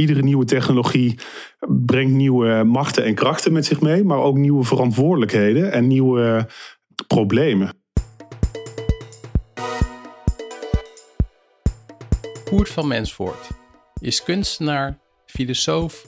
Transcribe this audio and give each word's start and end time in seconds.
iedere 0.00 0.22
nieuwe 0.22 0.44
technologie 0.44 1.18
brengt 1.68 2.12
nieuwe 2.12 2.64
machten 2.64 3.04
en 3.04 3.14
krachten 3.14 3.52
met 3.52 3.66
zich 3.66 3.80
mee, 3.80 4.04
maar 4.04 4.18
ook 4.18 4.36
nieuwe 4.36 4.64
verantwoordelijkheden 4.64 5.72
en 5.72 5.86
nieuwe 5.86 6.48
problemen. 7.06 7.70
Koert 12.44 12.68
van 12.68 12.88
Mensvoort 12.88 13.48
is 14.00 14.22
kunstenaar, 14.22 14.98
filosoof, 15.26 16.06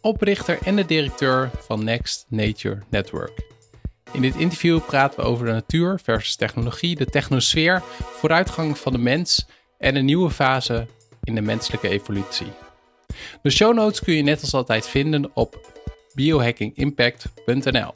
oprichter 0.00 0.58
en 0.64 0.76
de 0.76 0.86
directeur 0.86 1.50
van 1.58 1.84
Next 1.84 2.26
Nature 2.28 2.82
Network. 2.90 3.46
In 4.12 4.20
dit 4.20 4.36
interview 4.36 4.80
praten 4.86 5.20
we 5.20 5.26
over 5.26 5.46
de 5.46 5.52
natuur 5.52 6.00
versus 6.02 6.36
technologie, 6.36 6.96
de 6.96 7.06
technosfeer, 7.06 7.82
vooruitgang 8.02 8.78
van 8.78 8.92
de 8.92 8.98
mens 8.98 9.46
en 9.78 9.96
een 9.96 10.04
nieuwe 10.04 10.30
fase 10.30 10.86
in 11.22 11.34
de 11.34 11.40
menselijke 11.40 11.88
evolutie. 11.88 12.67
De 13.42 13.50
show 13.50 13.74
notes 13.74 14.00
kun 14.00 14.14
je 14.14 14.22
net 14.22 14.40
als 14.40 14.54
altijd 14.54 14.88
vinden 14.88 15.30
op 15.34 15.76
biohackingimpact.nl. 16.14 17.92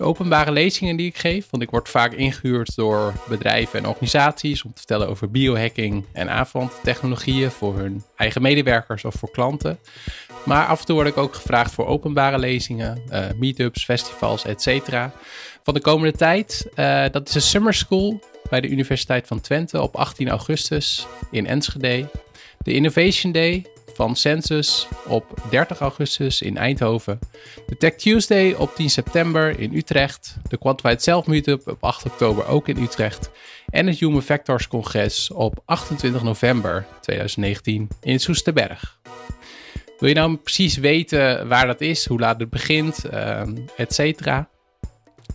De 0.00 0.06
openbare 0.06 0.52
lezingen 0.52 0.96
die 0.96 1.06
ik 1.06 1.18
geef, 1.18 1.46
want 1.50 1.62
ik 1.62 1.70
word 1.70 1.88
vaak 1.88 2.12
ingehuurd 2.12 2.76
door 2.76 3.12
bedrijven 3.28 3.78
en 3.78 3.86
organisaties 3.86 4.64
om 4.64 4.70
te 4.72 4.78
vertellen 4.78 5.08
over 5.08 5.30
biohacking 5.30 6.04
en 6.12 6.30
avondtechnologieën 6.30 7.50
voor 7.50 7.78
hun 7.78 8.02
eigen 8.16 8.42
medewerkers 8.42 9.04
of 9.04 9.14
voor 9.14 9.30
klanten. 9.30 9.78
Maar 10.44 10.66
af 10.66 10.80
en 10.80 10.86
toe 10.86 10.94
word 10.94 11.08
ik 11.08 11.16
ook 11.16 11.34
gevraagd 11.34 11.72
voor 11.72 11.86
openbare 11.86 12.38
lezingen, 12.38 13.02
uh, 13.12 13.24
meetups, 13.36 13.84
festivals, 13.84 14.44
etc. 14.44 14.68
Van 15.62 15.74
de 15.74 15.80
komende 15.80 16.16
tijd, 16.16 16.66
uh, 16.76 17.04
dat 17.10 17.28
is 17.28 17.34
een 17.34 17.40
summer 17.40 17.74
school 17.74 18.20
bij 18.50 18.60
de 18.60 18.68
Universiteit 18.68 19.26
van 19.26 19.40
Twente 19.40 19.82
op 19.82 19.96
18 19.96 20.28
augustus 20.28 21.06
in 21.30 21.46
Enschede. 21.46 22.08
De 22.58 22.72
Innovation 22.72 23.32
Day 23.32 23.66
van 23.94 24.16
Census 24.16 24.88
op 25.06 25.42
30 25.50 25.80
augustus 25.80 26.42
in 26.42 26.56
Eindhoven. 26.56 27.18
De 27.66 27.76
Tech 27.76 27.94
Tuesday 27.94 28.52
op 28.52 28.74
10 28.74 28.90
september 28.90 29.58
in 29.58 29.74
Utrecht. 29.74 30.36
De 30.48 30.58
Quantified 30.58 31.02
Self 31.02 31.26
Meetup 31.26 31.68
op 31.68 31.84
8 31.84 32.04
oktober 32.04 32.46
ook 32.46 32.68
in 32.68 32.82
Utrecht. 32.82 33.30
En 33.66 33.86
het 33.86 33.98
Human 33.98 34.22
Factors 34.22 34.68
Congres 34.68 35.30
op 35.30 35.62
28 35.64 36.22
november 36.22 36.86
2019 37.00 37.88
in 38.00 38.20
Soesterberg. 38.20 38.98
Wil 39.98 40.08
je 40.08 40.14
nou 40.14 40.36
precies 40.36 40.76
weten 40.76 41.48
waar 41.48 41.66
dat 41.66 41.80
is, 41.80 42.06
hoe 42.06 42.18
laat 42.18 42.40
het 42.40 42.50
begint, 42.50 43.04
uh, 43.12 43.42
et 43.76 43.94
cetera? 43.94 44.49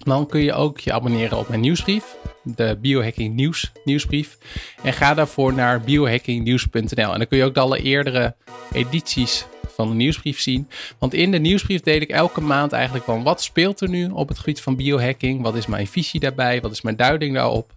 Dan 0.06 0.28
kun 0.28 0.42
je 0.42 0.53
ook 0.53 0.80
je 0.80 0.94
abonneren 0.94 1.38
op 1.38 1.48
mijn 1.48 1.61
nieuwsbrief 1.61 2.16
de 2.45 2.78
Biohacking 2.81 3.36
Nieuws 3.36 3.72
nieuwsbrief. 3.84 4.38
En 4.84 4.94
ga 4.94 5.14
daarvoor 5.14 5.53
naar 5.53 5.81
biohackingnieuws.nl. 5.81 7.12
En 7.12 7.17
dan 7.17 7.28
kun 7.28 7.38
je 7.38 7.44
ook 7.44 7.53
de 7.53 7.59
alle 7.59 7.81
eerdere 7.81 8.36
edities 8.72 9.45
van 9.67 9.89
de 9.89 9.95
nieuwsbrief 9.95 10.39
zien. 10.39 10.70
Want 11.00 11.14
in 11.14 11.31
de 11.31 11.38
nieuwsbrief 11.38 11.81
deel 11.81 12.02
ik 12.02 12.09
elke 12.09 12.42
maand 12.42 12.72
eigenlijk 12.72 13.06
van 13.06 13.23
wat 13.23 13.42
speelt 13.42 13.81
er 13.81 13.89
nu 13.89 14.09
op 14.09 14.28
het 14.28 14.38
gebied 14.38 14.62
van 14.62 14.75
biohacking? 14.75 15.42
Wat 15.42 15.56
is 15.56 15.66
mijn 15.66 15.88
visie 15.88 16.19
daarbij? 16.19 16.62
Wat 16.62 16.72
is 16.72 16.81
mijn 16.81 16.95
duiding 16.95 17.34
daarop? 17.34 17.73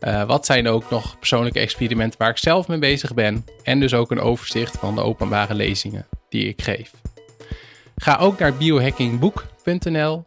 Uh, 0.00 0.24
wat 0.24 0.46
zijn 0.46 0.68
ook 0.68 0.90
nog 0.90 1.18
persoonlijke 1.18 1.60
experimenten 1.60 2.18
waar 2.18 2.30
ik 2.30 2.38
zelf 2.38 2.68
mee 2.68 2.78
bezig 2.78 3.14
ben? 3.14 3.44
En 3.62 3.80
dus 3.80 3.94
ook 3.94 4.10
een 4.10 4.20
overzicht 4.20 4.78
van 4.78 4.94
de 4.94 5.02
openbare 5.02 5.54
lezingen 5.54 6.06
die 6.28 6.48
ik 6.48 6.62
geef. 6.62 6.90
Ga 7.96 8.16
ook 8.16 8.38
naar 8.38 8.54
biohackingboek.nl 8.54 10.24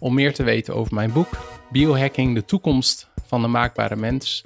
om 0.00 0.14
meer 0.14 0.34
te 0.34 0.42
weten 0.42 0.74
over 0.74 0.94
mijn 0.94 1.12
boek 1.12 1.28
Biohacking, 1.70 2.34
de 2.34 2.44
toekomst 2.44 3.08
van 3.26 3.42
de 3.42 3.48
maakbare 3.48 3.96
mens. 3.96 4.44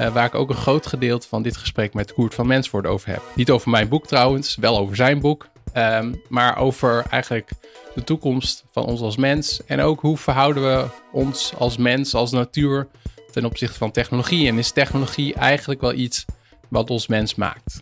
Uh, 0.00 0.12
waar 0.12 0.26
ik 0.26 0.34
ook 0.34 0.48
een 0.48 0.54
groot 0.54 0.86
gedeelte 0.86 1.28
van 1.28 1.42
dit 1.42 1.56
gesprek 1.56 1.94
met 1.94 2.12
Koert 2.12 2.34
van 2.34 2.46
Mensvoort 2.46 2.86
over 2.86 3.08
heb. 3.08 3.22
Niet 3.34 3.50
over 3.50 3.70
mijn 3.70 3.88
boek 3.88 4.06
trouwens, 4.06 4.56
wel 4.56 4.78
over 4.78 4.96
zijn 4.96 5.20
boek. 5.20 5.48
Um, 5.76 6.22
maar 6.28 6.58
over 6.58 7.04
eigenlijk 7.10 7.50
de 7.94 8.04
toekomst 8.04 8.64
van 8.70 8.84
ons 8.84 9.00
als 9.00 9.16
mens. 9.16 9.64
En 9.64 9.80
ook 9.80 10.00
hoe 10.00 10.16
verhouden 10.16 10.62
we 10.62 10.86
ons 11.12 11.52
als 11.58 11.76
mens, 11.76 12.14
als 12.14 12.30
natuur 12.30 12.88
ten 13.30 13.44
opzichte 13.44 13.78
van 13.78 13.90
technologie. 13.90 14.48
En 14.48 14.58
is 14.58 14.70
technologie 14.70 15.34
eigenlijk 15.34 15.80
wel 15.80 15.92
iets 15.92 16.24
wat 16.68 16.90
ons 16.90 17.06
mens 17.06 17.34
maakt? 17.34 17.78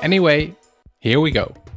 Anyway, 0.00 0.54
here 0.98 1.20
we 1.20 1.32
go. 1.32 1.67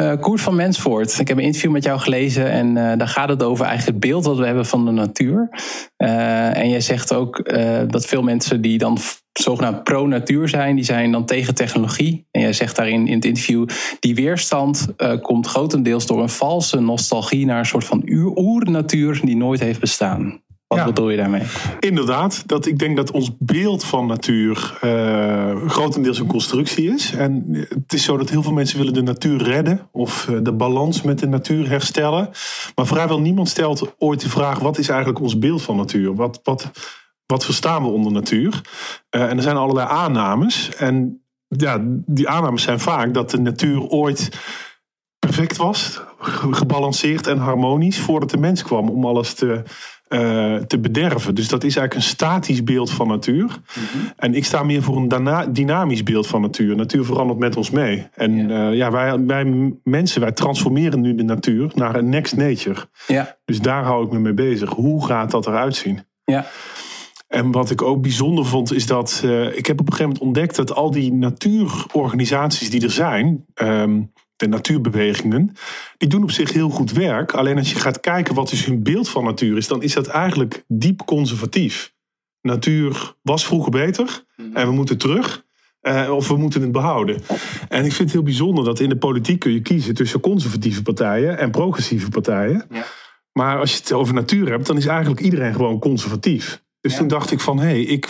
Uh, 0.00 0.12
Koert 0.20 0.40
van 0.40 0.56
Mensvoort, 0.56 1.18
ik 1.18 1.28
heb 1.28 1.36
een 1.36 1.44
interview 1.44 1.70
met 1.70 1.84
jou 1.84 2.00
gelezen 2.00 2.50
en 2.50 2.68
uh, 2.68 2.92
daar 2.96 3.08
gaat 3.08 3.28
het 3.28 3.42
over 3.42 3.64
eigenlijk 3.64 3.96
het 3.96 4.10
beeld 4.10 4.24
dat 4.24 4.38
we 4.38 4.46
hebben 4.46 4.66
van 4.66 4.84
de 4.84 4.90
natuur. 4.90 5.48
Uh, 5.98 6.56
en 6.56 6.68
jij 6.68 6.80
zegt 6.80 7.14
ook 7.14 7.50
dat 7.90 8.06
veel 8.06 8.22
mensen 8.22 8.60
die 8.60 8.78
dan 8.78 8.98
zogenaamd 9.32 9.84
pro-natuur 9.84 10.48
zijn, 10.48 10.76
die 10.76 10.84
zijn 10.84 11.12
dan 11.12 11.24
tegen 11.24 11.54
technologie. 11.54 12.26
En 12.30 12.40
jij 12.40 12.52
zegt 12.52 12.76
daarin 12.76 13.06
in 13.06 13.14
het 13.14 13.24
interview, 13.24 13.68
die 14.00 14.14
weerstand 14.14 14.86
komt 15.22 15.46
grotendeels 15.46 16.06
door 16.06 16.22
een 16.22 16.28
valse 16.28 16.80
nostalgie 16.80 17.46
naar 17.46 17.58
een 17.58 17.66
soort 17.66 17.84
van 17.84 18.02
oer-natuur 18.08 19.20
die 19.24 19.36
nooit 19.36 19.60
heeft 19.60 19.80
bestaan. 19.80 20.41
Wat 20.72 20.80
ja. 20.80 20.86
bedoel 20.86 21.10
je 21.10 21.16
daarmee? 21.16 21.42
Inderdaad, 21.80 22.48
dat 22.48 22.66
ik 22.66 22.78
denk 22.78 22.96
dat 22.96 23.10
ons 23.10 23.30
beeld 23.38 23.84
van 23.84 24.06
natuur 24.06 24.78
uh, 24.84 25.68
grotendeels 25.68 26.18
een 26.18 26.26
constructie 26.26 26.92
is. 26.92 27.12
En 27.14 27.44
het 27.68 27.92
is 27.92 28.04
zo 28.04 28.16
dat 28.16 28.30
heel 28.30 28.42
veel 28.42 28.52
mensen 28.52 28.78
willen 28.78 28.92
de 28.92 29.02
natuur 29.02 29.42
redden 29.42 29.88
of 29.90 30.26
uh, 30.30 30.38
de 30.42 30.52
balans 30.52 31.02
met 31.02 31.18
de 31.18 31.26
natuur 31.26 31.68
herstellen. 31.68 32.30
Maar 32.74 32.86
vrijwel 32.86 33.20
niemand 33.20 33.48
stelt 33.48 33.94
ooit 33.98 34.20
de 34.20 34.28
vraag: 34.28 34.58
wat 34.58 34.78
is 34.78 34.88
eigenlijk 34.88 35.20
ons 35.20 35.38
beeld 35.38 35.62
van 35.62 35.76
natuur? 35.76 36.14
Wat, 36.14 36.40
wat, 36.42 36.70
wat 37.26 37.44
verstaan 37.44 37.82
we 37.82 37.88
onder 37.88 38.12
natuur? 38.12 38.60
Uh, 39.10 39.22
en 39.22 39.36
er 39.36 39.42
zijn 39.42 39.56
allerlei 39.56 39.88
aannames. 39.88 40.74
En 40.76 41.22
ja, 41.48 41.78
die 42.06 42.28
aannames 42.28 42.62
zijn 42.62 42.80
vaak 42.80 43.14
dat 43.14 43.30
de 43.30 43.40
natuur 43.40 43.88
ooit 43.88 44.30
perfect 45.18 45.56
was, 45.56 46.00
gebalanceerd 46.50 47.26
en 47.26 47.38
harmonisch 47.38 47.98
voordat 47.98 48.30
de 48.30 48.38
mens 48.38 48.62
kwam 48.62 48.88
om 48.88 49.04
alles 49.04 49.34
te 49.34 49.62
uh, 50.12 50.54
te 50.56 50.78
bederven. 50.78 51.34
Dus 51.34 51.48
dat 51.48 51.64
is 51.64 51.76
eigenlijk 51.76 51.94
een 51.94 52.10
statisch 52.10 52.64
beeld 52.64 52.90
van 52.90 53.08
natuur. 53.08 53.44
Mhm. 53.44 54.06
En 54.16 54.34
ik 54.34 54.44
sta 54.44 54.62
meer 54.62 54.82
voor 54.82 54.96
een 54.96 55.52
dynamisch 55.52 56.02
beeld 56.02 56.26
van 56.26 56.40
natuur. 56.40 56.76
Natuur 56.76 57.04
verandert 57.04 57.38
met 57.38 57.56
ons 57.56 57.70
mee. 57.70 58.06
En 58.14 58.48
ja, 58.48 58.70
uh, 58.70 58.76
ja 58.76 58.90
wij, 58.90 59.24
wij 59.24 59.72
mensen, 59.84 60.20
wij 60.20 60.32
transformeren 60.32 61.00
nu 61.00 61.14
de 61.14 61.22
natuur 61.22 61.70
naar 61.74 61.94
een 61.94 62.08
next 62.08 62.36
nature. 62.36 62.80
Ja. 63.06 63.36
Dus 63.44 63.60
daar 63.60 63.84
hou 63.84 64.04
ik 64.04 64.12
me 64.12 64.18
mee 64.18 64.34
bezig. 64.34 64.70
Hoe 64.70 65.06
gaat 65.06 65.30
dat 65.30 65.46
eruit 65.46 65.76
zien? 65.76 66.00
Ja. 66.24 66.46
En 67.32 67.50
wat 67.50 67.70
ik 67.70 67.82
ook 67.82 68.02
bijzonder 68.02 68.46
vond, 68.46 68.72
is 68.72 68.86
dat 68.86 69.22
uh, 69.24 69.56
ik 69.56 69.66
heb 69.66 69.80
op 69.80 69.86
een 69.86 69.92
gegeven 69.92 70.12
moment 70.12 70.18
ontdekt 70.18 70.56
dat 70.56 70.74
al 70.74 70.90
die 70.90 71.12
natuurorganisaties 71.12 72.70
die 72.70 72.82
er 72.82 72.90
zijn, 72.90 73.44
um, 73.54 74.12
de 74.42 74.56
natuurbewegingen, 74.56 75.54
die 75.96 76.08
doen 76.08 76.22
op 76.22 76.30
zich 76.30 76.52
heel 76.52 76.70
goed 76.70 76.92
werk. 76.92 77.32
Alleen 77.32 77.58
als 77.58 77.72
je 77.72 77.78
gaat 77.78 78.00
kijken 78.00 78.34
wat 78.34 78.50
dus 78.50 78.64
hun 78.64 78.82
beeld 78.82 79.08
van 79.08 79.24
natuur 79.24 79.56
is, 79.56 79.68
dan 79.68 79.82
is 79.82 79.94
dat 79.94 80.06
eigenlijk 80.06 80.64
diep 80.68 81.04
conservatief. 81.04 81.94
Natuur 82.40 83.14
was 83.22 83.46
vroeger 83.46 83.70
beter 83.70 84.24
mhm. 84.36 84.56
en 84.56 84.66
we 84.66 84.72
moeten 84.72 84.98
terug. 84.98 85.44
Uh, 85.82 86.10
of 86.14 86.28
we 86.28 86.36
moeten 86.36 86.62
het 86.62 86.72
behouden. 86.72 87.22
En 87.68 87.84
ik 87.84 87.92
vind 87.92 87.98
het 87.98 88.12
heel 88.12 88.22
bijzonder 88.22 88.64
dat 88.64 88.80
in 88.80 88.88
de 88.88 88.96
politiek 88.96 89.40
kun 89.40 89.52
je 89.52 89.60
kiezen 89.60 89.94
tussen 89.94 90.20
conservatieve 90.20 90.82
partijen 90.82 91.38
en 91.38 91.50
progressieve 91.50 92.08
partijen. 92.08 92.66
Ja. 92.70 92.84
Maar 93.32 93.58
als 93.58 93.72
je 93.72 93.78
het 93.78 93.92
over 93.92 94.14
natuur 94.14 94.50
hebt, 94.50 94.66
dan 94.66 94.76
is 94.76 94.86
eigenlijk 94.86 95.20
iedereen 95.20 95.54
gewoon 95.54 95.78
conservatief. 95.78 96.62
Dus 96.80 96.96
toen 96.96 97.08
dacht 97.08 97.30
ik 97.30 97.40
van, 97.40 97.58
hé, 97.58 97.64
hey, 97.64 97.80
ik 97.80 98.08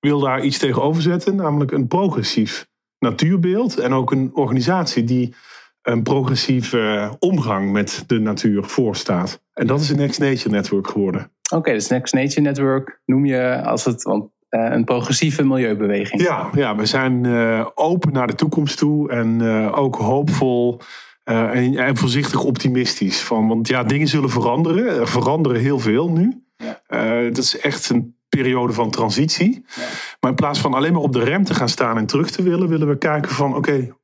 wil 0.00 0.20
daar 0.20 0.44
iets 0.44 0.58
tegenover 0.58 1.02
zetten, 1.02 1.36
namelijk 1.36 1.70
een 1.70 1.86
progressief 1.86 2.66
natuurbeeld. 2.98 3.78
En 3.78 3.92
ook 3.92 4.12
een 4.12 4.30
organisatie 4.34 5.04
die 5.04 5.34
een 5.84 6.02
progressieve 6.02 7.16
omgang 7.18 7.72
met 7.72 8.04
de 8.06 8.20
natuur 8.20 8.64
voorstaat. 8.64 9.40
En 9.52 9.66
dat 9.66 9.80
is 9.80 9.88
een 9.90 9.96
Next 9.96 10.20
Nature 10.20 10.50
Network 10.50 10.88
geworden. 10.88 11.30
Oké, 11.52 11.72
dus 11.72 11.88
Next 11.88 12.14
Nature 12.14 12.40
Network 12.40 13.00
noem 13.04 13.24
je 13.24 13.62
als 13.62 13.84
het 13.84 14.02
want, 14.02 14.24
uh, 14.50 14.68
een 14.70 14.84
progressieve 14.84 15.44
milieubeweging. 15.44 16.22
Ja, 16.22 16.48
ja 16.54 16.76
we 16.76 16.86
zijn 16.86 17.24
uh, 17.24 17.66
open 17.74 18.12
naar 18.12 18.26
de 18.26 18.34
toekomst 18.34 18.78
toe 18.78 19.10
en 19.10 19.40
uh, 19.42 19.78
ook 19.78 19.96
hoopvol. 19.96 20.80
En, 21.24 21.76
en, 21.76 21.96
voorzichtig 21.96 22.44
optimistisch. 22.44 23.20
Van, 23.20 23.48
want 23.48 23.68
ja, 23.68 23.82
dingen 23.82 24.08
zullen 24.08 24.30
veranderen. 24.30 25.00
Er 25.00 25.08
veranderen 25.08 25.60
heel 25.60 25.78
veel 25.78 26.10
nu. 26.10 26.42
Ja. 26.56 26.80
dat 27.30 27.38
is 27.38 27.58
echt 27.58 27.88
een 27.88 28.16
periode 28.28 28.72
van 28.72 28.90
transitie. 28.90 29.64
Ja. 29.66 29.82
Maar 30.20 30.30
in 30.30 30.36
plaats 30.36 30.60
van 30.60 30.74
alleen 30.74 30.92
maar 30.92 31.02
op 31.02 31.12
de 31.12 31.24
rem 31.24 31.44
te 31.44 31.54
gaan 31.54 31.68
staan 31.68 31.98
en 31.98 32.06
terug 32.06 32.30
te 32.30 32.42
willen, 32.42 32.68
willen 32.68 32.88
we 32.88 32.98
kijken 32.98 33.30
van 33.30 33.56
oké, 33.56 33.94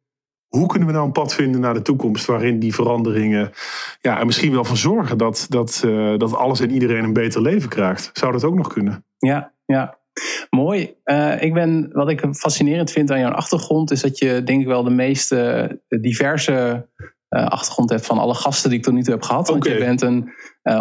hoe 0.51 0.67
kunnen 0.67 0.89
we 0.89 0.95
nou 0.95 1.07
een 1.07 1.13
pad 1.13 1.35
vinden 1.35 1.61
naar 1.61 1.75
de 1.75 1.83
toekomst 1.83 2.27
waarin 2.27 2.59
die 2.59 2.75
veranderingen 2.75 3.51
ja, 4.01 4.19
er 4.19 4.27
misschien 4.27 4.53
wel 4.53 4.65
voor 4.65 4.77
zorgen 4.77 5.19
dat, 5.19 5.47
dat, 5.49 5.83
uh, 5.85 6.19
dat 6.19 6.35
alles 6.35 6.61
en 6.61 6.71
iedereen 6.71 7.05
een 7.05 7.13
beter 7.13 7.43
leven 7.43 7.69
krijgt? 7.69 8.11
Zou 8.13 8.33
dat 8.33 8.45
ook 8.45 8.55
nog 8.55 8.73
kunnen? 8.73 9.05
Ja, 9.19 9.53
ja. 9.67 9.99
Mooi. 10.51 10.95
Uh, 11.05 11.43
ik 11.43 11.55
ben, 11.55 11.91
wat 11.93 12.11
ik 12.11 12.27
fascinerend 12.31 12.91
vind 12.91 13.11
aan 13.11 13.21
jouw 13.21 13.31
achtergrond, 13.31 13.91
is 13.91 14.01
dat 14.01 14.19
je 14.19 14.43
denk 14.43 14.61
ik 14.61 14.67
wel 14.67 14.83
de 14.83 14.91
meest 14.91 15.35
diverse 15.89 16.87
achtergrond 17.31 17.91
hebt 17.91 18.07
van 18.07 18.19
alle 18.19 18.35
gasten 18.35 18.71
die 18.71 18.79
ik 18.79 18.85
tot 18.85 18.95
nu 18.95 19.03
toe 19.03 19.13
heb 19.13 19.23
gehad. 19.23 19.49
Want 19.49 19.65
je 19.65 19.79
bent 19.79 20.03
een, 20.03 20.33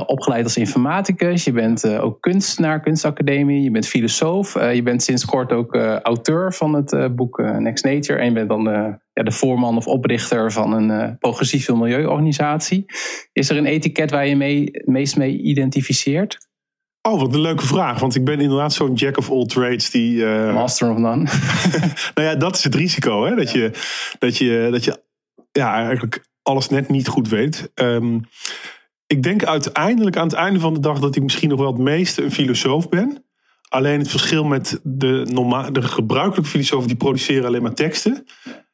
opgeleid 0.05 0.43
als 0.43 0.57
informaticus, 0.57 1.43
je 1.43 1.51
bent 1.51 1.87
ook 1.87 2.21
kunstenaar, 2.21 2.79
kunstacademie, 2.79 3.63
je 3.63 3.71
bent 3.71 3.87
filosoof. 3.87 4.53
je 4.53 4.83
bent 4.83 5.03
sinds 5.03 5.25
kort 5.25 5.51
ook 5.51 5.75
auteur 6.03 6.53
van 6.53 6.73
het 6.73 7.15
boek 7.15 7.37
Next 7.37 7.83
Nature. 7.83 8.19
En 8.19 8.25
je 8.25 8.31
bent 8.31 8.49
dan 8.49 8.63
ja, 9.13 9.23
de 9.23 9.31
voorman 9.31 9.77
of 9.77 9.87
oprichter 9.87 10.51
van 10.51 10.73
een 10.73 11.17
progressieve 11.17 11.75
milieuorganisatie. 11.75 12.85
Is 13.33 13.49
er 13.49 13.57
een 13.57 13.65
etiket 13.65 14.11
waar 14.11 14.27
je 14.27 14.35
mee, 14.35 14.71
meest 14.85 15.17
mee 15.17 15.41
identificeert? 15.41 16.49
Oh, 17.01 17.19
wat 17.19 17.33
een 17.33 17.41
leuke 17.41 17.65
vraag. 17.65 17.99
Want 17.99 18.15
ik 18.15 18.23
ben 18.23 18.39
inderdaad 18.39 18.73
zo'n 18.73 18.93
jack 18.93 19.17
of 19.17 19.31
all 19.31 19.45
trades 19.45 19.89
die. 19.89 20.15
Uh... 20.15 20.53
Master 20.61 20.91
of 20.91 20.97
none. 20.97 21.23
nou 22.15 22.27
ja, 22.27 22.35
dat 22.35 22.55
is 22.55 22.63
het 22.63 22.75
risico. 22.75 23.25
Hè? 23.25 23.35
Dat, 23.35 23.51
je, 23.51 23.71
dat, 24.19 24.37
je, 24.37 24.67
dat 24.71 24.83
je 24.83 25.03
ja, 25.51 25.73
eigenlijk 25.85 26.27
alles 26.41 26.69
net 26.69 26.89
niet 26.89 27.07
goed 27.07 27.29
weet. 27.29 27.71
Um, 27.75 28.27
ik 29.07 29.23
denk 29.23 29.43
uiteindelijk 29.43 30.17
aan 30.17 30.27
het 30.27 30.35
einde 30.35 30.59
van 30.59 30.73
de 30.73 30.79
dag 30.79 30.99
dat 30.99 31.15
ik 31.15 31.23
misschien 31.23 31.49
nog 31.49 31.59
wel 31.59 31.71
het 31.71 31.81
meeste 31.81 32.23
een 32.23 32.31
filosoof 32.31 32.89
ben. 32.89 33.23
Alleen 33.69 33.99
het 33.99 34.09
verschil 34.09 34.43
met 34.43 34.79
de, 34.83 35.25
norma 35.29 35.71
de 35.71 35.81
gebruikelijke 35.81 36.49
filosofen, 36.49 36.87
die 36.87 36.97
produceren 36.97 37.45
alleen 37.45 37.61
maar 37.61 37.73
teksten. 37.73 38.25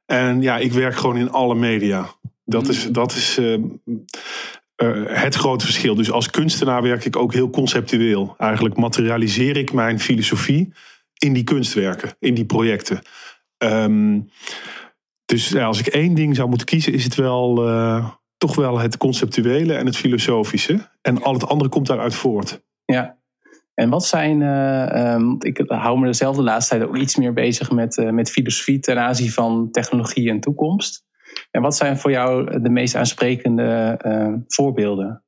En 0.05 0.41
ja, 0.41 0.57
ik 0.57 0.71
werk 0.71 0.95
gewoon 0.95 1.17
in 1.17 1.31
alle 1.31 1.55
media. 1.55 2.09
Dat 2.45 2.63
mm. 2.63 2.69
is, 2.69 2.87
dat 2.91 3.11
is 3.11 3.37
uh, 3.39 3.53
uh, 3.53 5.03
het 5.07 5.35
grote 5.35 5.65
verschil. 5.65 5.95
Dus 5.95 6.11
als 6.11 6.29
kunstenaar 6.29 6.81
werk 6.81 7.05
ik 7.05 7.15
ook 7.15 7.33
heel 7.33 7.49
conceptueel. 7.49 8.35
Eigenlijk 8.37 8.77
materialiseer 8.77 9.57
ik 9.57 9.73
mijn 9.73 9.99
filosofie 9.99 10.73
in 11.17 11.33
die 11.33 11.43
kunstwerken, 11.43 12.15
in 12.19 12.33
die 12.33 12.45
projecten. 12.45 13.01
Um, 13.57 14.29
dus 15.25 15.55
als 15.55 15.79
ik 15.79 15.87
één 15.87 16.13
ding 16.13 16.35
zou 16.35 16.49
moeten 16.49 16.67
kiezen, 16.67 16.93
is 16.93 17.03
het 17.03 17.15
wel 17.15 17.67
uh, 17.67 18.09
toch 18.37 18.55
wel 18.55 18.79
het 18.79 18.97
conceptuele 18.97 19.73
en 19.73 19.85
het 19.85 19.97
filosofische. 19.97 20.89
En 21.01 21.21
al 21.21 21.33
het 21.33 21.47
andere 21.47 21.69
komt 21.69 21.87
daaruit 21.87 22.15
voort. 22.15 22.61
Ja. 22.85 23.17
En 23.73 23.89
wat 23.89 24.05
zijn, 24.05 24.41
uh, 24.41 25.13
um, 25.13 25.35
ik 25.39 25.63
hou 25.67 25.99
me 25.99 26.05
dezelfde 26.05 26.43
laatste 26.43 26.77
tijd 26.77 26.89
ook 26.89 26.97
iets 26.97 27.15
meer 27.15 27.33
bezig 27.33 27.71
met, 27.71 28.11
met 28.11 28.31
filosofie 28.31 28.79
ten 28.79 28.99
aanzien 28.99 29.31
van 29.31 29.71
technologie 29.71 30.29
en 30.29 30.39
toekomst. 30.39 31.03
En 31.51 31.61
wat 31.61 31.75
zijn 31.75 31.97
voor 31.97 32.11
jou 32.11 32.61
de 32.61 32.69
meest 32.69 32.95
aansprekende 32.95 34.43
voorbeelden? 34.47 35.24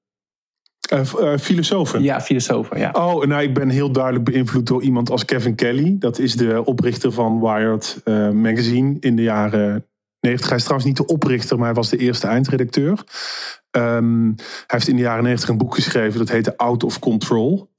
Uh, 0.94 1.00
uh, 1.20 1.38
filosofen? 1.38 2.04
Ja, 2.04 2.22
filosofen, 2.22 2.80
ja. 2.80 2.90
Oh, 2.92 3.26
nou, 3.26 3.42
ik 3.42 3.54
ben 3.54 3.70
heel 3.70 3.92
duidelijk 3.92 4.26
beïnvloed 4.26 4.68
door 4.68 4.84
iemand 4.84 5.10
als 5.10 5.26
Kevin 5.26 5.56
Kelly. 5.56 5.96
Dat 6.00 6.20
is 6.20 6.36
de 6.36 6.66
oprichter 6.66 7.12
van 7.12 7.40
Wired 7.40 8.02
Magazine 8.34 8.98
in 9.00 9.16
de 9.16 9.22
jaren 9.22 9.86
90. 10.20 10.48
Hij 10.48 10.58
is 10.58 10.64
trouwens 10.64 10.90
niet 10.90 10.98
de 10.98 11.14
oprichter, 11.14 11.58
maar 11.58 11.66
hij 11.66 11.76
was 11.76 11.90
de 11.90 11.98
eerste 11.98 12.28
eindredacteur. 12.28 13.04
Um, 13.72 14.36
hij 14.36 14.66
heeft 14.68 14.88
in 14.88 14.96
de 14.96 15.02
jaren 15.02 15.24
90 15.24 15.50
een 15.50 15.58
boek 15.58 15.76
geschreven, 15.76 16.20
dat 16.20 16.30
heette 16.30 16.58
Out 16.58 16.84
of 16.84 17.00
Control. 17.00 17.70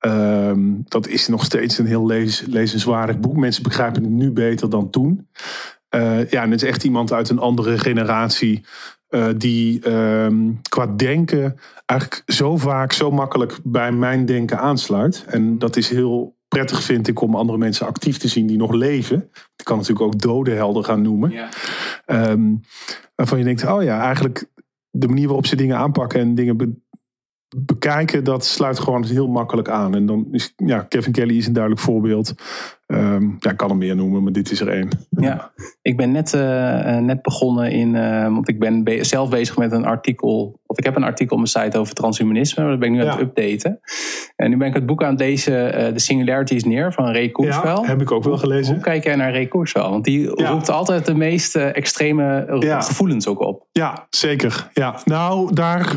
Um, 0.00 0.84
dat 0.84 1.06
is 1.06 1.28
nog 1.28 1.44
steeds 1.44 1.78
een 1.78 1.86
heel 1.86 2.06
lees, 2.06 2.44
lezenswaardig 2.46 3.18
boek. 3.18 3.36
Mensen 3.36 3.62
begrijpen 3.62 4.02
het 4.02 4.12
nu 4.12 4.30
beter 4.30 4.70
dan 4.70 4.90
toen. 4.90 5.28
Uh, 5.94 6.30
ja, 6.30 6.42
en 6.42 6.50
het 6.50 6.62
is 6.62 6.68
echt 6.68 6.84
iemand 6.84 7.12
uit 7.12 7.28
een 7.28 7.38
andere 7.38 7.78
generatie. 7.78 8.64
Uh, 9.10 9.28
die 9.36 9.88
uh, 9.88 10.26
qua 10.68 10.86
denken 10.86 11.58
eigenlijk 11.86 12.22
zo 12.26 12.56
vaak, 12.56 12.92
zo 12.92 13.10
makkelijk 13.10 13.58
bij 13.64 13.92
mijn 13.92 14.24
denken 14.24 14.58
aansluit. 14.58 15.24
En 15.26 15.58
dat 15.58 15.76
is 15.76 15.88
heel 15.88 16.36
prettig, 16.48 16.82
vind 16.82 17.08
ik, 17.08 17.20
om 17.20 17.34
andere 17.34 17.58
mensen 17.58 17.86
actief 17.86 18.18
te 18.18 18.28
zien 18.28 18.46
die 18.46 18.56
nog 18.56 18.72
leven. 18.72 19.30
Ik 19.56 19.64
kan 19.64 19.76
natuurlijk 19.76 20.06
ook 20.06 20.20
dode 20.20 20.50
helden 20.50 20.84
gaan 20.84 21.02
noemen. 21.02 21.30
Ja. 21.30 21.48
Um, 22.30 22.60
waarvan 23.14 23.38
je 23.38 23.44
denkt, 23.44 23.66
oh 23.66 23.82
ja, 23.82 24.00
eigenlijk 24.00 24.50
de 24.90 25.08
manier 25.08 25.26
waarop 25.26 25.46
ze 25.46 25.56
dingen 25.56 25.76
aanpakken 25.76 26.20
en 26.20 26.34
dingen 26.34 26.82
bekijken, 27.56 28.24
dat 28.24 28.44
sluit 28.44 28.78
gewoon 28.78 29.04
heel 29.04 29.28
makkelijk 29.28 29.68
aan. 29.68 29.94
En 29.94 30.06
dan 30.06 30.28
is 30.32 30.52
ja, 30.56 30.80
Kevin 30.80 31.12
Kelly 31.12 31.36
is 31.36 31.46
een 31.46 31.52
duidelijk 31.52 31.82
voorbeeld. 31.82 32.34
Um, 32.92 33.36
ja, 33.38 33.50
ik 33.50 33.56
kan 33.56 33.68
hem 33.68 33.78
meer 33.78 33.96
noemen, 33.96 34.22
maar 34.22 34.32
dit 34.32 34.50
is 34.50 34.60
er 34.60 34.68
één. 34.68 34.88
Ja, 35.10 35.52
ik 35.82 35.96
ben 35.96 36.10
net, 36.10 36.32
uh, 36.32 36.96
net 36.96 37.22
begonnen 37.22 37.70
in, 37.70 37.94
uh, 37.94 38.22
want 38.22 38.48
ik 38.48 38.58
ben 38.58 38.84
be 38.84 39.04
zelf 39.04 39.30
bezig 39.30 39.56
met 39.56 39.72
een 39.72 39.84
artikel, 39.84 40.60
of 40.66 40.78
ik 40.78 40.84
heb 40.84 40.96
een 40.96 41.04
artikel 41.04 41.36
op 41.36 41.42
mijn 41.42 41.64
site 41.64 41.78
over 41.78 41.94
transhumanisme, 41.94 42.62
maar 42.62 42.70
dat 42.70 42.80
ben 42.80 42.88
ik 42.88 42.94
nu 42.94 43.02
aan 43.02 43.18
het 43.18 43.20
updaten. 43.20 43.80
En 44.36 44.50
nu 44.50 44.56
ben 44.56 44.68
ik 44.68 44.74
het 44.74 44.86
boek 44.86 45.02
aan 45.02 45.10
het 45.10 45.20
lezen, 45.20 45.80
uh, 45.80 45.86
The 45.86 45.98
Singularity 45.98 46.54
is 46.54 46.64
Near, 46.64 46.92
van 46.92 47.12
Ray 47.12 47.28
Kurzweil. 47.28 47.82
Ja, 47.82 47.88
heb 47.88 48.00
ik 48.00 48.12
ook 48.12 48.24
wel 48.24 48.38
gelezen. 48.38 48.74
Hoe 48.74 48.82
kijk 48.82 49.04
jij 49.04 49.16
naar 49.16 49.32
Ray 49.32 49.46
Kurzweil? 49.46 49.90
Want 49.90 50.04
die 50.04 50.40
ja. 50.40 50.50
roept 50.50 50.70
altijd 50.70 51.06
de 51.06 51.14
meest 51.14 51.56
extreme 51.56 52.46
gevoelens 52.80 53.26
ook 53.26 53.40
op. 53.40 53.66
Ja, 53.72 54.06
zeker. 54.10 54.70
Ja, 54.72 55.00
nou, 55.04 55.54
daar, 55.54 55.96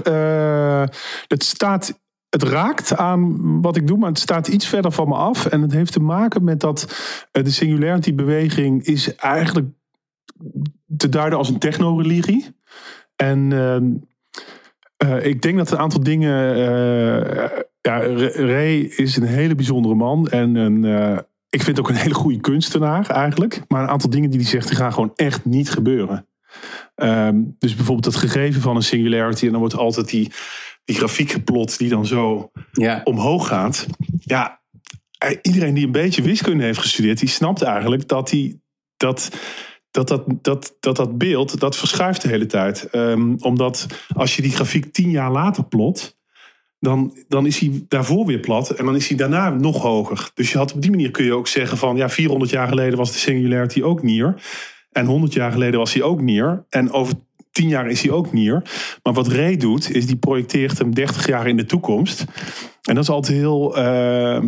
het 1.27 1.43
staat 1.43 2.00
het 2.31 2.43
raakt 2.43 2.95
aan 2.95 3.61
wat 3.61 3.75
ik 3.75 3.87
doe, 3.87 3.97
maar 3.97 4.09
het 4.09 4.19
staat 4.19 4.47
iets 4.47 4.67
verder 4.67 4.91
van 4.91 5.07
me 5.07 5.15
af. 5.15 5.45
En 5.45 5.61
het 5.61 5.71
heeft 5.71 5.91
te 5.91 5.99
maken 5.99 6.43
met 6.43 6.59
dat 6.59 6.95
eh, 7.31 7.43
de 7.43 7.51
singularity-beweging 7.51 8.83
is 8.85 9.15
eigenlijk 9.15 9.67
te 10.97 11.09
duiden 11.09 11.37
als 11.37 11.49
een 11.49 11.59
techno-religie. 11.59 12.55
En 13.15 13.51
uh, 15.03 15.25
ik 15.25 15.41
denk 15.41 15.57
dat 15.57 15.71
een 15.71 15.77
aantal 15.77 16.03
dingen. 16.03 16.57
Uh, 16.57 17.49
ja, 17.81 17.99
Ray 18.33 18.79
is 18.79 19.15
een 19.15 19.23
hele 19.23 19.55
bijzondere 19.55 19.95
man. 19.95 20.27
En 20.27 20.55
ik 21.49 21.63
vind 21.63 21.79
ook 21.79 21.89
een 21.89 21.95
hele 21.95 22.13
goede 22.13 22.39
kunstenaar 22.39 23.09
eigenlijk. 23.09 23.61
Maar 23.67 23.83
een 23.83 23.89
aantal 23.89 24.09
dingen 24.09 24.29
die 24.29 24.39
hij 24.39 24.49
zegt, 24.49 24.67
die 24.67 24.77
gaan 24.77 24.93
gewoon 24.93 25.11
echt 25.15 25.45
niet 25.45 25.69
gebeuren. 25.69 26.25
Um, 26.95 27.55
dus 27.59 27.75
bijvoorbeeld 27.75 28.05
het 28.05 28.15
gegeven 28.15 28.61
van 28.61 28.75
een 28.75 28.83
singularity. 28.83 29.45
En 29.45 29.51
dan 29.51 29.59
wordt 29.59 29.77
altijd 29.77 30.09
die 30.09 30.31
die 30.85 30.95
grafiek 30.95 31.31
geplot 31.31 31.77
die 31.77 31.89
dan 31.89 32.05
zo 32.05 32.51
ja. 32.71 33.01
omhoog 33.03 33.47
gaat. 33.47 33.87
Ja, 34.19 34.61
iedereen 35.41 35.73
die 35.73 35.85
een 35.85 35.91
beetje 35.91 36.21
wiskunde 36.21 36.63
heeft 36.63 36.79
gestudeerd, 36.79 37.19
die 37.19 37.29
snapt 37.29 37.61
eigenlijk 37.61 38.07
dat 38.07 38.29
die, 38.29 38.61
dat, 38.97 39.31
dat, 39.91 40.07
dat, 40.07 40.23
dat, 40.41 40.75
dat, 40.79 40.95
dat 40.95 41.17
beeld 41.17 41.59
dat 41.59 41.77
verschuift 41.77 42.21
de 42.21 42.27
hele 42.27 42.45
tijd. 42.45 42.87
Um, 42.95 43.35
omdat 43.39 43.87
als 44.15 44.35
je 44.35 44.41
die 44.41 44.51
grafiek 44.51 44.93
tien 44.93 45.09
jaar 45.09 45.31
later 45.31 45.63
plot, 45.63 46.19
dan, 46.79 47.17
dan 47.27 47.45
is 47.45 47.59
hij 47.59 47.85
daarvoor 47.87 48.25
weer 48.25 48.39
plat 48.39 48.69
en 48.69 48.85
dan 48.85 48.95
is 48.95 49.07
hij 49.07 49.17
daarna 49.17 49.49
nog 49.49 49.81
hoger. 49.81 50.29
Dus 50.33 50.51
je 50.51 50.57
had 50.57 50.73
op 50.73 50.81
die 50.81 50.91
manier 50.91 51.11
kun 51.11 51.25
je 51.25 51.33
ook 51.33 51.47
zeggen 51.47 51.77
van 51.77 51.95
ja, 51.95 52.09
400 52.09 52.51
jaar 52.51 52.67
geleden 52.67 52.97
was 52.97 53.11
de 53.11 53.17
singularity 53.17 53.81
ook 53.81 54.03
neer. 54.03 54.41
En 54.91 55.05
100 55.05 55.33
jaar 55.33 55.51
geleden 55.51 55.79
was 55.79 55.93
hij 55.93 56.03
ook 56.03 56.21
neer. 56.21 56.65
En 56.69 56.91
over 56.91 57.13
tien 57.51 57.67
jaar 57.67 57.89
is 57.89 58.01
hij 58.01 58.11
ook 58.11 58.33
nier. 58.33 58.61
Maar 59.03 59.13
wat 59.13 59.27
Ray 59.27 59.57
doet, 59.57 59.91
is 59.91 60.05
die 60.05 60.17
projecteert 60.17 60.77
hem 60.77 60.93
30 60.93 61.27
jaar 61.27 61.47
in 61.47 61.57
de 61.57 61.65
toekomst. 61.65 62.25
En 62.81 62.95
dat 62.95 63.03
is 63.03 63.09
altijd 63.09 63.37
heel, 63.37 63.77
uh, 63.77 64.41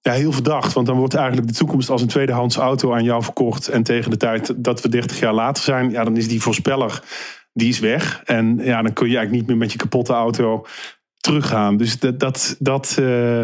ja, 0.00 0.12
heel 0.12 0.32
verdacht. 0.32 0.72
Want 0.72 0.86
dan 0.86 0.96
wordt 0.96 1.14
eigenlijk 1.14 1.46
de 1.46 1.54
toekomst 1.54 1.90
als 1.90 2.02
een 2.02 2.08
tweedehands 2.08 2.56
auto 2.56 2.92
aan 2.92 3.04
jou 3.04 3.22
verkocht. 3.22 3.68
En 3.68 3.82
tegen 3.82 4.10
de 4.10 4.16
tijd 4.16 4.64
dat 4.64 4.80
we 4.80 4.88
30 4.88 5.18
jaar 5.18 5.34
later 5.34 5.62
zijn, 5.62 5.90
ja, 5.90 6.04
dan 6.04 6.16
is 6.16 6.28
die 6.28 6.42
voorspeller 6.42 7.02
die 7.52 7.68
is 7.68 7.78
weg. 7.78 8.22
En 8.24 8.58
ja, 8.62 8.82
dan 8.82 8.92
kun 8.92 9.08
je 9.08 9.16
eigenlijk 9.16 9.30
niet 9.30 9.46
meer 9.46 9.56
met 9.56 9.72
je 9.72 9.78
kapotte 9.78 10.12
auto 10.12 10.66
teruggaan. 11.16 11.76
Dus 11.76 11.98
dat. 11.98 12.20
dat, 12.20 12.56
dat 12.58 12.96
uh, 13.00 13.42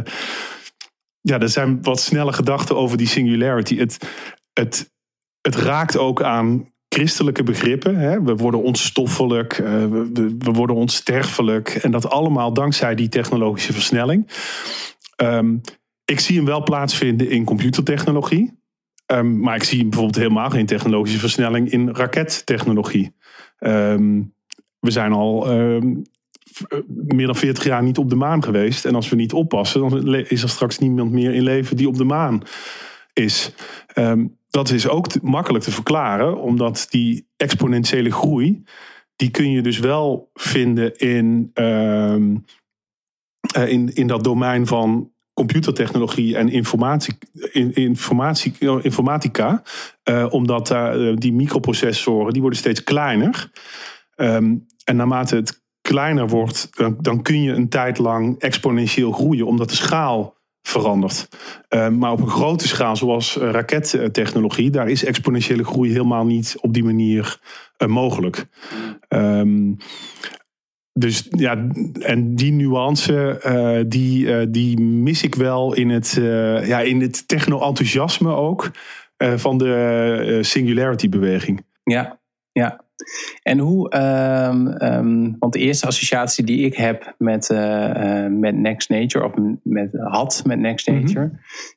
ja, 1.21 1.39
er 1.39 1.49
zijn 1.49 1.83
wat 1.83 2.01
snelle 2.01 2.33
gedachten 2.33 2.77
over 2.77 2.97
die 2.97 3.07
singularity. 3.07 3.77
Het, 3.77 3.99
het, 4.53 4.93
het 5.41 5.55
raakt 5.55 5.97
ook 5.97 6.23
aan 6.23 6.74
christelijke 6.95 7.43
begrippen. 7.43 7.97
Hè? 7.97 8.23
We 8.23 8.35
worden 8.37 8.63
onstoffelijk, 8.63 9.59
uh, 9.59 9.67
we, 9.69 10.35
we, 10.39 10.51
worden 10.53 10.77
onsterfelijk. 10.77 11.69
En 11.69 11.91
dat 11.91 12.11
allemaal 12.11 12.53
dankzij 12.53 12.95
die 12.95 13.09
technologische 13.09 13.73
versnelling. 13.73 14.29
Um, 15.17 15.61
ik 16.05 16.21
zie 16.21 16.37
hem 16.37 16.45
wel 16.45 16.63
plaatsvinden 16.63 17.31
in 17.31 17.45
computertechnologie. 17.45 18.63
Um, 19.07 19.41
maar 19.41 19.57
ik 19.57 19.63
zie 19.63 19.83
bijvoorbeeld 19.83 20.17
helemaal 20.17 20.51
geen 20.51 20.67
technologische 20.67 21.19
versnelling 21.19 21.71
in 21.71 21.91
rakettechnologie. 21.91 23.15
Um, 23.59 24.35
we 24.81 24.91
zijn 24.91 25.13
al 25.13 25.47
meer 26.87 27.27
dan 27.27 27.37
40 27.37 27.65
jaar 27.65 27.83
niet 27.83 27.99
op 27.99 28.11
de 28.11 28.17
maan 28.17 28.43
geweest. 28.43 28.85
En 28.85 28.95
als 28.95 29.09
we 29.09 29.17
niet 29.17 29.33
oppassen, 29.33 29.81
dan 29.81 30.15
is 30.15 30.43
er 30.43 30.49
straks 30.49 30.79
niemand 30.79 31.13
meer 31.13 31.35
in 31.35 31.43
leven 31.43 31.77
die 31.77 31.89
op 31.89 31.97
de 31.97 32.05
maan 32.05 32.43
is. 33.13 33.53
Dat 34.55 34.71
is 34.71 34.89
ook 34.89 35.23
makkelijk 35.23 35.65
te 35.65 35.71
verklaren, 35.71 36.41
omdat 36.41 36.87
die 36.91 37.29
exponentiële 37.37 38.11
groei, 38.11 38.63
die 39.17 39.31
kun 39.31 39.51
je 39.51 39.63
dus 39.63 39.79
wel 39.79 40.31
vinden 40.35 40.97
in, 40.97 41.51
uh, 41.55 42.15
in, 43.67 43.95
in 43.95 44.07
dat 44.07 44.25
domein 44.25 44.67
van 44.67 45.13
computertechnologie 45.33 46.37
en 46.37 46.49
informatie, 46.49 47.15
informatie, 47.73 48.55
informatica. 48.83 49.63
Uh, 50.05 50.27
omdat 50.31 50.71
uh, 50.71 51.17
die 51.17 51.33
microprocessoren 51.33 52.33
die 52.33 52.41
worden 52.41 52.59
steeds 52.59 52.85
kleiner. 52.85 53.51
Um, 54.17 54.67
en 54.85 54.97
naarmate 54.97 55.37
het 55.37 55.63
kleiner 55.81 56.29
wordt, 56.29 56.69
dan, 56.77 56.97
dan 57.01 57.23
kun 57.23 57.43
je 57.43 57.53
een 57.53 57.69
tijd 57.69 57.99
lang 57.99 58.39
exponentieel 58.39 59.13
groeien, 59.13 59.47
omdat 59.47 59.69
de 59.69 59.75
schaal 59.75 60.34
verandert. 60.69 61.29
maar 61.69 62.13
op 62.13 62.21
een 62.21 62.29
grote 62.29 62.69
schaal, 62.69 62.97
zoals 62.97 63.37
rakettechnologie, 63.37 64.71
daar 64.71 64.89
is 64.89 65.05
exponentiële 65.05 65.65
groei 65.65 65.91
helemaal 65.91 66.25
niet 66.25 66.57
op 66.61 66.75
die 66.75 66.85
manier 66.85 67.39
mogelijk. 67.87 68.47
Um, 69.09 69.77
dus 70.93 71.27
ja, 71.31 71.67
en 72.01 72.35
die 72.35 72.53
nuance, 72.53 73.41
uh, 73.47 73.85
die, 73.89 74.51
die 74.51 74.81
mis 74.81 75.23
ik 75.23 75.35
wel 75.35 75.75
in 75.75 75.91
het, 75.91 76.13
ja, 76.65 76.81
in 76.81 77.01
het 77.01 77.29
techno-enthousiasme 77.29 78.35
ook 78.35 78.71
van 79.17 79.59
de 79.59 80.39
singularity-beweging. 80.43 81.65
Ja, 81.83 82.21
ja. 82.53 82.84
En 83.43 83.59
hoe, 83.59 83.91
ehm, 83.91 84.67
ehm, 84.67 85.33
want 85.39 85.53
de 85.53 85.59
eerste 85.59 85.87
associatie 85.87 86.45
die 86.45 86.65
ik 86.65 86.77
heb 86.77 87.15
met, 87.19 87.51
uh, 87.51 88.27
met 88.27 88.57
Next 88.57 88.89
Nature, 88.89 89.25
of 89.25 89.33
met, 89.63 89.89
had 89.93 90.43
met 90.47 90.59
Next 90.59 90.89
mhm. 90.89 91.01
Nature, 91.01 91.31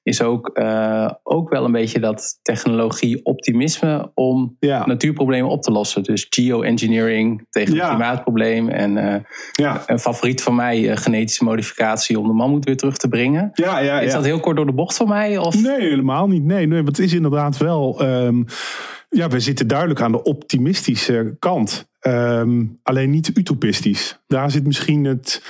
is 0.03 0.21
ook, 0.21 0.51
uh, 0.53 1.11
ook 1.23 1.49
wel 1.49 1.65
een 1.65 1.71
beetje 1.71 1.99
dat 1.99 2.39
technologie-optimisme 2.41 4.11
om 4.13 4.57
natuurproblemen 4.59 5.49
op 5.49 5.61
te 5.61 5.71
lossen. 5.71 6.03
Dus 6.03 6.27
geoengineering 6.29 7.45
tegen 7.49 7.77
het 7.77 7.87
klimaatprobleem. 7.87 8.69
En 8.69 9.25
ja. 9.51 9.83
een 9.85 9.99
favoriet 9.99 10.43
van 10.43 10.55
mij, 10.55 10.97
genetische 10.97 11.43
modificatie 11.43 12.19
om 12.19 12.27
de 12.27 12.33
mammoet 12.33 12.65
weer 12.65 12.77
terug 12.77 12.97
te 12.97 13.07
brengen. 13.07 13.51
Is 14.01 14.13
dat 14.13 14.25
heel 14.25 14.39
kort 14.39 14.55
door 14.55 14.65
de 14.65 14.73
bocht 14.73 14.97
van 14.97 15.07
mij? 15.07 15.37
Of? 15.37 15.61
Nee, 15.61 15.81
helemaal 15.81 16.27
niet. 16.27 16.43
Nee, 16.43 16.67
nee, 16.67 16.83
het 16.83 16.99
is 16.99 17.13
inderdaad 17.13 17.57
wel. 17.57 18.01
Um, 18.01 18.45
ja, 19.09 19.27
we 19.27 19.39
zitten 19.39 19.67
duidelijk 19.67 20.01
aan 20.01 20.11
de 20.11 20.23
optimistische 20.23 21.35
kant. 21.39 21.87
Ehm, 21.99 22.65
alleen 22.83 23.09
niet 23.09 23.31
utopistisch. 23.33 24.19
Daar 24.27 24.51
zit 24.51 24.65
misschien 24.65 25.03
het 25.03 25.41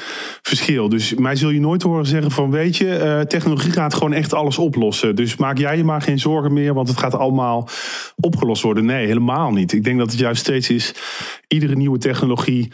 verschil. 0.41 0.89
Dus 0.89 1.13
mij 1.13 1.35
zul 1.35 1.49
je 1.49 1.59
nooit 1.59 1.81
horen 1.81 2.05
zeggen 2.05 2.31
van 2.31 2.51
weet 2.51 2.77
je, 2.77 2.99
uh, 3.03 3.19
technologie 3.19 3.71
gaat 3.71 3.93
gewoon 3.93 4.13
echt 4.13 4.33
alles 4.33 4.57
oplossen. 4.57 5.15
Dus 5.15 5.35
maak 5.35 5.57
jij 5.57 5.77
je 5.77 5.83
maar 5.83 6.01
geen 6.01 6.19
zorgen 6.19 6.53
meer, 6.53 6.73
want 6.73 6.87
het 6.87 6.97
gaat 6.97 7.15
allemaal 7.15 7.69
opgelost 8.15 8.61
worden. 8.61 8.85
Nee, 8.85 9.05
helemaal 9.05 9.51
niet. 9.51 9.71
Ik 9.71 9.83
denk 9.83 9.97
dat 9.97 10.11
het 10.11 10.19
juist 10.19 10.41
steeds 10.41 10.69
is, 10.69 10.93
iedere 11.47 11.75
nieuwe 11.75 11.97
technologie 11.97 12.71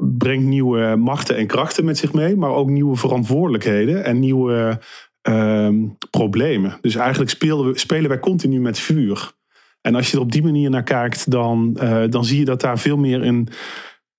brengt 0.00 0.46
nieuwe 0.46 0.96
machten 0.96 1.36
en 1.36 1.46
krachten 1.46 1.84
met 1.84 1.98
zich 1.98 2.12
mee, 2.12 2.36
maar 2.36 2.50
ook 2.50 2.68
nieuwe 2.68 2.96
verantwoordelijkheden 2.96 4.04
en 4.04 4.18
nieuwe 4.18 4.80
uh, 5.28 5.68
problemen. 6.10 6.78
Dus 6.80 6.94
eigenlijk 6.94 7.30
spelen, 7.30 7.66
we, 7.66 7.78
spelen 7.78 8.08
wij 8.08 8.18
continu 8.18 8.60
met 8.60 8.78
vuur. 8.78 9.34
En 9.86 9.94
als 9.94 10.10
je 10.10 10.16
er 10.16 10.22
op 10.22 10.32
die 10.32 10.42
manier 10.42 10.70
naar 10.70 10.82
kijkt, 10.82 11.30
dan, 11.30 11.78
uh, 11.82 12.04
dan 12.08 12.24
zie 12.24 12.38
je 12.38 12.44
dat 12.44 12.60
daar 12.60 12.78
veel 12.78 12.96
meer 12.96 13.22
een 13.22 13.48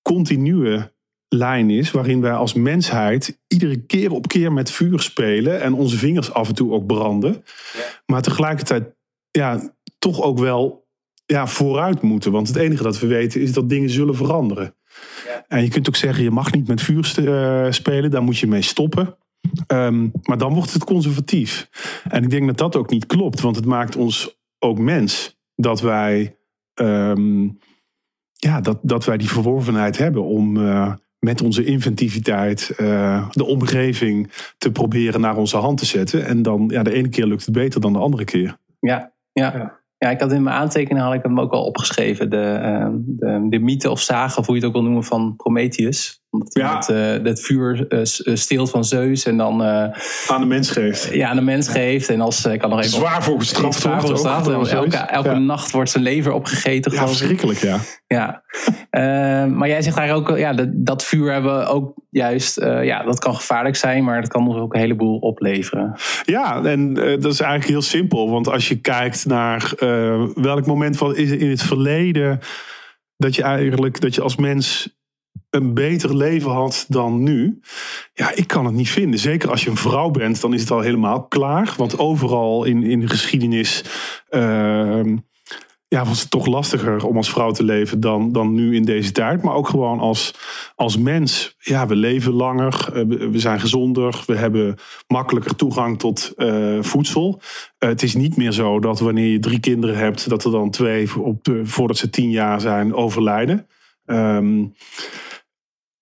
continue 0.02 0.92
lijn 1.28 1.70
is. 1.70 1.90
Waarin 1.90 2.20
wij 2.20 2.32
als 2.32 2.52
mensheid 2.52 3.38
iedere 3.46 3.76
keer 3.76 4.10
op 4.12 4.28
keer 4.28 4.52
met 4.52 4.70
vuur 4.70 5.00
spelen. 5.00 5.60
En 5.60 5.74
onze 5.74 5.96
vingers 5.96 6.32
af 6.32 6.48
en 6.48 6.54
toe 6.54 6.72
ook 6.72 6.86
branden. 6.86 7.32
Ja. 7.32 7.80
Maar 8.06 8.22
tegelijkertijd 8.22 8.94
ja, 9.30 9.74
toch 9.98 10.22
ook 10.22 10.38
wel 10.38 10.88
ja, 11.26 11.46
vooruit 11.46 12.02
moeten. 12.02 12.32
Want 12.32 12.48
het 12.48 12.56
enige 12.56 12.82
dat 12.82 12.98
we 12.98 13.06
weten 13.06 13.40
is 13.40 13.52
dat 13.52 13.68
dingen 13.68 13.90
zullen 13.90 14.16
veranderen. 14.16 14.74
Ja. 15.26 15.44
En 15.48 15.62
je 15.62 15.68
kunt 15.68 15.88
ook 15.88 15.96
zeggen, 15.96 16.24
je 16.24 16.30
mag 16.30 16.52
niet 16.52 16.68
met 16.68 16.82
vuur 16.82 17.14
uh, 17.20 17.66
spelen. 17.70 18.10
Daar 18.10 18.22
moet 18.22 18.38
je 18.38 18.46
mee 18.46 18.62
stoppen. 18.62 19.16
Um, 19.66 20.12
maar 20.22 20.38
dan 20.38 20.54
wordt 20.54 20.72
het 20.72 20.84
conservatief. 20.84 21.68
En 22.08 22.22
ik 22.22 22.30
denk 22.30 22.46
dat 22.46 22.58
dat 22.58 22.76
ook 22.76 22.90
niet 22.90 23.06
klopt. 23.06 23.40
Want 23.40 23.56
het 23.56 23.64
maakt 23.64 23.96
ons 23.96 24.36
ook 24.58 24.78
mens 24.78 25.37
dat 25.60 25.80
wij, 25.80 26.36
ehm, 26.74 27.48
ja, 28.32 28.60
dat, 28.60 28.78
dat 28.82 29.04
wij 29.04 29.16
die 29.16 29.28
verworvenheid 29.28 29.98
hebben 29.98 30.24
om 30.24 30.56
uh, 30.56 30.92
met 31.18 31.42
onze 31.42 31.64
inventiviteit 31.64 32.74
uh, 32.76 33.30
de 33.30 33.44
omgeving 33.44 34.32
te 34.58 34.72
proberen 34.72 35.20
naar 35.20 35.36
onze 35.36 35.56
hand 35.56 35.78
te 35.78 35.86
zetten. 35.86 36.26
En 36.26 36.42
dan, 36.42 36.68
ja, 36.72 36.82
de 36.82 36.92
ene 36.92 37.08
keer 37.08 37.26
lukt 37.26 37.44
het 37.44 37.54
beter 37.54 37.80
dan 37.80 37.92
de 37.92 37.98
andere 37.98 38.24
keer. 38.24 38.56
Ja, 38.80 39.12
ja. 39.32 39.76
Ja, 39.98 40.10
ik 40.10 40.20
had 40.20 40.32
in 40.32 40.42
mijn 40.42 40.56
aantekeningen 40.56 41.04
had 41.04 41.14
ik 41.14 41.22
hem 41.22 41.40
ook 41.40 41.52
al 41.52 41.64
opgeschreven. 41.64 42.30
De, 42.30 42.58
uh, 42.62 42.88
de, 42.92 43.46
de 43.48 43.58
mythe 43.58 43.90
of 43.90 44.00
zagen, 44.00 44.38
of 44.38 44.46
hoe 44.46 44.54
je 44.54 44.60
het 44.60 44.68
ook 44.68 44.76
wil 44.76 44.84
noemen, 44.84 45.04
van 45.04 45.36
Prometheus. 45.36 46.22
Omdat 46.30 46.54
hij 46.54 46.62
ja. 46.62 46.76
het, 47.22 47.38
uh, 47.38 47.44
vuur 47.44 47.86
uh, 47.88 48.00
steelt 48.36 48.70
van 48.70 48.84
Zeus 48.84 49.24
en 49.24 49.36
dan... 49.36 49.62
aan 49.62 50.40
de 50.40 50.46
mens 50.46 50.70
geeft. 50.70 51.14
Ja, 51.14 51.28
aan 51.28 51.36
de 51.36 51.42
mens 51.42 51.68
geeft. 51.68 52.08
En 52.08 52.20
als, 52.20 52.44
ik 52.44 52.58
kan 52.58 52.70
nog 52.70 52.78
even... 52.78 52.90
Zwaar 52.90 53.22
voor 53.22 53.38
gestraft. 53.38 53.78
Zwaar 53.80 54.00
voor 54.00 54.10
gestraft. 54.10 54.48
Elke, 54.48 54.96
elke 54.96 55.34
nacht 55.34 55.70
wordt 55.70 55.90
zijn 55.90 56.04
lever 56.04 56.32
opgegeten. 56.32 56.92
Ja, 56.92 57.06
verschrikkelijk, 57.06 57.58
ja. 57.58 57.78
Ja. 58.06 58.42
maar 59.58 59.68
jij 59.68 59.82
zegt 59.82 59.96
daar 59.96 60.14
ook, 60.14 60.38
ja, 60.38 60.52
dat, 60.52 60.68
dat 60.72 61.04
vuur 61.04 61.32
hebben 61.32 61.58
we 61.58 61.64
ook 61.64 61.94
juist, 62.10 62.60
ja, 62.60 63.02
dat 63.02 63.18
kan 63.18 63.34
gevaarlijk 63.34 63.76
zijn, 63.76 64.04
maar 64.04 64.20
dat 64.20 64.30
kan 64.30 64.48
ons 64.48 64.56
ook 64.56 64.74
een 64.74 64.80
heleboel 64.80 65.18
opleveren. 65.18 65.94
Ja, 66.24 66.64
en 66.64 66.94
dat 66.94 67.32
is 67.32 67.40
eigenlijk 67.40 67.70
heel 67.70 67.82
simpel. 67.82 68.30
Want 68.30 68.48
als 68.48 68.68
je 68.68 68.80
kijkt 68.80 69.26
naar 69.26 69.72
welk 70.34 70.66
moment 70.66 70.96
van, 70.96 71.16
is 71.16 71.30
in 71.30 71.50
het 71.50 71.62
verleden 71.62 72.38
dat 73.16 73.34
je 73.34 73.42
eigenlijk, 73.42 74.00
dat 74.00 74.14
je 74.14 74.22
als 74.22 74.36
mens 74.36 74.97
een 75.50 75.74
beter 75.74 76.16
leven 76.16 76.50
had 76.50 76.84
dan 76.88 77.22
nu? 77.22 77.60
Ja, 78.14 78.34
ik 78.34 78.46
kan 78.46 78.64
het 78.64 78.74
niet 78.74 78.90
vinden. 78.90 79.20
Zeker 79.20 79.50
als 79.50 79.64
je 79.64 79.70
een 79.70 79.76
vrouw 79.76 80.10
bent, 80.10 80.40
dan 80.40 80.54
is 80.54 80.60
het 80.60 80.70
al 80.70 80.80
helemaal 80.80 81.26
klaar. 81.26 81.74
Want 81.76 81.98
overal 81.98 82.64
in, 82.64 82.82
in 82.82 83.00
de 83.00 83.08
geschiedenis 83.08 83.84
uh, 84.30 85.02
ja, 85.88 86.04
was 86.04 86.20
het 86.20 86.30
toch 86.30 86.46
lastiger 86.46 87.06
om 87.06 87.16
als 87.16 87.30
vrouw 87.30 87.50
te 87.50 87.64
leven 87.64 88.00
dan, 88.00 88.32
dan 88.32 88.54
nu 88.54 88.74
in 88.74 88.82
deze 88.82 89.12
tijd. 89.12 89.42
Maar 89.42 89.54
ook 89.54 89.68
gewoon 89.68 89.98
als, 89.98 90.34
als 90.74 90.96
mens. 90.96 91.56
Ja, 91.58 91.86
we 91.86 91.96
leven 91.96 92.32
langer, 92.32 92.90
eh, 92.92 93.04
we 93.30 93.38
zijn 93.38 93.60
gezonder, 93.60 94.22
we 94.26 94.36
hebben 94.36 94.76
makkelijker 95.06 95.56
toegang 95.56 95.98
tot 95.98 96.32
uh, 96.36 96.82
voedsel. 96.82 97.40
Uh, 97.78 97.88
het 97.88 98.02
is 98.02 98.14
niet 98.14 98.36
meer 98.36 98.52
zo 98.52 98.80
dat 98.80 99.00
wanneer 99.00 99.32
je 99.32 99.38
drie 99.38 99.60
kinderen 99.60 99.96
hebt, 99.96 100.28
dat 100.28 100.44
er 100.44 100.50
dan 100.50 100.70
twee 100.70 101.22
op 101.22 101.44
de, 101.44 101.66
voordat 101.66 101.96
ze 101.96 102.10
tien 102.10 102.30
jaar 102.30 102.60
zijn 102.60 102.94
overlijden. 102.94 103.66
Um, 104.06 104.74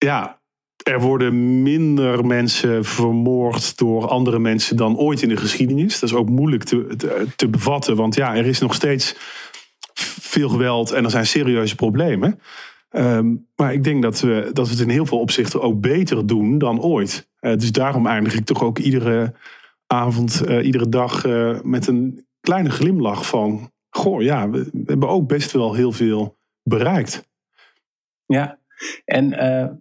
ja, 0.07 0.41
er 0.83 1.01
worden 1.01 1.63
minder 1.63 2.27
mensen 2.27 2.85
vermoord 2.85 3.79
door 3.79 4.09
andere 4.09 4.39
mensen 4.39 4.77
dan 4.77 4.97
ooit 4.97 5.23
in 5.23 5.29
de 5.29 5.37
geschiedenis. 5.37 6.01
Dat 6.01 6.11
is 6.11 6.17
ook 6.17 6.29
moeilijk 6.29 6.65
te, 6.65 6.95
te, 6.97 7.27
te 7.37 7.49
bevatten, 7.49 7.97
want 7.97 8.15
ja, 8.15 8.37
er 8.37 8.47
is 8.47 8.59
nog 8.59 8.75
steeds 8.75 9.17
veel 10.21 10.49
geweld 10.49 10.91
en 10.91 11.05
er 11.05 11.11
zijn 11.11 11.27
serieuze 11.27 11.75
problemen. 11.75 12.41
Ehm, 12.89 13.35
maar 13.57 13.73
ik 13.73 13.85
denk 13.85 14.03
dat 14.03 14.21
we, 14.21 14.51
dat 14.53 14.67
we 14.67 14.73
het 14.73 14.83
in 14.83 14.89
heel 14.89 15.07
veel 15.07 15.21
opzichten 15.21 15.63
ook 15.63 15.81
beter 15.81 16.27
doen 16.27 16.59
dan 16.59 16.81
ooit. 16.81 17.29
Uh, 17.41 17.57
dus 17.57 17.73
daarom 17.73 18.07
eindig 18.07 18.35
ik 18.35 18.45
toch 18.45 18.63
ook 18.63 18.79
iedere 18.79 19.35
avond, 19.87 20.43
uh, 20.49 20.65
iedere 20.65 20.89
dag 20.89 21.25
uh, 21.25 21.61
met 21.63 21.87
een 21.87 22.27
kleine 22.41 22.71
glimlach 22.71 23.27
van... 23.27 23.71
Goh, 23.91 24.23
ja, 24.23 24.51
we, 24.51 24.69
we, 24.73 24.83
hebben 24.87 25.09
ook 25.09 25.29
best 25.29 25.53
wel 25.53 25.75
heel 25.75 25.93
veel 25.93 26.37
bereikt. 26.63 27.29
Ja, 28.27 28.59
en, 29.05 29.29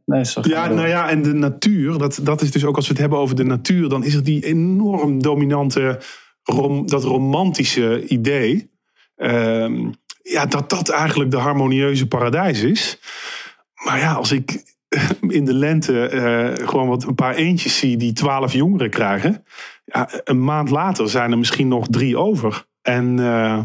nee, 0.05 0.23
ja, 0.41 0.67
nou 0.67 0.87
ja, 0.87 1.09
en 1.09 1.21
de 1.21 1.33
natuur, 1.33 1.97
dat, 1.97 2.19
dat 2.23 2.41
is 2.41 2.51
dus 2.51 2.65
ook 2.65 2.75
als 2.75 2.85
we 2.85 2.91
het 2.91 3.01
hebben 3.01 3.19
over 3.19 3.35
de 3.35 3.43
natuur... 3.43 3.89
dan 3.89 4.03
is 4.03 4.13
er 4.13 4.23
die 4.23 4.45
enorm 4.45 5.21
dominante, 5.21 5.99
rom, 6.43 6.87
dat 6.87 7.03
romantische 7.03 8.07
idee... 8.07 8.73
Ehm, 9.15 9.89
ja, 10.31 10.45
dat 10.45 10.69
dat 10.69 10.89
eigenlijk 10.89 11.31
de 11.31 11.37
harmonieuze 11.37 12.07
paradijs 12.07 12.61
is. 12.61 12.99
Maar 13.83 13.99
ja, 13.99 14.13
als 14.13 14.31
ik 14.31 14.63
in 15.27 15.45
de 15.45 15.53
lente 15.53 16.11
uh, 16.13 16.67
gewoon 16.67 16.87
wat 16.87 17.03
een 17.03 17.15
paar 17.15 17.35
eentjes 17.35 17.77
zie 17.77 17.97
die 17.97 18.13
twaalf 18.13 18.53
jongeren 18.53 18.89
krijgen. 18.89 19.43
Ja, 19.85 20.09
een 20.23 20.43
maand 20.43 20.69
later 20.69 21.09
zijn 21.09 21.31
er 21.31 21.37
misschien 21.37 21.67
nog 21.67 21.87
drie 21.87 22.17
over. 22.17 22.65
En 22.81 23.17
uh, 23.17 23.61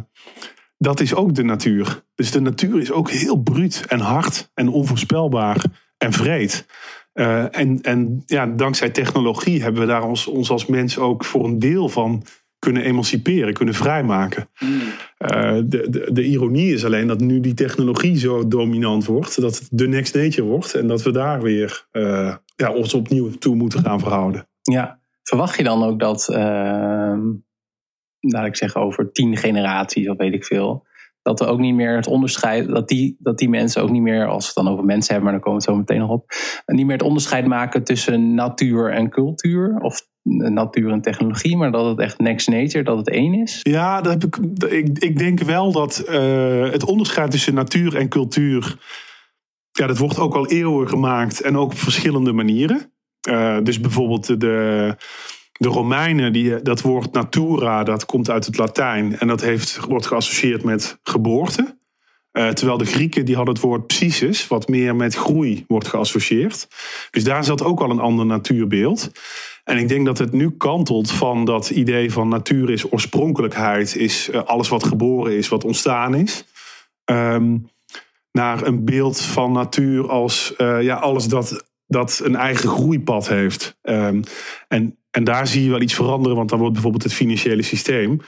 dat 0.83 1.01
is 1.01 1.15
ook 1.15 1.35
de 1.35 1.43
natuur. 1.43 2.05
Dus 2.15 2.31
de 2.31 2.41
natuur 2.41 2.81
is 2.81 2.93
ook 2.93 3.11
heel 3.11 3.37
bruut 3.37 3.85
en 3.89 4.01
hard 4.01 4.51
en 4.55 4.69
onvoorspelbaar 4.69 5.65
en 5.99 6.13
vreed. 6.13 6.67
Uh, 7.15 7.57
en, 7.59 7.81
en 7.83 8.23
ja, 8.27 8.47
dankzij 8.47 8.91
technologie 8.91 9.63
hebben 9.63 9.81
we 9.81 9.87
daar 9.87 10.03
ons, 10.03 10.27
ons 10.27 10.51
als 10.51 10.67
mens 10.67 10.99
ook 10.99 11.25
voor 11.25 11.45
een 11.45 11.59
deel 11.59 11.89
van 11.89 12.23
kunnen 12.59 12.83
emanciperen, 12.83 13.53
kunnen 13.53 13.75
vrijmaken. 13.75 14.49
Mm. 14.59 14.71
Uh, 14.71 15.61
de, 15.65 15.87
de, 15.91 16.09
de, 16.13 16.25
ironie 16.25 16.73
is 16.73 16.85
alleen 16.85 17.07
dat 17.07 17.21
nu 17.21 17.41
die 17.41 17.55
technologie 17.55 18.19
zo 18.19 18.49
dominant 18.49 19.05
wordt, 19.05 19.41
dat 19.41 19.59
het 19.59 19.69
de 19.71 19.89
next 19.89 20.15
nature 20.15 20.47
wordt 20.47 20.75
en 20.75 20.87
dat 20.87 21.03
we 21.03 21.13
daar 21.13 21.43
weer 21.43 21.87
uh, 21.93 22.35
ja, 22.57 22.73
ons 22.73 22.95
opnieuw 22.95 23.31
toe 23.31 23.55
moeten 23.55 23.81
gaan 23.81 24.01
verhouden. 24.01 24.49
Ja, 24.63 25.01
verwacht 25.23 25.57
je 25.57 25.63
dan 25.63 25.83
ook 25.83 26.01
dat, 26.01 26.29
uh, 26.31 27.19
laat 28.21 28.47
ik 28.47 28.57
zeggen, 28.57 28.81
over 28.81 29.13
tien 29.13 29.37
generaties 29.37 30.09
of 30.09 30.17
weet 30.17 30.33
ik 30.35 30.45
veel, 30.45 30.87
dat 31.23 31.39
we 31.39 31.47
ook 31.47 31.59
niet 31.59 31.75
meer 31.75 31.97
het 31.97 32.07
onderscheid, 32.07 32.69
dat 32.69 32.89
die, 32.89 33.17
dat 33.19 33.39
die 33.39 33.49
mensen 33.49 33.83
ook 33.83 33.91
niet 33.91 34.03
meer, 34.03 34.27
als 34.27 34.45
we 34.45 34.53
het 34.55 34.65
dan 34.65 34.73
over 34.73 34.85
mensen 34.85 35.15
hebben, 35.15 35.33
maar 35.33 35.41
dan 35.41 35.43
komen 35.43 35.61
we 35.61 35.67
het 35.67 35.77
zo 35.77 35.95
meteen 35.95 36.09
nog 36.09 36.11
op, 36.11 36.33
niet 36.67 36.87
meer 36.87 36.97
het 36.97 37.07
onderscheid 37.07 37.47
maken 37.47 37.85
tussen 37.85 38.35
natuur 38.35 38.91
en 38.91 39.11
cultuur? 39.11 39.79
Of 39.81 40.09
natuur 40.23 40.91
en 40.91 41.01
technologie, 41.01 41.57
maar 41.57 41.73
dat 41.73 41.87
het 41.87 41.99
echt 41.99 42.19
next 42.19 42.49
nature, 42.49 42.85
dat 42.85 42.99
het 42.99 43.11
één 43.11 43.35
is? 43.35 43.61
Ja, 43.63 44.01
dat 44.01 44.13
heb 44.13 44.25
ik, 44.25 44.37
ik, 44.71 44.99
ik 44.99 45.19
denk 45.19 45.41
wel 45.41 45.73
dat 45.73 46.05
uh, 46.09 46.71
het 46.71 46.85
onderscheid 46.85 47.31
tussen 47.31 47.55
natuur 47.55 47.97
en 47.97 48.09
cultuur, 48.09 48.77
ja, 49.71 49.87
dat 49.87 49.99
wordt 49.99 50.19
ook 50.19 50.35
al 50.35 50.49
eeuwen 50.49 50.89
gemaakt 50.89 51.41
en 51.41 51.57
ook 51.57 51.71
op 51.71 51.79
verschillende 51.79 52.33
manieren. 52.33 52.93
Uh, 53.29 53.59
dus 53.63 53.81
bijvoorbeeld 53.81 54.41
de, 54.41 54.97
de 55.61 55.69
Romeinen, 55.69 56.33
die, 56.33 56.63
dat 56.63 56.81
woord 56.81 57.13
natura, 57.13 57.85
dat 57.85 58.07
komt 58.07 58.31
uit 58.31 58.47
het 58.47 58.57
Latijn. 58.57 59.19
En 59.19 59.27
dat 59.27 59.41
heeft, 59.41 59.81
wordt 59.89 60.07
geassocieerd 60.07 60.63
met 60.63 60.99
geboorte. 61.03 61.79
Uh, 62.33 62.49
terwijl 62.49 62.79
de 62.79 62.85
Grieken 62.85 63.25
die 63.25 63.37
hadden 63.37 63.55
het 63.55 63.63
woord 63.63 63.87
psychis, 63.87 64.49
wat 64.49 64.69
meer 64.69 64.97
met 64.97 65.15
groei 65.15 65.65
wordt 65.69 65.89
geassocieerd. 65.89 66.69
Dus 67.11 67.25
daar 67.25 67.45
zat 67.45 67.63
ook 67.63 67.81
al 67.81 67.91
een 67.91 67.99
ander 67.99 68.27
natuurbeeld. 68.27 69.11
En 69.65 69.79
ik 69.79 69.89
denk 69.89 70.07
dat 70.07 70.19
het 70.19 70.33
nu 70.33 70.51
kantelt 70.51 71.11
van 71.11 71.45
dat 71.45 71.71
idee 71.71 72.13
van 72.13 72.29
natuur 72.29 72.71
is 72.71 72.93
oorspronkelijkheid, 72.93 73.97
is 73.97 74.29
uh, 74.29 74.43
alles 74.43 74.69
wat 74.69 74.85
geboren 74.85 75.37
is, 75.37 75.49
wat 75.49 75.65
ontstaan 75.65 76.15
is. 76.15 76.45
Um, 77.05 77.69
naar 78.33 78.67
een 78.67 78.85
beeld 78.85 79.21
van 79.21 79.53
natuur 79.53 80.11
als 80.11 80.55
ja, 80.59 80.95
alles 80.95 81.27
dat, 81.27 81.70
dat 81.91 82.21
een 82.25 82.37
eigen 82.37 82.69
groeipad 82.69 83.29
heeft. 83.29 83.79
Um, 83.83 84.23
en, 84.69 84.97
en 85.11 85.25
daar 85.25 85.47
zie 85.47 85.65
je 85.65 85.71
wel 85.71 85.81
iets 85.81 85.95
veranderen, 85.95 86.37
want 86.37 86.49
dan 86.49 86.59
wordt 86.59 86.73
bijvoorbeeld 86.73 87.03
het 87.03 87.13
financiële 87.13 87.63
systeem, 87.63 88.21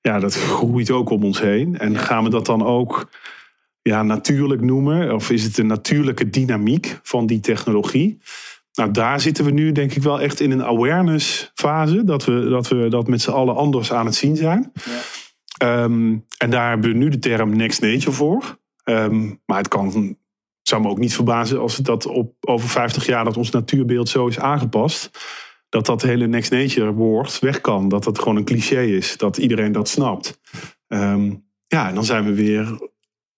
ja, 0.00 0.18
dat 0.18 0.34
groeit 0.34 0.90
ook 0.90 1.10
om 1.10 1.24
ons 1.24 1.40
heen. 1.40 1.78
En 1.78 1.98
gaan 1.98 2.24
we 2.24 2.30
dat 2.30 2.46
dan 2.46 2.64
ook 2.64 3.10
ja, 3.82 4.02
natuurlijk 4.02 4.60
noemen? 4.60 5.14
Of 5.14 5.30
is 5.30 5.44
het 5.44 5.58
een 5.58 5.66
natuurlijke 5.66 6.30
dynamiek 6.30 6.98
van 7.02 7.26
die 7.26 7.40
technologie? 7.40 8.18
Nou, 8.74 8.90
daar 8.90 9.20
zitten 9.20 9.44
we 9.44 9.50
nu 9.50 9.72
denk 9.72 9.94
ik 9.94 10.02
wel 10.02 10.20
echt 10.20 10.40
in 10.40 10.50
een 10.50 10.64
awareness 10.64 11.50
fase. 11.54 12.04
Dat 12.04 12.24
we 12.24 12.48
dat, 12.48 12.68
we 12.68 12.88
dat 12.88 13.08
met 13.08 13.20
z'n 13.20 13.30
allen 13.30 13.56
anders 13.56 13.92
aan 13.92 14.06
het 14.06 14.14
zien 14.14 14.36
zijn. 14.36 14.72
Ja. 14.84 15.82
Um, 15.82 16.24
en 16.38 16.50
daar 16.50 16.68
hebben 16.68 16.90
we 16.90 16.96
nu 16.96 17.08
de 17.08 17.18
term 17.18 17.56
next 17.56 17.80
nature 17.80 18.12
voor. 18.12 18.58
Um, 18.84 19.40
maar 19.46 19.58
het 19.58 19.68
kan, 19.68 20.16
zou 20.62 20.82
me 20.82 20.88
ook 20.88 20.98
niet 20.98 21.14
verbazen 21.14 21.60
als 21.60 21.76
het 21.76 21.86
dat 21.86 22.06
op 22.06 22.34
over 22.40 22.68
50 22.68 23.06
jaar 23.06 23.24
dat 23.24 23.36
ons 23.36 23.50
natuurbeeld 23.50 24.08
zo 24.08 24.26
is 24.26 24.38
aangepast. 24.38 25.10
Dat 25.68 25.86
dat 25.86 26.02
hele 26.02 26.26
next 26.26 26.50
nature 26.50 26.92
woord 26.92 27.38
weg 27.38 27.60
kan. 27.60 27.88
Dat 27.88 28.04
dat 28.04 28.18
gewoon 28.18 28.36
een 28.36 28.44
cliché 28.44 28.82
is. 28.82 29.16
Dat 29.16 29.36
iedereen 29.36 29.72
dat 29.72 29.88
snapt. 29.88 30.40
Um, 30.88 31.48
ja, 31.66 31.88
en 31.88 31.94
dan 31.94 32.04
zijn 32.04 32.24
we 32.24 32.34
weer 32.34 32.90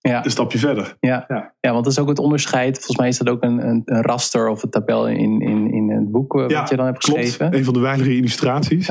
ja. 0.03 0.25
een 0.25 0.31
stapje 0.31 0.59
verder. 0.59 0.97
Ja. 1.01 1.25
ja. 1.29 1.53
Ja. 1.61 1.73
want 1.73 1.85
dat 1.85 1.93
is 1.93 1.99
ook 1.99 2.09
het 2.09 2.19
onderscheid. 2.19 2.77
Volgens 2.77 2.97
mij 2.97 3.09
is 3.09 3.19
dat 3.19 3.29
ook 3.29 3.43
een, 3.43 3.69
een, 3.69 3.83
een 3.85 4.03
raster 4.03 4.49
of 4.49 4.63
een 4.63 4.71
tabel 4.71 5.09
in, 5.09 5.41
in, 5.41 5.73
in 5.73 5.91
het 5.91 6.11
boek 6.11 6.35
eh, 6.35 6.59
wat 6.59 6.69
je 6.69 6.77
dan 6.77 6.87
hebt 6.87 7.05
geschreven. 7.05 7.39
Klopt. 7.39 7.55
Een 7.55 7.65
van 7.65 7.75
de 7.75 7.81
weinige 7.81 8.17
illustraties. 8.17 8.89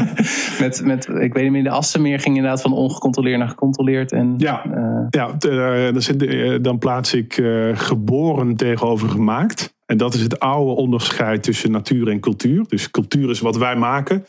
met, 0.60 0.82
met, 0.84 1.08
ik 1.08 1.32
weet 1.34 1.42
niet 1.42 1.52
meer, 1.52 1.62
de 1.62 1.70
Assenmeer 1.70 2.20
ging 2.20 2.36
inderdaad 2.36 2.60
van 2.60 2.72
ongecontroleerd 2.72 3.38
naar 3.38 3.48
gecontroleerd. 3.48 4.12
En, 4.12 4.34
ja, 4.36 4.66
uh, 4.66 5.06
ja 5.10 5.34
uh, 5.46 6.58
dan 6.62 6.78
plaats 6.78 7.14
ik 7.14 7.42
geboren 7.74 8.56
tegenover 8.56 9.08
gemaakt. 9.08 9.74
En 9.86 9.96
dat 9.96 10.14
is 10.14 10.20
het 10.20 10.38
oude 10.38 10.70
onderscheid 10.70 11.42
tussen 11.42 11.70
natuur 11.70 12.08
en 12.08 12.20
cultuur. 12.20 12.64
Dus 12.68 12.90
cultuur 12.90 13.30
is 13.30 13.40
wat 13.40 13.56
wij 13.56 13.76
maken. 13.76 14.24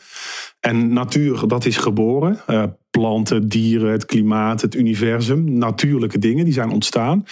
En 0.66 0.92
natuur, 0.92 1.48
dat 1.48 1.64
is 1.64 1.76
geboren. 1.76 2.38
Uh, 2.50 2.62
planten, 2.90 3.48
dieren, 3.48 3.90
het 3.90 4.06
klimaat, 4.06 4.60
het 4.60 4.74
universum. 4.74 5.58
Natuurlijke 5.58 6.18
dingen, 6.18 6.44
die 6.44 6.54
zijn 6.54 6.70
ontstaan. 6.70 7.24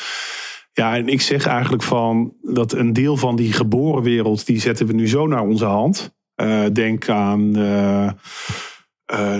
Ja, 0.72 0.96
en 0.96 1.08
ik 1.08 1.20
zeg 1.20 1.46
eigenlijk 1.46 1.82
van 1.82 2.34
dat 2.42 2.72
een 2.72 2.92
deel 2.92 3.16
van 3.16 3.36
die 3.36 3.52
geboren 3.52 4.02
wereld, 4.02 4.46
die 4.46 4.60
zetten 4.60 4.86
we 4.86 4.92
nu 4.92 5.08
zo 5.08 5.26
naar 5.26 5.42
onze 5.42 5.64
hand. 5.64 6.14
Uh, 6.42 6.64
denk 6.72 7.08
aan, 7.08 7.58
uh, 7.58 8.10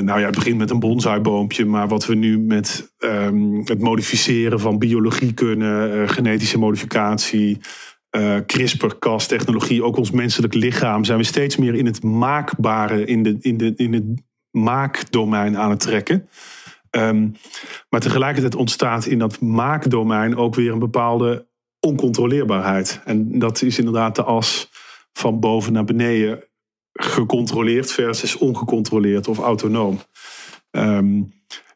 nou 0.00 0.20
ja, 0.20 0.26
het 0.26 0.34
begint 0.34 0.58
met 0.58 0.70
een 0.70 0.78
bonsaiboompje, 0.78 1.64
maar 1.64 1.88
wat 1.88 2.06
we 2.06 2.14
nu 2.14 2.38
met 2.38 2.94
um, 2.98 3.60
het 3.64 3.80
modificeren 3.80 4.60
van 4.60 4.78
biologie 4.78 5.32
kunnen, 5.32 6.08
genetische 6.08 6.58
modificatie, 6.58 7.60
uh, 8.16 8.36
CRISPR-Cas-technologie, 8.46 9.84
ook 9.84 9.96
ons 9.96 10.10
menselijk 10.10 10.54
lichaam, 10.54 11.04
zijn 11.04 11.18
we 11.18 11.24
steeds 11.24 11.56
meer 11.56 11.74
in 11.74 11.86
het 11.86 12.02
maakbare, 12.02 13.04
in, 13.04 13.22
de, 13.22 13.36
in, 13.40 13.56
de, 13.56 13.72
in 13.76 13.92
het 13.92 14.04
maakdomein 14.50 15.56
aan 15.58 15.70
het 15.70 15.80
trekken. 15.80 16.28
Um, 16.90 17.34
maar 17.88 18.00
tegelijkertijd 18.00 18.54
ontstaat 18.54 19.06
in 19.06 19.18
dat 19.18 19.40
maakdomein 19.40 20.36
ook 20.36 20.54
weer 20.54 20.72
een 20.72 20.78
bepaalde 20.78 21.46
oncontroleerbaarheid. 21.80 23.00
En 23.04 23.38
dat 23.38 23.62
is 23.62 23.78
inderdaad 23.78 24.16
de 24.16 24.22
as 24.22 24.70
van 25.12 25.40
boven 25.40 25.72
naar 25.72 25.84
beneden 25.84 26.44
gecontroleerd 26.92 27.92
versus 27.92 28.36
ongecontroleerd 28.36 29.28
of 29.28 29.38
autonoom. 29.38 30.00
Um, 30.70 31.33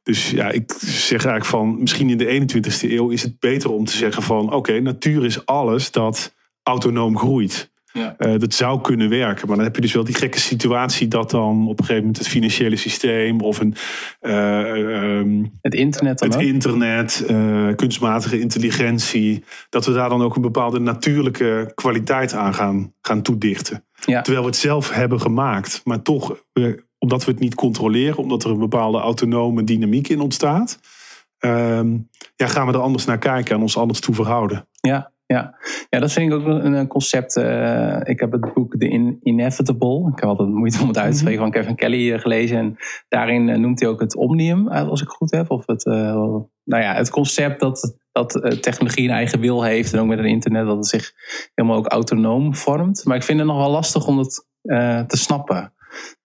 dus 0.08 0.30
ja, 0.30 0.50
ik 0.50 0.74
zeg 0.78 1.10
eigenlijk 1.24 1.44
van 1.44 1.78
misschien 1.78 2.10
in 2.10 2.18
de 2.18 2.58
21ste 2.60 2.90
eeuw 2.90 3.08
is 3.08 3.22
het 3.22 3.38
beter 3.38 3.70
om 3.70 3.84
te 3.84 3.96
zeggen 3.96 4.22
van 4.22 4.52
oké, 4.52 4.80
natuur 4.80 5.24
is 5.24 5.46
alles 5.46 5.90
dat 5.90 6.34
autonoom 6.62 7.18
groeit. 7.18 7.70
Ja. 7.98 8.14
Uh, 8.18 8.38
dat 8.38 8.54
zou 8.54 8.80
kunnen 8.80 9.08
werken, 9.08 9.46
maar 9.46 9.56
dan 9.56 9.64
heb 9.64 9.74
je 9.74 9.80
dus 9.80 9.92
wel 9.92 10.04
die 10.04 10.14
gekke 10.14 10.40
situatie 10.40 11.08
dat 11.08 11.30
dan 11.30 11.68
op 11.68 11.78
een 11.78 11.84
gegeven 11.84 11.96
moment 11.96 12.18
het 12.18 12.28
financiële 12.28 12.76
systeem 12.76 13.40
of 13.40 13.60
een. 13.60 13.74
Uh, 14.20 15.18
um, 15.18 15.58
het 15.60 15.74
internet 15.74 16.18
dan 16.18 16.28
Het 16.28 16.36
ook? 16.36 16.44
internet, 16.44 17.26
uh, 17.30 17.74
kunstmatige 17.74 18.40
intelligentie, 18.40 19.44
dat 19.68 19.86
we 19.86 19.92
daar 19.92 20.08
dan 20.08 20.22
ook 20.22 20.36
een 20.36 20.42
bepaalde 20.42 20.78
natuurlijke 20.78 21.72
kwaliteit 21.74 22.32
aan 22.32 22.54
gaan, 22.54 22.92
gaan 23.00 23.22
toedichten. 23.22 23.84
Ja. 24.04 24.22
Terwijl 24.22 24.44
we 24.44 24.50
het 24.50 24.60
zelf 24.60 24.90
hebben 24.90 25.20
gemaakt, 25.20 25.80
maar 25.84 26.02
toch 26.02 26.36
omdat 26.98 27.24
we 27.24 27.30
het 27.30 27.40
niet 27.40 27.54
controleren, 27.54 28.16
omdat 28.16 28.44
er 28.44 28.50
een 28.50 28.58
bepaalde 28.58 28.98
autonome 28.98 29.64
dynamiek 29.64 30.08
in 30.08 30.20
ontstaat, 30.20 30.78
um, 31.38 32.08
ja, 32.36 32.46
gaan 32.46 32.66
we 32.66 32.72
er 32.72 32.80
anders 32.80 33.04
naar 33.04 33.18
kijken 33.18 33.54
en 33.54 33.60
ons 33.60 33.76
anders 33.76 34.00
toe 34.00 34.14
verhouden. 34.14 34.68
Ja, 34.80 35.12
ja. 35.28 35.54
ja 35.90 35.98
dat 35.98 36.12
vind 36.12 36.32
ik 36.32 36.38
ook 36.38 36.46
een 36.46 36.86
concept. 36.86 37.36
Uh, 37.36 38.00
ik 38.02 38.20
heb 38.20 38.32
het 38.32 38.54
boek 38.54 38.76
The 38.78 38.88
In 38.88 39.18
Inevitable. 39.22 40.10
Ik 40.12 40.20
heb 40.20 40.28
altijd 40.28 40.48
moeite 40.48 40.82
om 40.82 40.88
het 40.88 40.98
uit 40.98 41.12
te 41.12 41.18
spreken 41.18 41.40
van 41.40 41.50
Kevin 41.50 41.74
Kelly 41.74 42.12
uh, 42.12 42.18
gelezen. 42.18 42.56
En 42.56 42.76
daarin 43.08 43.48
uh, 43.48 43.56
noemt 43.56 43.80
hij 43.80 43.88
ook 43.88 44.00
het 44.00 44.16
omnium, 44.16 44.68
als 44.68 45.00
ik 45.00 45.06
het 45.06 45.16
goed 45.16 45.30
heb. 45.30 45.50
Of 45.50 45.66
het, 45.66 45.84
nou 45.84 46.82
ja, 46.82 46.94
het 46.94 47.10
concept 47.10 47.60
dat, 47.60 47.96
dat 48.12 48.58
technologie 48.60 49.04
een 49.04 49.14
eigen 49.14 49.40
wil 49.40 49.62
heeft. 49.62 49.92
En 49.92 50.00
ook 50.00 50.06
met 50.06 50.18
het 50.18 50.26
internet 50.26 50.66
dat 50.66 50.76
het 50.76 50.86
zich 50.86 51.12
helemaal 51.54 51.78
ook 51.78 51.86
autonoom 51.86 52.54
vormt. 52.54 53.04
Maar 53.04 53.16
ik 53.16 53.22
vind 53.22 53.38
het 53.38 53.48
nog 53.48 53.58
wel 53.58 53.70
lastig 53.70 54.06
om 54.06 54.18
het 54.18 54.46
te 55.06 55.16
snappen. 55.16 55.72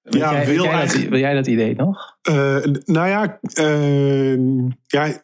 Wil, 0.02 0.20
ja, 0.20 0.32
jij, 0.32 0.46
wil, 0.46 0.64
jij 0.64 0.86
dat, 0.86 0.94
wil, 0.94 1.20
jij 1.20 1.34
dat, 1.34 1.48
idee 1.48 1.76
nog? 1.76 2.18
Uh, 2.30 2.64
nou 2.86 3.08
ja, 3.08 3.40
uh, 3.60 4.38
ja, 4.86 5.24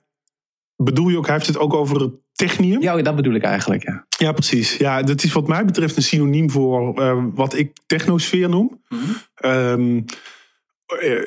bedoel 0.75 1.09
je 1.09 1.17
ook, 1.17 1.25
hij 1.25 1.35
heeft 1.35 1.47
het 1.47 1.57
ook 1.57 1.73
over 1.73 2.01
het 2.01 2.13
technium? 2.39 2.81
Ja, 2.81 3.01
dat 3.01 3.15
bedoel 3.15 3.33
ik 3.33 3.43
eigenlijk, 3.43 3.83
ja. 3.83 4.05
Ja, 4.17 4.31
precies. 4.31 4.77
Ja, 4.77 5.01
dat 5.01 5.23
is 5.23 5.31
wat 5.31 5.47
mij 5.47 5.65
betreft 5.65 5.95
een 5.95 6.03
synoniem 6.03 6.49
voor 6.49 6.99
uh, 7.01 7.23
wat 7.33 7.57
ik 7.57 7.77
technosfeer 7.85 8.49
noem. 8.49 8.81
Mm 8.89 8.99
-hmm. 8.99 9.51
um, 9.51 10.05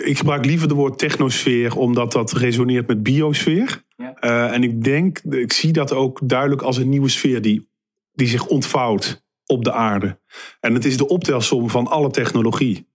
ik 0.04 0.18
gebruik 0.18 0.44
liever 0.44 0.68
de 0.68 0.74
woord 0.74 0.98
technosfeer, 0.98 1.76
omdat 1.76 2.12
dat 2.12 2.32
resoneert 2.32 2.86
met 2.86 3.02
biosfeer. 3.02 3.84
Ja. 3.96 4.52
en 4.52 4.62
ik 4.62 4.84
denk, 4.84 5.18
ik 5.18 5.52
zie 5.52 5.72
dat 5.72 5.92
ook 5.92 6.20
duidelijk 6.22 6.62
als 6.62 6.76
een 6.76 6.88
nieuwe 6.88 7.08
sfeer 7.08 7.42
die, 7.42 7.68
die 8.12 8.26
zich 8.26 8.46
ontvouwt 8.46 9.24
op 9.46 9.64
de 9.64 9.72
aarde. 9.72 10.18
En 10.60 10.74
het 10.74 10.84
is 10.84 10.96
de 10.96 11.08
optelsom 11.08 11.70
van 11.70 11.86
alle 11.86 12.10
technologie. 12.10 12.88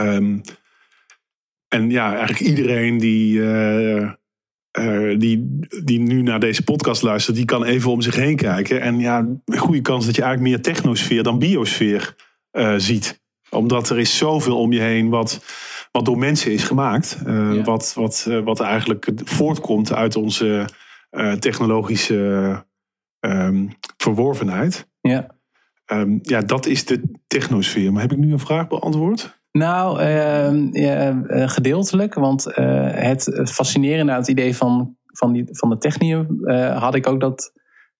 Um, 0.00 0.40
en 1.68 1.90
ja, 1.90 2.08
eigenlijk 2.08 2.40
iedereen 2.40 2.98
die, 2.98 3.38
uh, 3.38 4.10
uh, 4.78 5.18
die, 5.18 5.58
die 5.84 5.98
nu 5.98 6.22
naar 6.22 6.40
deze 6.40 6.62
podcast 6.62 7.02
luistert, 7.02 7.36
die 7.36 7.44
kan 7.44 7.64
even 7.64 7.90
om 7.90 8.00
zich 8.00 8.14
heen 8.14 8.36
kijken. 8.36 8.80
En 8.80 8.98
ja, 8.98 9.18
een 9.44 9.58
goede 9.58 9.80
kans 9.80 10.06
dat 10.06 10.16
je 10.16 10.22
eigenlijk 10.22 10.52
meer 10.52 10.62
technosfeer 10.62 11.22
dan 11.22 11.38
biosfeer 11.38 12.14
uh, 12.52 12.74
ziet. 12.76 13.20
Omdat 13.50 13.90
er 13.90 13.98
is 13.98 14.16
zoveel 14.16 14.58
om 14.58 14.72
je 14.72 14.80
heen 14.80 15.08
wat, 15.08 15.44
wat 15.92 16.04
door 16.04 16.18
mensen 16.18 16.52
is 16.52 16.64
gemaakt. 16.64 17.18
Ja. 17.26 17.62
wat, 17.62 17.92
wat, 17.94 18.30
wat 18.44 18.60
eigenlijk 18.60 19.10
voortkomt 19.14 19.92
uit 19.92 20.16
onze 20.16 20.64
technologische 21.38 22.64
um, 23.20 23.68
verworvenheid. 23.96 24.88
Ja. 25.00 25.26
Um, 25.86 26.18
ja, 26.22 26.40
dat 26.40 26.66
is 26.66 26.84
de 26.84 27.02
technosfeer. 27.26 27.92
Maar 27.92 28.02
heb 28.02 28.12
ik 28.12 28.18
nu 28.18 28.32
een 28.32 28.38
vraag 28.38 28.68
beantwoord? 28.68 29.39
Nou, 29.52 30.02
uh, 30.02 31.48
gedeeltelijk. 31.48 32.14
Want 32.14 32.46
uh, 32.46 32.54
het 32.90 33.50
fascinerende 33.52 34.12
aan 34.12 34.18
het 34.18 34.28
idee 34.28 34.56
van, 34.56 34.96
van, 35.06 35.32
die, 35.32 35.44
van 35.50 35.70
de 35.70 35.78
technium 35.78 36.38
uh, 36.40 36.82
had 36.82 36.94
ik 36.94 37.06
ook 37.06 37.20
dat, 37.20 37.52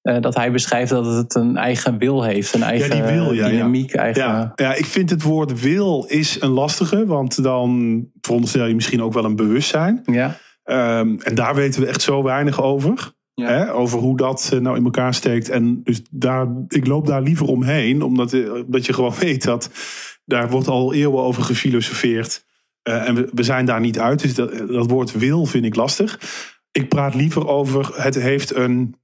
dat 0.03 0.35
hij 0.35 0.53
beschrijft 0.53 0.91
dat 0.91 1.07
het 1.07 1.35
een 1.35 1.57
eigen 1.57 1.99
wil 1.99 2.23
heeft. 2.23 2.55
Een 2.55 2.63
eigen 2.63 2.97
ja, 2.97 3.07
die 3.07 3.15
wil, 3.15 3.33
ja, 3.33 3.49
dynamiek. 3.49 3.93
Ja. 3.93 3.99
Eigen... 3.99 4.23
Ja, 4.23 4.53
ja, 4.55 4.75
ik 4.75 4.87
vind 4.87 5.11
het 5.11 5.23
woord 5.23 5.61
wil 5.61 6.05
is 6.09 6.41
een 6.41 6.51
lastige. 6.51 7.07
Want 7.07 7.43
dan 7.43 8.05
veronderstel 8.21 8.67
je 8.67 8.75
misschien 8.75 9.03
ook 9.03 9.13
wel 9.13 9.25
een 9.25 9.37
bewustzijn. 9.37 10.03
Ja. 10.05 10.37
Um, 10.65 11.21
en 11.21 11.35
daar 11.35 11.55
weten 11.55 11.81
we 11.81 11.87
echt 11.87 12.03
zo 12.03 12.23
weinig 12.23 12.63
over. 12.63 13.13
Ja. 13.35 13.47
Hè, 13.47 13.73
over 13.73 13.99
hoe 13.99 14.17
dat 14.17 14.57
nou 14.61 14.77
in 14.77 14.85
elkaar 14.85 15.15
steekt. 15.15 15.49
En 15.49 15.81
dus 15.85 16.03
daar, 16.11 16.49
ik 16.69 16.87
loop 16.87 17.07
daar 17.07 17.23
liever 17.23 17.47
omheen. 17.47 18.03
Omdat, 18.03 18.35
omdat 18.65 18.87
je 18.87 18.93
gewoon 18.93 19.15
weet 19.21 19.45
dat 19.45 19.71
daar 20.31 20.51
wordt 20.51 20.69
al 20.69 20.95
eeuwen 20.95 21.23
over 21.23 21.43
gefilosofeerd. 21.43 22.45
Uh, 22.89 23.09
en 23.09 23.15
we, 23.15 23.29
we, 23.33 23.43
zijn 23.43 23.65
daar 23.65 23.81
niet 23.81 23.99
uit. 23.99 24.21
Dus 24.23 24.35
dat, 24.35 24.69
dat 24.69 24.91
woord 24.91 25.13
wil 25.13 25.47
vind 25.47 25.65
ik 25.65 25.75
lastig. 25.75 26.21
Ik 26.73 26.89
praat 26.89 27.15
liever 27.15 27.49
over 27.49 28.03
het 28.03 28.15
heeft 28.15 28.55
een 28.55 28.95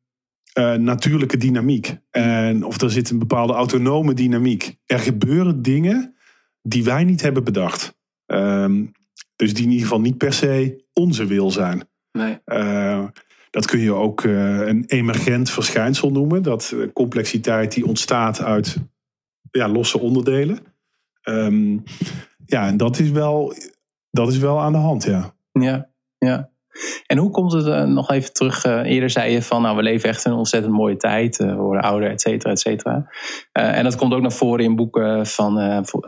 uh, 0.58 0.74
natuurlijke 0.74 1.36
dynamiek. 1.36 1.96
En, 2.10 2.64
of 2.64 2.80
er 2.80 2.90
zit 2.90 3.10
een 3.10 3.18
bepaalde 3.18 3.52
autonome 3.52 4.14
dynamiek. 4.14 4.76
Er 4.86 4.98
gebeuren 4.98 5.62
dingen 5.62 6.14
die 6.62 6.84
wij 6.84 7.04
niet 7.04 7.22
hebben 7.22 7.44
bedacht. 7.44 7.98
Ehm, 8.26 8.84
dus 9.36 9.54
die 9.54 9.64
in 9.64 9.70
ieder 9.70 9.86
geval 9.86 10.00
niet 10.00 10.18
per 10.18 10.32
se 10.32 10.84
onze 10.92 11.26
wil 11.26 11.50
zijn. 11.50 11.88
Nee. 12.12 12.38
dat 13.50 13.66
kun 13.66 13.80
je 13.80 13.92
ook 13.92 14.24
een 14.24 14.84
emergent 14.86 15.50
verschijnsel 15.50 16.10
noemen. 16.10 16.42
Dat 16.42 16.74
complexiteit 16.92 17.72
die 17.72 17.86
ontstaat 17.86 18.42
uit 18.42 18.76
ja, 19.50 19.68
losse 19.68 19.98
onderdelen. 19.98 20.58
Ehm, 21.26 21.78
ja, 22.44 22.66
en 22.66 22.76
dat 22.76 22.98
is, 22.98 23.10
wel, 23.10 23.54
dat 24.10 24.28
is 24.28 24.38
wel 24.38 24.60
aan 24.60 24.72
de 24.72 24.78
hand, 24.78 25.04
ja. 25.04 25.36
Ja, 25.52 25.90
ja. 26.18 26.50
En 27.06 27.18
hoe 27.18 27.30
komt 27.30 27.52
het 27.52 27.66
uh, 27.66 27.82
nog 27.82 28.10
even 28.10 28.32
terug? 28.32 28.64
Uh, 28.64 28.84
eerder 28.84 29.10
zei 29.10 29.32
je 29.32 29.42
van, 29.42 29.62
nou, 29.62 29.76
we 29.76 29.82
leven 29.82 30.08
echt 30.08 30.24
een 30.24 30.32
ontzettend 30.32 30.74
mooie 30.74 30.96
tijd. 30.96 31.40
Uh, 31.40 31.46
we 31.48 31.54
worden 31.54 31.82
ouder, 31.82 32.10
et 32.10 32.20
cetera, 32.20 32.50
et 32.50 32.60
cetera. 32.60 33.06
en 33.52 33.84
dat 33.84 33.96
komt 33.96 34.14
ook 34.14 34.20
naar 34.20 34.32
voren 34.32 34.64
in 34.64 34.76
boeken 34.76 35.26
van, 35.26 35.60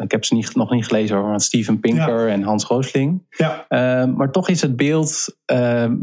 ik 0.02 0.10
heb 0.10 0.24
ze 0.24 0.34
niet, 0.34 0.54
nog 0.54 0.70
niet 0.70 0.86
gelezen 0.86 1.16
hoor, 1.16 1.28
van 1.28 1.40
Steven 1.40 1.80
Pinker 1.80 2.28
en 2.28 2.42
Hans 2.42 2.64
Roosling. 2.64 3.26
Ja. 3.36 3.66
maar 4.16 4.30
toch 4.30 4.48
is 4.48 4.62
het 4.62 4.76
beeld 4.76 5.36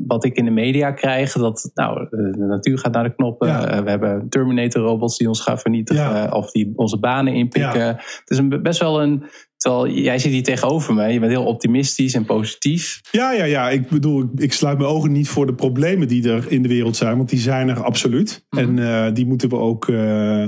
wat 0.07 0.25
ik 0.25 0.35
in 0.35 0.45
de 0.45 0.51
media 0.51 0.91
krijg, 0.91 1.33
dat 1.33 1.71
nou, 1.73 2.07
de 2.09 2.45
natuur 2.47 2.79
gaat 2.79 2.93
naar 2.93 3.03
de 3.03 3.15
knoppen. 3.15 3.83
we 3.83 3.89
hebben 3.89 4.29
Terminator-robots 4.29 5.17
die 5.17 5.27
ons 5.27 5.41
gaan 5.41 5.59
vernietigen 5.59 6.33
of 6.33 6.51
die 6.51 6.73
onze 6.75 6.99
banen 6.99 7.33
inpikken. 7.33 7.87
Het 7.87 8.23
is 8.25 8.37
een, 8.37 8.61
best 8.61 8.79
wel 8.79 9.01
een 9.01 9.25
Terwijl 9.65 9.89
jij 9.89 10.19
zit 10.19 10.31
hier 10.31 10.43
tegenover 10.43 10.93
me. 10.93 11.07
Je 11.07 11.19
bent 11.19 11.31
heel 11.31 11.45
optimistisch 11.45 12.13
en 12.13 12.25
positief. 12.25 13.01
Ja, 13.11 13.31
ja, 13.31 13.43
ja. 13.43 13.69
Ik 13.69 13.89
bedoel, 13.89 14.29
ik 14.35 14.53
sluit 14.53 14.77
mijn 14.77 14.89
ogen 14.89 15.11
niet 15.11 15.29
voor 15.29 15.45
de 15.45 15.53
problemen 15.53 16.07
die 16.07 16.29
er 16.29 16.51
in 16.51 16.61
de 16.61 16.67
wereld 16.67 16.95
zijn. 16.95 17.17
Want 17.17 17.29
die 17.29 17.39
zijn 17.39 17.69
er 17.69 17.83
absoluut. 17.83 18.45
Mhm. 18.49 18.61
En 18.61 18.77
uh, 18.77 19.13
die 19.13 19.25
moeten 19.25 19.49
we 19.49 19.55
ook... 19.55 19.87
Uh, 19.87 20.41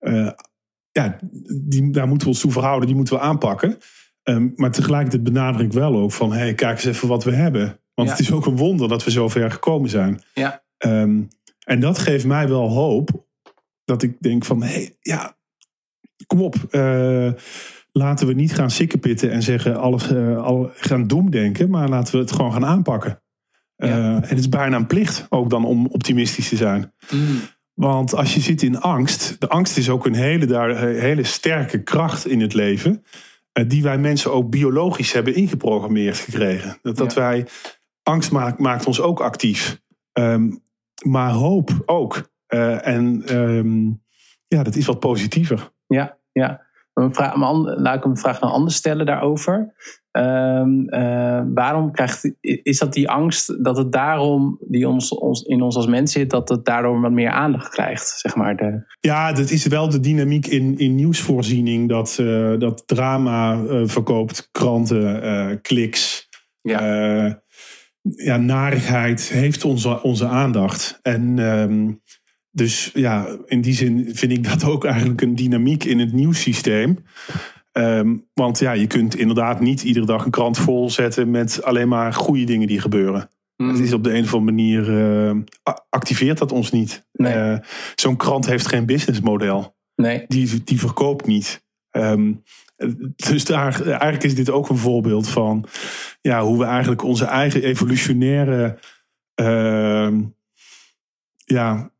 uh, 0.00 0.30
ja, 0.92 1.18
die, 1.62 1.90
daar 1.90 2.08
moeten 2.08 2.26
we 2.26 2.32
ons 2.32 2.40
toe 2.40 2.52
verhouden. 2.52 2.86
Die 2.86 2.96
moeten 2.96 3.14
we 3.14 3.20
aanpakken. 3.20 3.78
Um, 4.22 4.52
maar 4.56 4.70
tegelijkertijd 4.70 5.22
benadruk 5.22 5.66
ik 5.66 5.72
wel 5.72 5.96
ook 5.96 6.12
van... 6.12 6.32
Hey, 6.32 6.54
kijk 6.54 6.76
eens 6.76 6.84
even 6.84 7.08
wat 7.08 7.24
we 7.24 7.32
hebben. 7.32 7.80
Want 7.94 8.10
het 8.10 8.18
is 8.18 8.32
ook 8.32 8.46
een 8.46 8.56
wonder 8.56 8.88
dat 8.88 9.04
we 9.04 9.10
zo 9.10 9.28
ver 9.28 9.50
gekomen 9.50 9.90
zijn. 9.90 10.22
Ja. 10.34 10.62
Um, 10.78 11.28
en 11.64 11.80
dat 11.80 11.98
geeft 11.98 12.26
mij 12.26 12.48
wel 12.48 12.68
hoop. 12.68 13.26
Dat 13.84 14.02
ik 14.02 14.16
denk 14.20 14.44
van... 14.44 14.62
Hey, 14.62 14.96
ja, 15.00 15.36
kom 16.26 16.42
op. 16.42 16.54
Uh, 16.70 17.32
laten 17.96 18.26
we 18.26 18.32
niet 18.32 18.54
gaan 18.54 18.70
sikkepitten 18.70 19.30
en 19.30 19.42
zeggen 19.42 19.80
alles 19.80 20.10
uh, 20.10 20.42
al, 20.42 20.70
gaan 20.74 21.06
doemdenken, 21.06 21.70
maar 21.70 21.88
laten 21.88 22.14
we 22.14 22.20
het 22.20 22.32
gewoon 22.32 22.52
gaan 22.52 22.66
aanpakken. 22.66 23.22
Uh, 23.76 23.90
en 23.90 24.22
het 24.22 24.38
is 24.38 24.48
bijna 24.48 24.76
een 24.76 24.86
plicht 24.86 25.26
ook 25.28 25.50
dan 25.50 25.64
om 25.64 25.86
optimistisch 25.86 26.48
te 26.48 26.56
zijn. 26.56 26.92
Mm. 27.10 27.40
Want 27.74 28.14
als 28.14 28.34
je 28.34 28.40
zit 28.40 28.62
in 28.62 28.80
angst, 28.80 29.40
de 29.40 29.48
angst 29.48 29.76
is 29.76 29.90
ook 29.90 30.06
een 30.06 30.14
hele, 30.14 30.46
daar, 30.46 30.70
eh, 30.70 31.00
hele 31.00 31.24
sterke 31.24 31.82
kracht 31.82 32.26
in 32.26 32.40
het 32.40 32.54
leven, 32.54 33.04
uh, 33.58 33.68
die 33.68 33.82
wij 33.82 33.98
mensen 33.98 34.32
ook 34.32 34.50
biologisch 34.50 35.12
hebben 35.12 35.34
ingeprogrammeerd 35.34 36.18
gekregen. 36.18 36.78
Dat, 36.82 36.96
dat 36.96 37.14
wij, 37.14 37.46
angst 38.02 38.30
maakt, 38.30 38.58
maakt 38.58 38.86
ons 38.86 39.00
ook 39.00 39.20
actief. 39.20 39.80
Um, 40.12 40.62
maar 41.04 41.30
hoop 41.30 41.82
ook. 41.86 42.30
en 42.46 43.36
um, 43.36 44.02
ja, 44.46 44.62
dat 44.62 44.76
is 44.76 44.86
wat 44.86 45.00
positiever. 45.00 45.72
Ja, 45.86 46.18
ja. 46.32 46.65
Een 46.96 47.14
vraag, 47.14 47.36
laat 47.76 47.96
ik 47.96 48.04
een 48.04 48.16
vraag 48.16 48.40
nog 48.40 48.52
anders 48.52 48.74
stellen 48.74 49.06
daarover. 49.06 49.74
Um, 50.12 50.94
uh, 50.94 51.42
waarom 51.54 51.92
krijgt, 51.92 52.32
is 52.40 52.78
dat 52.78 52.92
die 52.92 53.10
angst 53.10 53.64
dat 53.64 53.76
het 53.76 53.92
daarom, 53.92 54.58
die 54.68 54.88
ons, 54.88 55.14
ons, 55.14 55.42
in 55.42 55.62
ons 55.62 55.76
als 55.76 55.86
mens 55.86 56.12
zit, 56.12 56.30
dat 56.30 56.48
het 56.48 56.64
daardoor 56.64 57.00
wat 57.00 57.10
meer 57.10 57.30
aandacht 57.30 57.68
krijgt? 57.68 58.08
Zeg 58.08 58.36
maar 58.36 58.56
de... 58.56 58.96
Ja, 59.00 59.32
dat 59.32 59.50
is 59.50 59.66
wel 59.66 59.88
de 59.88 60.00
dynamiek 60.00 60.46
in, 60.46 60.78
in 60.78 60.94
nieuwsvoorziening. 60.94 61.88
Dat, 61.88 62.18
uh, 62.20 62.58
dat 62.58 62.82
drama 62.86 63.54
uh, 63.54 63.82
verkoopt, 63.84 64.48
kranten, 64.52 65.60
kliks. 65.60 66.28
Ja. 66.60 67.42
ja, 68.00 68.36
narigheid 68.36 69.28
heeft 69.28 69.64
onze, 69.64 70.02
onze 70.02 70.26
aandacht. 70.26 70.98
En 71.02 71.38
um, 71.38 72.00
dus 72.56 72.90
ja, 72.94 73.36
in 73.46 73.60
die 73.60 73.74
zin 73.74 74.10
vind 74.14 74.32
ik 74.32 74.48
dat 74.48 74.64
ook 74.64 74.84
eigenlijk 74.84 75.20
een 75.20 75.34
dynamiek 75.34 75.84
in 75.84 75.98
het 75.98 76.12
nieuwssysteem. 76.12 77.04
Um, 77.72 78.28
want 78.34 78.58
ja, 78.58 78.72
je 78.72 78.86
kunt 78.86 79.16
inderdaad 79.16 79.60
niet 79.60 79.82
iedere 79.82 80.06
dag 80.06 80.24
een 80.24 80.30
krant 80.30 80.58
vol 80.58 80.90
zetten 80.90 81.30
met 81.30 81.62
alleen 81.62 81.88
maar 81.88 82.12
goede 82.12 82.44
dingen 82.44 82.66
die 82.66 82.80
gebeuren. 82.80 83.30
Mm. 83.56 83.68
Het 83.68 83.78
is 83.78 83.92
op 83.92 84.04
de 84.04 84.14
een 84.14 84.22
of 84.22 84.34
andere 84.34 84.52
manier 84.52 84.90
uh, 84.90 85.36
activeert 85.88 86.38
dat 86.38 86.52
ons 86.52 86.70
niet. 86.70 87.06
Nee. 87.12 87.34
Uh, 87.34 87.58
Zo'n 87.94 88.16
krant 88.16 88.46
heeft 88.46 88.68
geen 88.68 88.86
businessmodel. 88.86 89.76
Nee. 89.94 90.24
Die, 90.28 90.64
die 90.64 90.78
verkoopt 90.78 91.26
niet. 91.26 91.64
Um, 91.90 92.42
dus 93.16 93.44
daar, 93.44 93.86
eigenlijk 93.86 94.24
is 94.24 94.34
dit 94.34 94.50
ook 94.50 94.68
een 94.68 94.76
voorbeeld 94.76 95.28
van 95.28 95.64
ja, 96.20 96.42
hoe 96.42 96.58
we 96.58 96.64
eigenlijk 96.64 97.02
onze 97.02 97.24
eigen 97.24 97.62
evolutionaire 97.62 98.78
uh, 99.40 100.12
ja, 101.44 101.90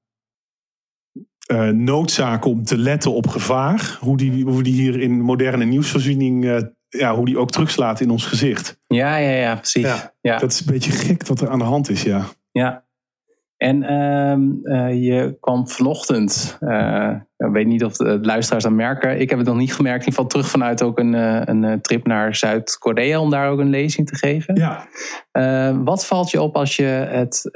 uh, 1.52 1.68
noodzaak 1.68 2.44
om 2.44 2.64
te 2.64 2.78
letten 2.78 3.12
op 3.12 3.26
gevaar. 3.26 3.98
Hoe 4.00 4.16
die, 4.16 4.44
hoe 4.44 4.62
die 4.62 4.74
hier 4.74 5.00
in 5.00 5.20
moderne 5.20 5.64
nieuwsvoorziening, 5.64 6.44
uh, 6.44 6.58
ja, 6.88 7.14
hoe 7.14 7.26
die 7.26 7.38
ook 7.38 7.50
terugslaat 7.50 8.00
in 8.00 8.10
ons 8.10 8.26
gezicht. 8.26 8.80
Ja, 8.86 9.16
ja, 9.16 9.30
ja, 9.30 9.54
precies. 9.54 9.82
Ja, 9.82 10.14
ja. 10.20 10.38
Dat 10.38 10.52
is 10.52 10.60
een 10.60 10.72
beetje 10.72 10.92
gek 10.92 11.26
wat 11.26 11.40
er 11.40 11.48
aan 11.48 11.58
de 11.58 11.64
hand 11.64 11.90
is, 11.90 12.02
ja. 12.02 12.24
Ja, 12.52 12.85
en 13.56 13.82
uh, 14.62 15.04
je 15.04 15.36
kwam 15.40 15.68
vanochtend, 15.68 16.58
uh, 16.60 17.10
ik 17.36 17.52
weet 17.52 17.66
niet 17.66 17.84
of 17.84 17.96
de 17.96 18.18
luisteraars 18.22 18.64
dat 18.64 18.72
merken, 18.72 19.20
ik 19.20 19.30
heb 19.30 19.38
het 19.38 19.48
nog 19.48 19.56
niet 19.56 19.74
gemerkt, 19.74 20.04
in 20.04 20.08
ieder 20.08 20.14
geval 20.14 20.26
terug 20.26 20.48
vanuit 20.48 20.82
ook 20.82 20.98
een, 20.98 21.14
uh, 21.14 21.40
een 21.44 21.80
trip 21.80 22.06
naar 22.06 22.34
Zuid-Korea 22.34 23.20
om 23.20 23.30
daar 23.30 23.50
ook 23.50 23.58
een 23.58 23.70
lezing 23.70 24.06
te 24.06 24.16
geven. 24.16 24.54
Ja. 24.54 24.86
wat 25.84 26.06
valt 26.06 26.30
je 26.30 26.42
op 26.42 26.56
als 26.56 26.76
je 26.76 26.84
het, 26.84 27.48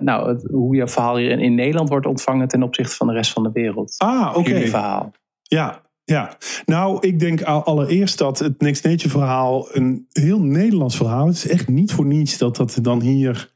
nou, 0.00 0.28
het, 0.28 0.48
hoe 0.50 0.76
je 0.76 0.88
verhaal 0.88 1.16
hier 1.16 1.30
in, 1.30 1.40
in, 1.40 1.54
Nederland 1.54 1.88
wordt 1.88 2.06
ontvangen 2.06 2.48
ten 2.48 2.62
opzichte 2.62 2.96
van 2.96 3.06
de 3.06 3.12
rest 3.12 3.32
van 3.32 3.42
de 3.42 3.50
wereld? 3.52 3.94
Ah, 3.96 4.28
oké. 4.28 4.38
Okay. 4.38 4.68
verhaal. 4.68 5.12
Ja, 5.42 5.80
ja, 6.04 6.36
nou, 6.64 6.98
ik 7.00 7.18
denk 7.18 7.42
allereerst 7.42 8.18
dat 8.18 8.38
het 8.38 8.60
Next 8.60 8.84
Nature 8.84 9.08
verhaal 9.08 9.68
een 9.72 10.06
heel 10.12 10.40
Nederlands 10.40 10.96
verhaal 10.96 11.28
is. 11.28 11.42
Het 11.42 11.52
is 11.52 11.58
echt 11.58 11.68
niet 11.68 11.92
voor 11.92 12.06
niets 12.06 12.38
dat 12.38 12.56
dat 12.56 12.78
dan 12.82 13.00
hier 13.00 13.54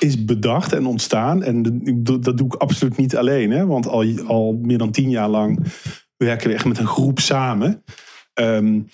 is 0.00 0.24
bedacht 0.24 0.72
en 0.72 0.86
ontstaan. 0.86 1.42
En 1.42 1.62
dat 2.20 2.36
doe 2.38 2.46
ik 2.46 2.54
absoluut 2.54 2.96
niet 2.96 3.16
alleen. 3.16 3.50
Hè? 3.50 3.66
Want 3.66 3.86
al, 3.86 4.04
al 4.26 4.58
meer 4.62 4.78
dan 4.78 4.90
tien 4.90 5.10
jaar 5.10 5.28
lang 5.28 5.64
werken 6.16 6.48
we 6.48 6.54
echt 6.54 6.64
met 6.64 6.78
een 6.78 6.86
groep 6.86 7.18
samen. 7.18 7.84
Um, 8.34 8.88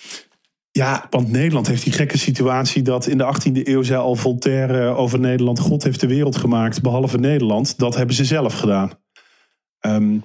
ja, 0.71 1.07
want 1.09 1.31
Nederland 1.31 1.67
heeft 1.67 1.83
die 1.83 1.93
gekke 1.93 2.17
situatie 2.17 2.81
dat 2.81 3.07
in 3.07 3.17
de 3.17 3.35
18e 3.35 3.67
eeuw 3.67 3.83
zei 3.83 3.99
al 3.99 4.15
Voltaire 4.15 4.95
over 4.95 5.19
Nederland: 5.19 5.59
God 5.59 5.83
heeft 5.83 5.99
de 5.99 6.07
wereld 6.07 6.35
gemaakt, 6.35 6.81
behalve 6.81 7.17
Nederland. 7.17 7.77
Dat 7.77 7.95
hebben 7.95 8.15
ze 8.15 8.25
zelf 8.25 8.53
gedaan. 8.53 8.91
Um, 9.85 10.23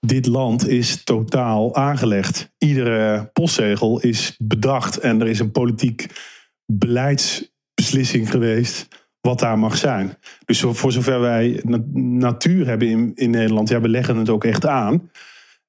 dit 0.00 0.26
land 0.26 0.68
is 0.68 1.04
totaal 1.04 1.74
aangelegd. 1.74 2.52
Iedere 2.58 3.30
postzegel 3.32 4.00
is 4.00 4.34
bedacht 4.38 4.98
en 4.98 5.20
er 5.20 5.28
is 5.28 5.38
een 5.38 5.50
politiek 5.50 6.06
beleidsbeslissing 6.66 8.30
geweest 8.30 8.88
wat 9.26 9.38
daar 9.38 9.58
mag 9.58 9.76
zijn. 9.76 10.16
Dus 10.44 10.60
voor 10.60 10.92
zover 10.92 11.20
wij 11.20 11.62
natuur 11.94 12.66
hebben 12.66 12.88
in, 12.88 13.12
in 13.14 13.30
Nederland, 13.30 13.68
ja, 13.68 13.80
we 13.80 13.88
leggen 13.88 14.16
het 14.16 14.28
ook 14.28 14.44
echt 14.44 14.66
aan. 14.66 15.10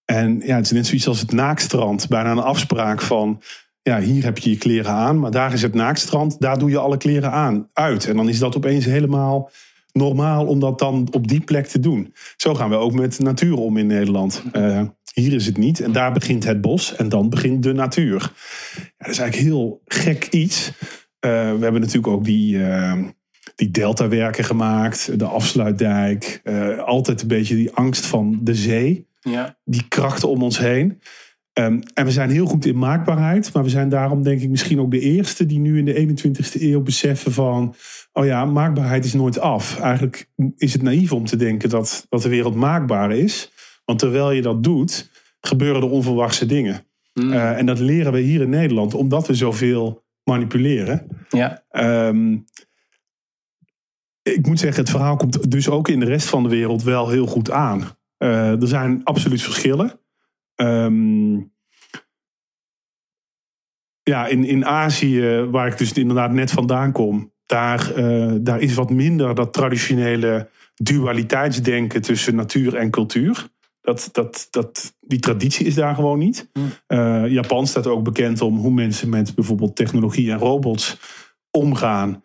En 0.05 0.41
ja, 0.45 0.55
het 0.55 0.65
is 0.65 0.71
net 0.71 0.85
zoiets 0.87 1.07
als 1.07 1.19
het 1.19 1.31
naakstrand. 1.31 2.07
Bijna 2.07 2.31
een 2.31 2.39
afspraak 2.39 3.01
van, 3.01 3.41
ja, 3.81 3.99
hier 3.99 4.23
heb 4.23 4.37
je 4.37 4.49
je 4.49 4.57
kleren 4.57 4.91
aan, 4.91 5.19
maar 5.19 5.31
daar 5.31 5.53
is 5.53 5.61
het 5.61 5.73
naakstrand. 5.73 6.39
Daar 6.39 6.57
doe 6.57 6.69
je 6.69 6.77
alle 6.77 6.97
kleren 6.97 7.31
aan, 7.31 7.67
uit. 7.73 8.07
En 8.07 8.15
dan 8.15 8.29
is 8.29 8.39
dat 8.39 8.55
opeens 8.55 8.85
helemaal 8.85 9.51
normaal 9.91 10.45
om 10.45 10.59
dat 10.59 10.79
dan 10.79 11.07
op 11.11 11.27
die 11.27 11.41
plek 11.41 11.67
te 11.67 11.79
doen. 11.79 12.13
Zo 12.37 12.53
gaan 12.55 12.69
we 12.69 12.75
ook 12.75 12.93
met 12.93 13.19
natuur 13.19 13.57
om 13.57 13.77
in 13.77 13.87
Nederland. 13.87 14.43
Uh, 14.53 14.81
hier 15.13 15.33
is 15.33 15.45
het 15.45 15.57
niet 15.57 15.79
en 15.79 15.91
daar 15.91 16.11
begint 16.11 16.43
het 16.43 16.61
bos 16.61 16.95
en 16.95 17.09
dan 17.09 17.29
begint 17.29 17.63
de 17.63 17.73
natuur. 17.73 18.31
Ja, 18.75 18.81
dat 18.97 19.09
is 19.09 19.19
eigenlijk 19.19 19.49
heel 19.49 19.81
gek 19.85 20.27
iets. 20.27 20.67
Uh, 20.67 21.31
we 21.31 21.59
hebben 21.59 21.81
natuurlijk 21.81 22.07
ook 22.07 22.23
die... 22.23 22.55
Uh, 22.55 22.93
die 23.55 23.71
deltawerken 23.71 24.43
gemaakt, 24.43 25.19
de 25.19 25.25
afsluitdijk. 25.25 26.41
Uh, 26.43 26.79
altijd 26.79 27.21
een 27.21 27.27
beetje 27.27 27.55
die 27.55 27.71
angst 27.71 28.05
van 28.05 28.39
de 28.41 28.55
zee. 28.55 29.07
Ja. 29.19 29.57
Die 29.63 29.87
krachten 29.87 30.29
om 30.29 30.43
ons 30.43 30.59
heen. 30.59 31.01
Um, 31.59 31.81
en 31.93 32.05
we 32.05 32.11
zijn 32.11 32.29
heel 32.29 32.45
goed 32.45 32.65
in 32.65 32.77
maakbaarheid. 32.77 33.53
Maar 33.53 33.63
we 33.63 33.69
zijn 33.69 33.89
daarom 33.89 34.23
denk 34.23 34.41
ik 34.41 34.49
misschien 34.49 34.79
ook 34.79 34.91
de 34.91 34.99
eerste 34.99 35.45
die 35.45 35.59
nu 35.59 35.77
in 35.77 35.85
de 35.85 36.17
21ste 36.17 36.61
eeuw 36.61 36.81
beseffen 36.81 37.31
van... 37.31 37.75
Oh 38.13 38.25
ja, 38.25 38.45
maakbaarheid 38.45 39.05
is 39.05 39.13
nooit 39.13 39.39
af. 39.39 39.79
Eigenlijk 39.79 40.29
is 40.57 40.73
het 40.73 40.81
naïef 40.81 41.11
om 41.11 41.25
te 41.25 41.35
denken 41.35 41.69
dat, 41.69 42.05
dat 42.09 42.21
de 42.21 42.29
wereld 42.29 42.55
maakbaar 42.55 43.11
is. 43.11 43.51
Want 43.85 43.99
terwijl 43.99 44.31
je 44.31 44.41
dat 44.41 44.63
doet, 44.63 45.09
gebeuren 45.39 45.81
er 45.81 45.89
onverwachte 45.89 46.45
dingen. 46.45 46.85
Mm. 47.13 47.31
Uh, 47.31 47.57
en 47.57 47.65
dat 47.65 47.79
leren 47.79 48.11
we 48.11 48.19
hier 48.19 48.41
in 48.41 48.49
Nederland, 48.49 48.93
omdat 48.93 49.27
we 49.27 49.33
zoveel 49.33 50.03
manipuleren. 50.23 51.07
Ja. 51.29 51.63
Um, 52.07 52.45
ik 54.33 54.47
moet 54.47 54.59
zeggen, 54.59 54.81
het 54.81 54.91
verhaal 54.91 55.15
komt 55.15 55.51
dus 55.51 55.69
ook 55.69 55.87
in 55.87 55.99
de 55.99 56.05
rest 56.05 56.27
van 56.27 56.43
de 56.43 56.49
wereld 56.49 56.83
wel 56.83 57.09
heel 57.09 57.27
goed 57.27 57.51
aan. 57.51 57.81
Uh, 58.17 58.61
er 58.61 58.67
zijn 58.67 59.03
absoluut 59.03 59.41
verschillen. 59.41 59.99
Um, 60.55 61.53
ja, 64.03 64.27
in, 64.27 64.43
in 64.43 64.65
Azië, 64.65 65.47
waar 65.51 65.67
ik 65.67 65.77
dus 65.77 65.91
inderdaad 65.91 66.31
net 66.31 66.51
vandaan 66.51 66.91
kom, 66.91 67.33
daar, 67.45 67.97
uh, 67.97 68.33
daar 68.41 68.59
is 68.59 68.73
wat 68.73 68.89
minder 68.89 69.35
dat 69.35 69.53
traditionele 69.53 70.49
dualiteitsdenken 70.75 72.01
tussen 72.01 72.35
natuur 72.35 72.75
en 72.75 72.91
cultuur. 72.91 73.47
Dat, 73.81 74.09
dat, 74.11 74.47
dat, 74.49 74.95
die 74.99 75.19
traditie 75.19 75.65
is 75.65 75.75
daar 75.75 75.95
gewoon 75.95 76.19
niet. 76.19 76.51
Uh, 76.87 77.27
Japan 77.27 77.67
staat 77.67 77.87
ook 77.87 78.03
bekend 78.03 78.41
om 78.41 78.57
hoe 78.57 78.71
mensen 78.71 79.09
met 79.09 79.35
bijvoorbeeld 79.35 79.75
technologie 79.75 80.31
en 80.31 80.37
robots 80.37 80.97
omgaan. 81.51 82.21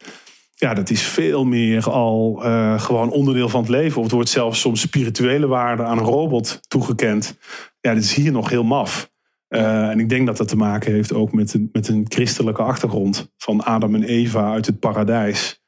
Ja, 0.60 0.74
dat 0.74 0.90
is 0.90 1.02
veel 1.02 1.44
meer 1.44 1.90
al 1.90 2.42
uh, 2.44 2.80
gewoon 2.80 3.10
onderdeel 3.10 3.48
van 3.48 3.60
het 3.60 3.70
leven. 3.70 3.96
Of 3.96 4.02
het 4.02 4.12
wordt 4.12 4.28
zelfs 4.28 4.60
soms 4.60 4.80
spirituele 4.80 5.46
waarde 5.46 5.82
aan 5.82 5.98
een 5.98 6.04
robot 6.04 6.60
toegekend. 6.68 7.38
Ja, 7.80 7.94
dat 7.94 8.02
is 8.02 8.14
hier 8.14 8.32
nog 8.32 8.48
heel 8.50 8.64
maf. 8.64 9.10
Uh, 9.48 9.88
en 9.88 10.00
ik 10.00 10.08
denk 10.08 10.26
dat 10.26 10.36
dat 10.36 10.48
te 10.48 10.56
maken 10.56 10.92
heeft 10.92 11.12
ook 11.12 11.32
met 11.32 11.54
een, 11.54 11.68
met 11.72 11.88
een 11.88 12.04
christelijke 12.08 12.62
achtergrond. 12.62 13.32
Van 13.36 13.64
Adam 13.64 13.94
en 13.94 14.02
Eva 14.02 14.52
uit 14.52 14.66
het 14.66 14.78
paradijs. 14.78 15.62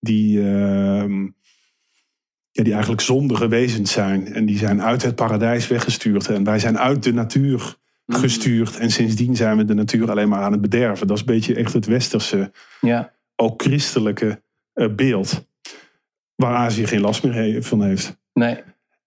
Die, 0.00 0.38
uh, 0.38 1.24
ja, 2.50 2.62
die 2.62 2.72
eigenlijk 2.72 3.02
zondige 3.02 3.48
wezens 3.48 3.92
zijn. 3.92 4.32
En 4.32 4.46
die 4.46 4.58
zijn 4.58 4.82
uit 4.82 5.02
het 5.02 5.14
paradijs 5.14 5.68
weggestuurd. 5.68 6.28
En 6.28 6.44
wij 6.44 6.58
zijn 6.58 6.78
uit 6.78 7.02
de 7.02 7.12
natuur 7.12 7.76
mm. 8.04 8.16
gestuurd. 8.16 8.76
En 8.76 8.90
sindsdien 8.90 9.36
zijn 9.36 9.56
we 9.56 9.64
de 9.64 9.74
natuur 9.74 10.10
alleen 10.10 10.28
maar 10.28 10.42
aan 10.42 10.52
het 10.52 10.60
bederven. 10.60 11.06
Dat 11.06 11.16
is 11.16 11.22
een 11.22 11.34
beetje 11.34 11.54
echt 11.54 11.72
het 11.72 11.86
westerse, 11.86 12.52
ja. 12.80 13.14
Ook 13.36 13.62
christelijke 13.62 14.42
uh, 14.74 14.94
beeld. 14.94 15.48
Waar 16.34 16.54
Azië 16.54 16.86
geen 16.86 17.00
last 17.00 17.22
meer 17.22 17.62
van 17.62 17.82
heeft. 17.82 18.18
Nee. 18.32 18.62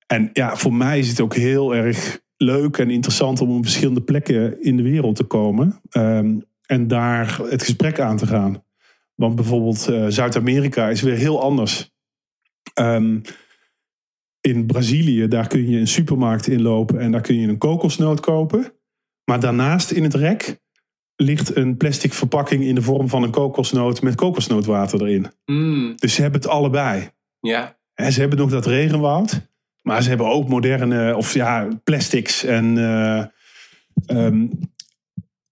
En 0.08 0.30
ja, 0.34 0.56
voor 0.56 0.74
mij 0.74 1.00
is 1.00 1.10
het 1.10 1.22
ook 1.22 1.36
heel 1.36 1.76
erg 1.76 2.22
leuk 2.38 2.78
en 2.78 2.90
interessant 2.90 3.42
om 3.42 3.58
op 3.58 3.64
verschillende 3.64 4.02
plekken 4.02 4.64
in 4.64 4.78
de 4.78 4.84
wereld 4.84 5.16
te 5.16 5.24
komen. 5.24 5.82
Um, 5.92 6.48
en 6.66 6.88
daar 6.88 7.40
het 7.50 7.64
gesprek 7.64 8.00
aan 8.00 8.18
te 8.18 8.28
gaan. 8.28 8.64
Want 9.16 9.36
bijvoorbeeld 9.36 9.90
uh, 9.90 10.06
Zuid-Amerika 10.08 10.90
is 10.90 11.02
weer 11.02 11.16
heel 11.16 11.42
anders. 11.42 11.92
Um, 12.80 13.22
in 14.42 14.66
Brazilië, 14.66 15.28
daar 15.28 15.48
kun 15.48 15.70
je 15.70 15.80
een 15.80 15.88
supermarkt 15.88 16.48
inlopen 16.48 17.00
en 17.00 17.12
daar 17.12 17.22
kun 17.22 17.36
je 17.36 17.48
een 17.48 17.58
kokosnoot 17.58 18.20
kopen. 18.20 18.74
Maar 19.24 19.40
daarnaast 19.40 19.92
in 19.92 20.04
het 20.04 20.14
rek 20.14 20.60
ligt 21.22 21.56
een 21.56 21.78
plastic 21.78 22.14
verpakking 22.14 22.64
in 22.64 22.76
de 22.76 22.82
vorm 22.82 23.10
van 23.10 23.24
een 23.24 23.32
kokosnoot 23.32 24.02
met 24.02 24.16
kokosnootwater 24.16 25.02
erin. 25.02 25.28
Mm. 25.46 25.94
Dus 25.96 26.14
ze 26.14 26.22
hebben 26.22 26.42
het 26.42 26.50
allebei. 26.50 27.10
Ja. 27.40 27.78
En 27.94 28.12
ze 28.12 28.20
hebben 28.20 28.40
nog 28.40 28.50
dat 28.50 28.66
regenwoud. 28.66 29.48
Maar 29.82 30.04
ze 30.04 30.10
hebben 30.10 30.28
ook 30.28 30.50
moderne, 30.50 31.16
of 31.16 31.34
ja, 31.34 31.68
plastics. 31.84 32.44
En, 32.44 32.76
uh, 32.78 33.24
um, 34.08 34.60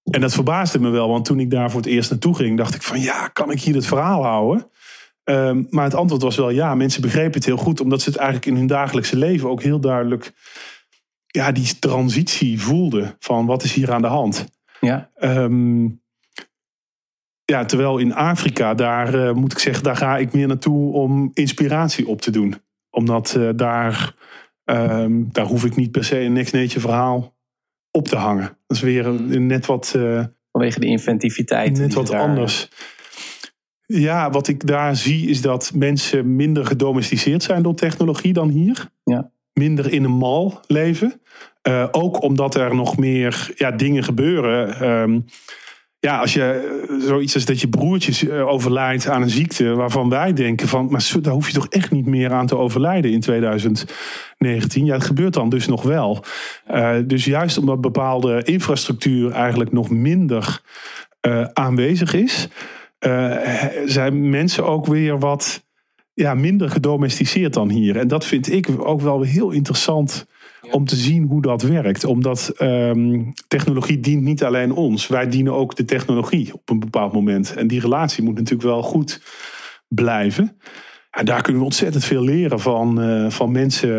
en 0.03 0.21
dat 0.21 0.33
verbaasde 0.33 0.79
me 0.79 0.89
wel, 0.89 1.09
want 1.09 1.25
toen 1.25 1.39
ik 1.39 1.51
daar 1.51 1.71
voor 1.71 1.81
het 1.81 1.89
eerst 1.89 2.09
naartoe 2.09 2.35
ging, 2.35 2.57
dacht 2.57 2.75
ik 2.75 2.81
van 2.81 2.99
ja, 2.99 3.27
kan 3.27 3.51
ik 3.51 3.61
hier 3.61 3.75
het 3.75 3.85
verhaal 3.85 4.23
houden? 4.23 4.67
Um, 5.23 5.67
maar 5.69 5.83
het 5.83 5.95
antwoord 5.95 6.21
was 6.21 6.35
wel 6.35 6.49
ja, 6.49 6.75
mensen 6.75 7.01
begrepen 7.01 7.33
het 7.33 7.45
heel 7.45 7.57
goed, 7.57 7.81
omdat 7.81 8.01
ze 8.01 8.09
het 8.09 8.17
eigenlijk 8.17 8.47
in 8.47 8.55
hun 8.55 8.67
dagelijkse 8.67 9.17
leven 9.17 9.49
ook 9.49 9.61
heel 9.61 9.79
duidelijk, 9.79 10.31
ja, 11.27 11.51
die 11.51 11.79
transitie 11.79 12.61
voelden 12.61 13.15
van 13.19 13.45
wat 13.45 13.63
is 13.63 13.73
hier 13.73 13.91
aan 13.91 14.01
de 14.01 14.07
hand. 14.07 14.47
Ja. 14.79 15.09
Um, 15.19 16.01
ja, 17.45 17.65
terwijl 17.65 17.97
in 17.97 18.13
Afrika, 18.13 18.73
daar 18.73 19.15
uh, 19.15 19.31
moet 19.33 19.51
ik 19.51 19.59
zeggen, 19.59 19.83
daar 19.83 19.95
ga 19.95 20.17
ik 20.17 20.33
meer 20.33 20.47
naartoe 20.47 20.93
om 20.93 21.31
inspiratie 21.33 22.07
op 22.07 22.21
te 22.21 22.31
doen. 22.31 22.55
Omdat 22.89 23.35
uh, 23.37 23.49
daar 23.55 24.15
Um, 24.69 25.29
daar 25.31 25.45
hoef 25.45 25.65
ik 25.65 25.75
niet 25.75 25.91
per 25.91 26.03
se 26.03 26.19
een 26.19 26.33
next 26.33 26.53
nature 26.53 26.79
verhaal 26.79 27.37
op 27.91 28.07
te 28.07 28.15
hangen. 28.15 28.57
Dat 28.67 28.77
is 28.77 28.83
weer 28.83 29.05
een, 29.05 29.47
net 29.47 29.65
wat. 29.65 29.93
Uh, 29.97 30.23
Vanwege 30.51 30.79
de 30.79 30.85
inventiviteit. 30.85 31.77
Net 31.77 31.93
wat 31.93 32.07
daar... 32.07 32.19
anders. 32.19 32.69
Ja, 33.85 34.29
wat 34.29 34.47
ik 34.47 34.67
daar 34.67 34.95
zie 34.95 35.29
is 35.29 35.41
dat 35.41 35.71
mensen 35.75 36.35
minder 36.35 36.65
gedomesticeerd 36.65 37.43
zijn 37.43 37.63
door 37.63 37.75
technologie 37.75 38.33
dan 38.33 38.49
hier. 38.49 38.89
Ja. 39.03 39.31
Minder 39.53 39.93
in 39.93 40.03
een 40.03 40.17
mal 40.17 40.59
leven. 40.67 41.21
Uh, 41.67 41.87
ook 41.91 42.21
omdat 42.21 42.55
er 42.55 42.75
nog 42.75 42.97
meer 42.97 43.51
ja, 43.55 43.71
dingen 43.71 44.03
gebeuren. 44.03 44.89
Um, 44.89 45.25
ja, 45.99 46.19
als 46.19 46.33
je 46.33 46.77
zoiets 47.01 47.33
als 47.33 47.45
dat 47.45 47.61
je 47.61 47.69
broertje 47.69 48.33
overlijdt 48.33 49.07
aan 49.07 49.21
een 49.21 49.29
ziekte 49.29 49.75
waarvan 49.75 50.09
wij 50.09 50.33
denken 50.33 50.67
van, 50.67 50.87
maar 50.91 51.11
daar 51.21 51.33
hoef 51.33 51.47
je 51.47 51.53
toch 51.53 51.67
echt 51.67 51.91
niet 51.91 52.05
meer 52.05 52.31
aan 52.31 52.47
te 52.47 52.57
overlijden 52.57 53.11
in 53.11 53.19
2019. 53.19 54.85
Ja, 54.85 54.93
het 54.93 55.03
gebeurt 55.03 55.33
dan 55.33 55.49
dus 55.49 55.67
nog 55.67 55.81
wel. 55.81 56.23
Dus 57.05 57.25
juist 57.25 57.57
omdat 57.57 57.81
bepaalde 57.81 58.43
infrastructuur 58.43 59.31
eigenlijk 59.31 59.71
nog 59.71 59.89
minder 59.89 60.61
aanwezig 61.53 62.13
is, 62.13 62.47
zijn 63.85 64.29
mensen 64.29 64.65
ook 64.65 64.85
weer 64.85 65.19
wat 65.19 65.65
ja, 66.13 66.33
minder 66.33 66.69
gedomesticeerd 66.69 67.53
dan 67.53 67.69
hier. 67.69 67.97
En 67.97 68.07
dat 68.07 68.25
vind 68.25 68.51
ik 68.51 68.67
ook 68.77 69.01
wel 69.01 69.21
heel 69.21 69.51
interessant 69.51 70.27
om 70.71 70.85
te 70.85 70.95
zien 70.95 71.23
hoe 71.23 71.41
dat 71.41 71.61
werkt. 71.61 72.03
Omdat 72.03 72.53
um, 72.61 73.33
technologie 73.47 73.99
dient 73.99 74.23
niet 74.23 74.43
alleen 74.43 74.71
ons. 74.71 75.07
Wij 75.07 75.29
dienen 75.29 75.53
ook 75.53 75.75
de 75.75 75.85
technologie 75.85 76.53
op 76.53 76.69
een 76.69 76.79
bepaald 76.79 77.13
moment. 77.13 77.53
En 77.55 77.67
die 77.67 77.79
relatie 77.79 78.23
moet 78.23 78.35
natuurlijk 78.35 78.69
wel 78.69 78.83
goed 78.83 79.21
blijven. 79.87 80.57
En 81.11 81.25
daar 81.25 81.41
kunnen 81.41 81.61
we 81.61 81.67
ontzettend 81.67 82.05
veel 82.05 82.23
leren 82.23 82.59
van, 82.59 83.03
uh, 83.03 83.29
van 83.29 83.51
mensen 83.51 83.89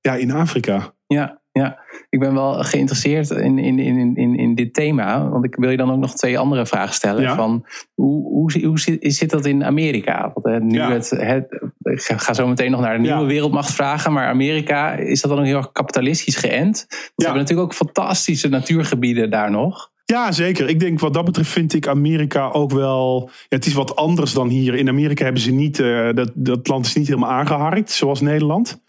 ja, 0.00 0.14
in 0.14 0.30
Afrika. 0.30 0.94
Ja, 1.06 1.39
ja, 1.60 1.78
ik 2.08 2.18
ben 2.18 2.34
wel 2.34 2.52
geïnteresseerd 2.64 3.30
in, 3.30 3.58
in, 3.58 3.78
in, 3.78 4.16
in, 4.16 4.36
in 4.38 4.54
dit 4.54 4.74
thema. 4.74 5.28
Want 5.28 5.44
ik 5.44 5.54
wil 5.56 5.70
je 5.70 5.76
dan 5.76 5.92
ook 5.92 5.98
nog 5.98 6.14
twee 6.14 6.38
andere 6.38 6.66
vragen 6.66 6.94
stellen. 6.94 7.22
Ja. 7.22 7.34
Van, 7.36 7.66
hoe, 7.94 8.22
hoe, 8.28 8.64
hoe 8.66 8.78
zit, 8.78 9.14
zit 9.14 9.30
dat 9.30 9.46
in 9.46 9.64
Amerika? 9.64 10.30
Want, 10.34 10.46
uh, 10.46 10.68
nu 10.68 10.74
Ja. 10.78 10.92
het, 10.92 11.10
het, 11.10 11.62
ik 11.82 12.00
ga 12.02 12.32
zo 12.34 12.46
meteen 12.46 12.70
nog 12.70 12.80
naar 12.80 12.94
de 12.96 13.00
nieuwe 13.02 13.20
Ja. 13.20 13.26
wereldmacht 13.26 13.72
vragen. 13.74 14.12
Maar 14.12 14.26
Amerika, 14.28 14.92
is 14.92 15.20
dat 15.20 15.30
dan 15.30 15.40
ook 15.40 15.46
heel 15.46 15.56
erg 15.56 15.72
kapitalistisch 15.72 16.36
geënt? 16.36 16.86
Want 16.88 16.98
Ze 16.98 17.10
Ja. 17.16 17.24
hebben 17.24 17.42
natuurlijk 17.42 17.68
ook 17.68 17.74
fantastische 17.74 18.48
natuurgebieden 18.48 19.30
daar 19.30 19.50
nog. 19.50 19.90
Ja, 20.04 20.32
zeker. 20.32 20.68
Ik 20.68 20.80
denk 20.80 21.00
wat 21.00 21.14
dat 21.14 21.24
betreft 21.24 21.50
vind 21.50 21.74
ik 21.74 21.86
Amerika 21.88 22.48
ook 22.50 22.70
wel. 22.72 23.30
Ja, 23.32 23.32
het 23.48 23.66
is 23.66 23.72
wat 23.72 23.96
anders 23.96 24.32
dan 24.32 24.48
hier. 24.48 24.74
In 24.74 24.88
Amerika 24.88 25.24
hebben 25.24 25.42
ze 25.42 25.52
niet. 25.52 25.78
eh, 25.80 26.08
dat, 26.14 26.30
dat 26.34 26.68
land 26.68 26.86
is 26.86 26.94
niet 26.94 27.06
helemaal 27.08 27.30
aangeharkt, 27.30 27.90
zoals 27.90 28.20
Nederland. 28.20 28.82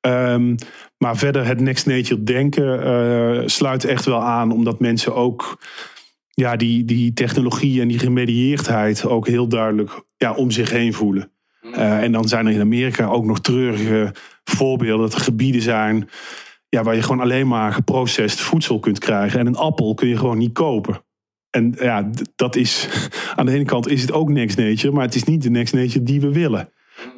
Ehm, 0.00 0.54
maar 1.02 1.16
verder, 1.16 1.46
het 1.46 1.60
next 1.60 1.86
nature 1.86 2.22
denken 2.22 2.82
eh, 2.82 3.42
sluit 3.46 3.84
echt 3.84 4.04
wel 4.04 4.22
aan, 4.22 4.52
omdat 4.52 4.80
mensen 4.80 5.14
ook. 5.14 5.58
Ja, 6.30 6.56
die, 6.56 6.84
die 6.84 7.12
technologie 7.12 7.80
en 7.80 7.88
die 7.88 7.98
gemedieerdheid 7.98 9.04
ook 9.04 9.26
heel 9.26 9.48
duidelijk 9.48 10.02
ja, 10.16 10.34
om 10.34 10.50
zich 10.50 10.70
heen 10.70 10.92
voelen. 10.92 11.32
Eh, 11.60 12.02
en 12.02 12.12
dan 12.12 12.28
zijn 12.28 12.46
er 12.46 12.52
in 12.52 12.60
Amerika 12.60 13.06
ook 13.06 13.24
nog 13.24 13.40
treurige 13.40 14.14
voorbeelden. 14.44 15.08
Dat 15.08 15.14
er 15.18 15.24
gebieden 15.24 15.62
zijn 15.62 16.08
ja, 16.68 16.82
waar 16.82 16.94
je 16.94 17.02
gewoon 17.02 17.20
alleen 17.20 17.48
maar 17.48 17.72
geprocessed 17.72 18.40
voedsel 18.40 18.78
kunt 18.78 18.98
krijgen. 18.98 19.40
En 19.40 19.46
een 19.46 19.56
appel 19.56 19.94
kun 19.94 20.08
je 20.08 20.16
gewoon 20.16 20.38
niet 20.38 20.52
kopen. 20.52 21.04
En 21.50 21.74
ja, 21.78 22.10
dat 22.36 22.56
is. 22.56 22.88
Aan 23.36 23.46
de 23.46 23.52
ene 23.52 23.64
kant 23.64 23.88
is 23.88 24.00
het 24.00 24.12
ook 24.12 24.30
next 24.30 24.56
nature, 24.56 24.92
maar 24.92 25.04
het 25.04 25.14
is 25.14 25.24
niet 25.24 25.42
de 25.42 25.50
next 25.50 25.74
nature 25.74 26.02
die 26.02 26.20
we 26.20 26.32
willen. 26.32 26.72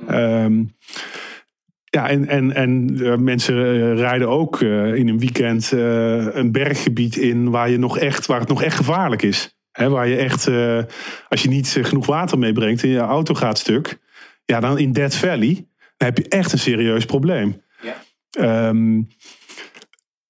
Ehm, 0.07 0.65
ja, 1.95 2.09
en, 2.09 2.29
en, 2.29 2.55
en 2.55 2.99
eh, 3.03 3.17
mensen 3.17 3.57
eh, 3.57 3.95
rijden 3.99 4.29
ook 4.29 4.61
eh, 4.61 4.95
in 4.95 5.09
een 5.09 5.19
weekend 5.19 5.71
een 5.71 6.53
berggebied 6.53 7.17
in 7.17 7.51
waar, 7.51 7.71
je 7.71 7.79
nog 7.79 7.99
echt, 7.99 8.27
waar 8.27 8.41
het 8.41 8.49
nog 8.49 8.63
echt 8.63 8.77
gevaarlijk 8.77 9.23
is. 9.23 9.57
Hè, 9.73 9.89
waar 9.89 10.09
je 10.09 10.17
echt, 10.17 10.47
als 11.29 11.43
je 11.43 11.49
niet 11.49 11.79
genoeg 11.83 12.07
water 12.07 12.39
meebrengt 12.39 12.83
en 12.83 12.89
je 12.89 12.99
auto 12.99 13.35
gaat 13.35 13.59
stuk, 13.59 13.99
ja, 14.45 14.61
dan 14.61 14.79
in 14.79 14.93
Death 14.93 15.15
Valley, 15.15 15.55
dan 15.97 16.09
heb 16.09 16.19
je 16.19 16.29
echt 16.29 16.53
een 16.53 16.59
serieus 16.59 17.05
probleem. 17.05 17.63
Ehm, 18.31 19.03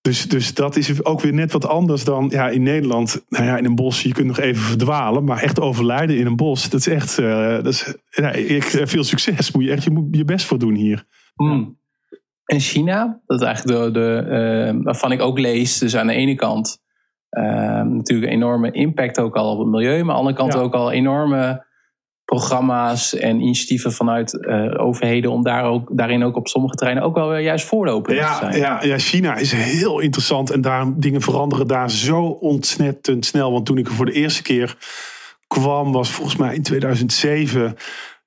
dus, 0.01 0.29
dus 0.29 0.55
dat 0.55 0.77
is 0.77 1.05
ook 1.05 1.21
weer 1.21 1.35
net 1.35 1.53
wat 1.53 1.67
anders 1.67 2.05
dan 2.05 2.29
ja, 2.33 2.49
in 2.49 2.63
Nederland. 2.63 3.25
Nou 3.29 3.45
ja, 3.45 3.57
in 3.57 3.65
een 3.65 3.75
bos, 3.75 4.03
je 4.03 4.13
kunt 4.13 4.27
nog 4.27 4.39
even 4.39 4.63
verdwalen. 4.63 5.25
Maar 5.25 5.43
echt 5.43 5.61
overlijden 5.61 6.17
in 6.17 6.27
een 6.27 6.37
bos, 6.37 6.71
dat 6.71 6.81
is 6.81 6.87
echt. 6.87 7.17
dat 7.17 7.67
is, 7.67 7.95
ja, 8.11 8.33
ik, 8.33 8.65
veel 8.65 9.05
succes. 9.05 9.53
Moet 9.53 9.65
je 9.65 9.71
echt 9.71 9.85
je, 9.85 9.91
moet 9.91 10.17
je 10.17 10.25
best 10.25 10.47
voor 10.47 10.59
doen 10.59 10.75
hier. 10.75 11.07
Hmm. 11.35 11.81
En 12.45 12.61
China, 12.61 13.21
dat 13.27 13.41
is 13.41 13.47
eigenlijk 13.47 13.79
de, 13.79 13.91
de, 13.91 14.17
eh, 14.17 14.85
waarvan 14.85 15.13
ik 15.13 15.21
ook 15.23 15.39
lees. 15.39 15.79
Dus 15.79 15.97
aan 15.97 16.07
de 16.07 16.13
ene 16.15 16.35
kant 16.35 16.81
eh, 17.29 17.43
natuurlijk 17.83 18.31
een 18.31 18.37
enorme 18.39 18.71
impact 18.71 19.21
ook 19.21 19.37
al 19.37 19.53
op 19.53 19.59
het 19.59 19.69
milieu. 19.69 19.93
Maar 19.93 20.01
aan 20.01 20.07
de 20.07 20.13
andere 20.13 20.37
kant 20.37 20.53
Ja. 20.53 20.59
ook 20.59 20.75
al 20.75 20.93
enorme 20.93 21.65
programma's 22.25 23.15
en 23.15 23.41
initiatieven 23.41 23.93
vanuit 23.93 24.45
eh, 24.47 24.75
overheden. 24.77 25.31
Om 25.31 25.43
daar 25.43 25.65
ook, 25.65 25.97
daarin 25.97 26.25
ook 26.25 26.37
op 26.37 26.49
sommige 26.49 26.75
terreinen 26.75 27.05
ook 27.07 27.15
wel 27.15 27.29
weer 27.29 27.41
juist 27.41 27.67
voorloper 27.67 28.17
te 28.17 28.37
zijn. 28.41 28.57
ja, 28.57 28.83
ja, 28.83 28.99
China 28.99 29.37
is 29.37 29.53
heel 29.53 30.01
interessant. 30.01 30.51
En 30.51 30.61
daar, 30.61 30.93
dingen 30.97 31.21
veranderen 31.21 31.67
daar 31.67 31.91
zo 31.91 32.23
ontzettend 32.25 33.25
snel. 33.27 33.53
Want 33.53 33.67
toen 33.67 33.79
ik 33.79 33.87
er 33.87 33.93
voor 33.93 34.07
de 34.07 34.13
eerste 34.13 34.43
keer 34.43 34.77
kwam, 35.47 35.93
was 35.93 36.11
volgens 36.11 36.37
mij 36.37 36.55
in 36.55 36.63
2007. 36.63 37.77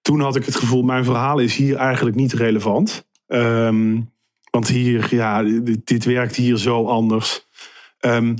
Toen 0.05 0.19
had 0.19 0.35
ik 0.35 0.45
het 0.45 0.55
gevoel, 0.55 0.83
mijn 0.83 1.03
verhaal 1.03 1.39
is 1.39 1.55
hier 1.55 1.75
eigenlijk 1.75 2.15
niet 2.15 2.33
relevant. 2.33 3.07
Ehm, 3.27 4.01
want 4.49 4.67
hier, 4.67 5.07
ja, 5.09 5.43
dit, 5.83 6.05
werkt 6.05 6.35
hier 6.35 6.57
zo 6.57 6.85
anders. 6.85 7.47
Ehm, 7.99 8.35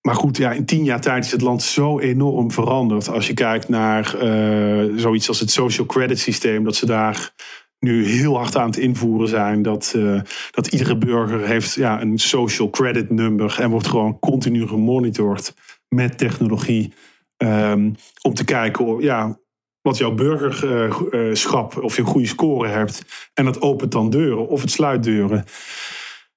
maar 0.00 0.14
goed, 0.14 0.36
ja, 0.36 0.52
in 0.52 0.64
tien 0.64 0.84
jaar 0.84 1.00
tijd 1.00 1.24
is 1.24 1.32
het 1.32 1.40
land 1.40 1.62
zo 1.62 1.98
enorm 1.98 2.50
veranderd. 2.50 3.08
Als 3.08 3.26
je 3.26 3.34
kijkt 3.34 3.68
naar 3.68 4.14
uh, 4.22 4.98
zoiets 4.98 5.28
als 5.28 5.40
het 5.40 5.50
social 5.50 5.86
credit 5.86 6.18
systeem, 6.18 6.64
dat 6.64 6.76
ze 6.76 6.86
daar 6.86 7.34
nu 7.78 8.06
heel 8.06 8.36
hard 8.36 8.56
aan 8.56 8.68
het 8.68 8.78
invoeren 8.78 9.28
zijn. 9.28 9.62
Dat, 9.62 9.92
uh, 9.96 10.20
dat 10.50 10.66
iedere 10.66 10.98
burger 10.98 11.46
heeft 11.46 11.74
ja, 11.74 12.00
een 12.00 12.18
social 12.18 12.70
credit 12.70 13.10
number 13.10 13.56
en 13.60 13.70
wordt 13.70 13.86
gewoon 13.86 14.18
continu 14.18 14.66
gemonitord 14.66 15.54
met 15.88 16.18
technologie. 16.18 16.92
Um, 17.36 17.94
om 18.22 18.34
te 18.34 18.44
kijken 18.44 19.00
ja, 19.00 19.39
wat 19.82 19.98
jouw 19.98 20.14
burgerschap, 20.14 21.76
of 21.76 21.96
je 21.96 22.02
een 22.02 22.08
goede 22.08 22.26
score 22.26 22.68
hebt. 22.68 23.04
En 23.34 23.44
dat 23.44 23.60
opent 23.60 23.92
dan 23.92 24.10
deuren 24.10 24.48
of 24.48 24.60
het 24.60 24.70
sluit 24.70 25.02
deuren. 25.02 25.44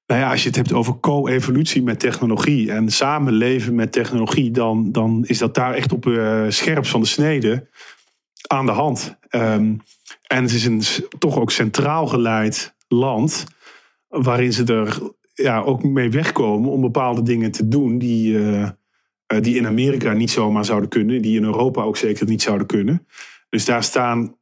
Nou 0.06 0.21
ja, 0.21 0.32
als 0.32 0.41
je 0.41 0.47
het 0.47 0.56
hebt 0.56 0.73
over 0.73 0.99
co-evolutie 0.99 1.84
met 1.84 1.99
technologie 1.99 2.71
en 2.71 2.91
samenleven 2.91 3.75
met 3.75 3.91
technologie, 3.91 4.51
dan, 4.51 4.91
dan 4.91 5.23
is 5.27 5.38
dat 5.38 5.56
daar 5.56 5.73
echt 5.73 5.91
op 5.91 6.06
uh, 6.06 6.45
scherp 6.47 6.86
van 6.86 7.01
de 7.01 7.08
snede 7.08 7.67
aan 8.47 8.65
de 8.65 8.71
hand. 8.71 9.17
Um, 9.29 9.82
en 10.27 10.43
het 10.43 10.51
is 10.51 10.65
een 10.65 10.82
toch 11.19 11.38
ook 11.38 11.51
centraal 11.51 12.08
geleid 12.08 12.75
land, 12.88 13.45
waarin 14.08 14.53
ze 14.53 14.63
er 14.63 14.99
ja, 15.34 15.62
ook 15.62 15.84
mee 15.84 16.10
wegkomen 16.10 16.71
om 16.71 16.82
bepaalde 16.82 17.23
dingen 17.23 17.51
te 17.51 17.67
doen 17.67 17.97
die, 17.97 18.39
die 19.39 19.56
in 19.56 19.67
Amerika 19.67 20.13
niet 20.13 20.32
zomaar 20.32 20.65
zouden 20.65 20.89
kunnen, 20.89 21.21
die 21.21 21.38
in 21.38 21.43
Europa 21.43 21.82
ook 21.84 21.97
zeker 21.97 22.27
niet 22.27 22.41
zouden 22.41 22.67
kunnen. 22.67 23.08
Dus 23.53 23.65
daar 23.65 23.83
staan, 23.83 24.35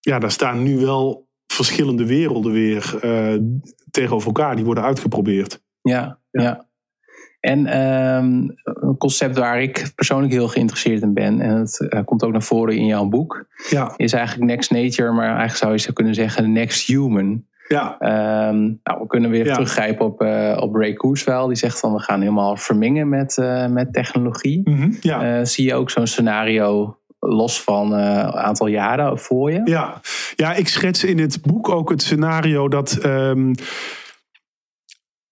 ja, 0.00 0.18
daar 0.18 0.30
staan 0.30 0.62
nu 0.62 0.78
wel 0.78 1.28
verschillende 1.46 2.06
werelden 2.06 2.52
weer 2.52 3.00
uh, 3.04 3.40
tegenover 3.90 4.26
elkaar. 4.26 4.56
Die 4.56 4.64
worden 4.64 4.84
uitgeprobeerd. 4.84 5.62
Ja, 5.80 6.18
ja. 6.30 6.66
En 7.40 7.80
um, 7.80 8.52
een 8.64 8.96
concept 8.96 9.38
waar 9.38 9.62
ik 9.62 9.92
persoonlijk 9.94 10.32
heel 10.32 10.48
geïnteresseerd 10.48 11.02
in 11.02 11.14
ben, 11.14 11.40
en 11.40 11.56
het 11.56 11.86
uh, 11.88 12.00
komt 12.04 12.24
ook 12.24 12.32
naar 12.32 12.42
voren 12.42 12.76
in 12.76 12.86
jouw 12.86 13.04
boek, 13.04 13.46
ja. 13.70 13.94
is 13.96 14.12
eigenlijk 14.12 14.50
Next 14.50 14.70
Nature, 14.70 15.12
maar 15.12 15.26
eigenlijk 15.26 15.56
zou 15.56 15.72
je 15.72 15.78
zo 15.78 15.92
kunnen 15.92 16.14
zeggen 16.14 16.52
Next 16.52 16.86
Human. 16.86 17.44
Ja. 17.68 17.96
Um, 18.48 18.80
nou, 18.82 19.00
we 19.00 19.06
kunnen 19.06 19.30
weer 19.30 19.44
ja. 19.44 19.54
teruggrijpen 19.54 20.06
op, 20.06 20.22
uh, 20.22 20.56
op 20.60 20.74
Ray 20.74 20.92
Kurzweil. 20.92 21.46
Die 21.46 21.56
zegt 21.56 21.80
van 21.80 21.92
we 21.92 22.00
gaan 22.00 22.20
helemaal 22.20 22.56
vermengen 22.56 23.08
met, 23.08 23.36
uh, 23.36 23.66
met 23.66 23.92
technologie. 23.92 24.60
Mm 24.64 24.76
-hmm, 24.76 24.96
ja. 25.00 25.44
zie 25.44 25.66
je 25.66 25.74
ook 25.74 25.90
zo'n 25.90 26.06
scenario 26.06 26.98
los 27.26 27.62
van 27.62 27.92
een 27.92 28.00
uh, 28.00 28.28
aantal 28.28 28.66
jaren 28.66 29.18
voor 29.18 29.52
je? 29.52 29.60
Ja. 29.64 30.00
ja, 30.36 30.54
ik 30.54 30.68
schets 30.68 31.04
in 31.04 31.18
het 31.18 31.42
boek 31.42 31.68
ook 31.68 31.90
het 31.90 32.02
scenario 32.02 32.68
dat. 32.68 33.04
Um, 33.04 33.54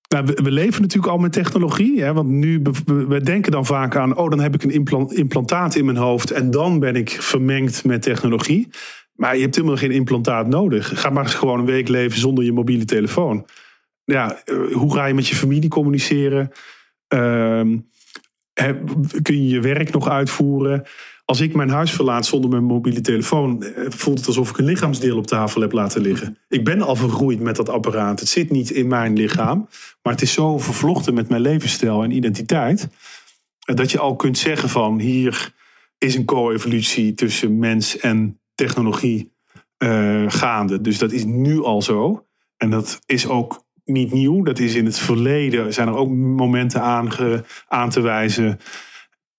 nou, 0.09 0.25
we, 0.25 0.51
leven 0.51 0.83
natuurlijk 0.83 1.13
al 1.13 1.19
met 1.19 1.33
technologie. 1.33 2.03
Hè, 2.03 2.13
want 2.13 2.29
nu, 2.29 2.63
we 2.85 3.21
denken 3.21 3.53
dan 3.53 3.67
vaak 3.67 3.97
aan, 3.97 4.17
oh, 4.17 4.31
dan 4.31 4.41
heb 4.41 4.55
ik 4.55 4.63
een 4.63 4.71
implant, 4.71 5.13
implantaat 5.13 5.75
in 5.75 5.85
mijn 5.85 5.97
hoofd 5.97 6.31
en 6.31 6.51
dan 6.51 6.79
ben 6.79 6.97
ik 6.97 7.11
vermengd 7.11 7.85
met 7.85 8.03
technologie. 8.03 8.69
Maar 9.13 9.37
je 9.37 9.43
hebt 9.43 9.55
helemaal 9.55 9.77
geen 9.77 9.91
implantaat 9.91 10.47
nodig. 10.47 11.01
Ga 11.01 11.11
maar 11.11 11.27
gewoon 11.27 11.59
een 11.59 11.65
week 11.65 11.89
leven 11.89 12.19
zonder 12.19 12.45
je 12.45 12.53
mobiele 12.53 12.85
telefoon. 12.85 13.47
Ja, 14.05 14.43
eh, 14.45 14.73
hoe 14.73 14.95
ga 14.95 15.07
je 15.07 15.15
met 15.15 15.29
je 15.29 15.35
familie 15.35 15.69
communiceren? 15.69 16.51
Uh, 17.15 17.61
kun 19.23 19.43
je 19.43 19.49
je 19.49 19.61
werk 19.61 19.93
nog 19.93 20.09
uitvoeren? 20.09 20.83
Als 21.31 21.41
ik 21.41 21.55
mijn 21.55 21.71
huis 21.71 21.93
verlaat 21.93 22.27
zonder 22.27 22.51
mijn 22.51 22.65
mobiele 22.65 23.01
telefoon, 23.01 23.63
eh, 23.63 23.85
voelt 23.89 24.19
het 24.19 24.27
alsof 24.27 24.51
ik 24.51 24.59
een 24.59 24.65
lichaamsdeel 24.65 25.17
op 25.17 25.27
tafel 25.27 25.61
heb 25.61 25.73
laten 25.73 26.01
liggen. 26.01 26.39
Ik 26.49 26.65
ben 26.65 26.83
al 26.83 26.97
vergroeid 26.97 27.41
met 27.41 27.57
dat 27.57 27.69
apparaat. 27.69 28.21
Het 28.21 28.29
zit 28.29 28.51
niet 28.51 28.71
in 28.71 28.89
mijn 28.89 29.17
lichaam, 29.17 29.69
maar 30.03 30.13
het 30.13 30.23
is 30.23 30.33
zo 30.33 30.59
vervlochten 30.59 31.15
met 31.15 31.29
mijn 31.29 31.41
levensstijl 31.41 32.03
en 32.03 32.11
identiteit. 32.11 32.89
Eh, 33.61 33.77
dat 33.77 33.91
je 33.91 33.99
al 33.99 34.17
kunt 34.17 34.39
zeggen 34.39 34.69
van 34.69 34.99
hier 34.99 35.55
is 35.99 36.15
een 36.15 36.25
co-evolutie 36.25 37.15
tussen 37.15 37.59
mens 37.59 37.99
en 37.99 38.41
technologie 38.55 39.33
uh, 39.79 40.25
gaande. 40.29 40.81
Dus 40.81 40.99
dat 40.99 41.13
is 41.13 41.25
nu 41.25 41.63
al 41.63 41.83
zo. 41.83 42.27
En 42.57 42.71
dat 42.71 43.01
is 43.07 43.27
ook 43.27 43.65
niet 43.85 44.13
nieuw. 44.13 44.43
Dat 44.43 44.59
is 44.59 44.75
in 44.75 44.85
het 44.85 44.99
verleden. 44.99 45.73
Zijn 45.73 45.89
er 45.89 45.95
ook 45.95 46.11
momenten 46.11 46.83
aan 47.69 47.91
te 47.91 48.01
wijzen 48.01 48.59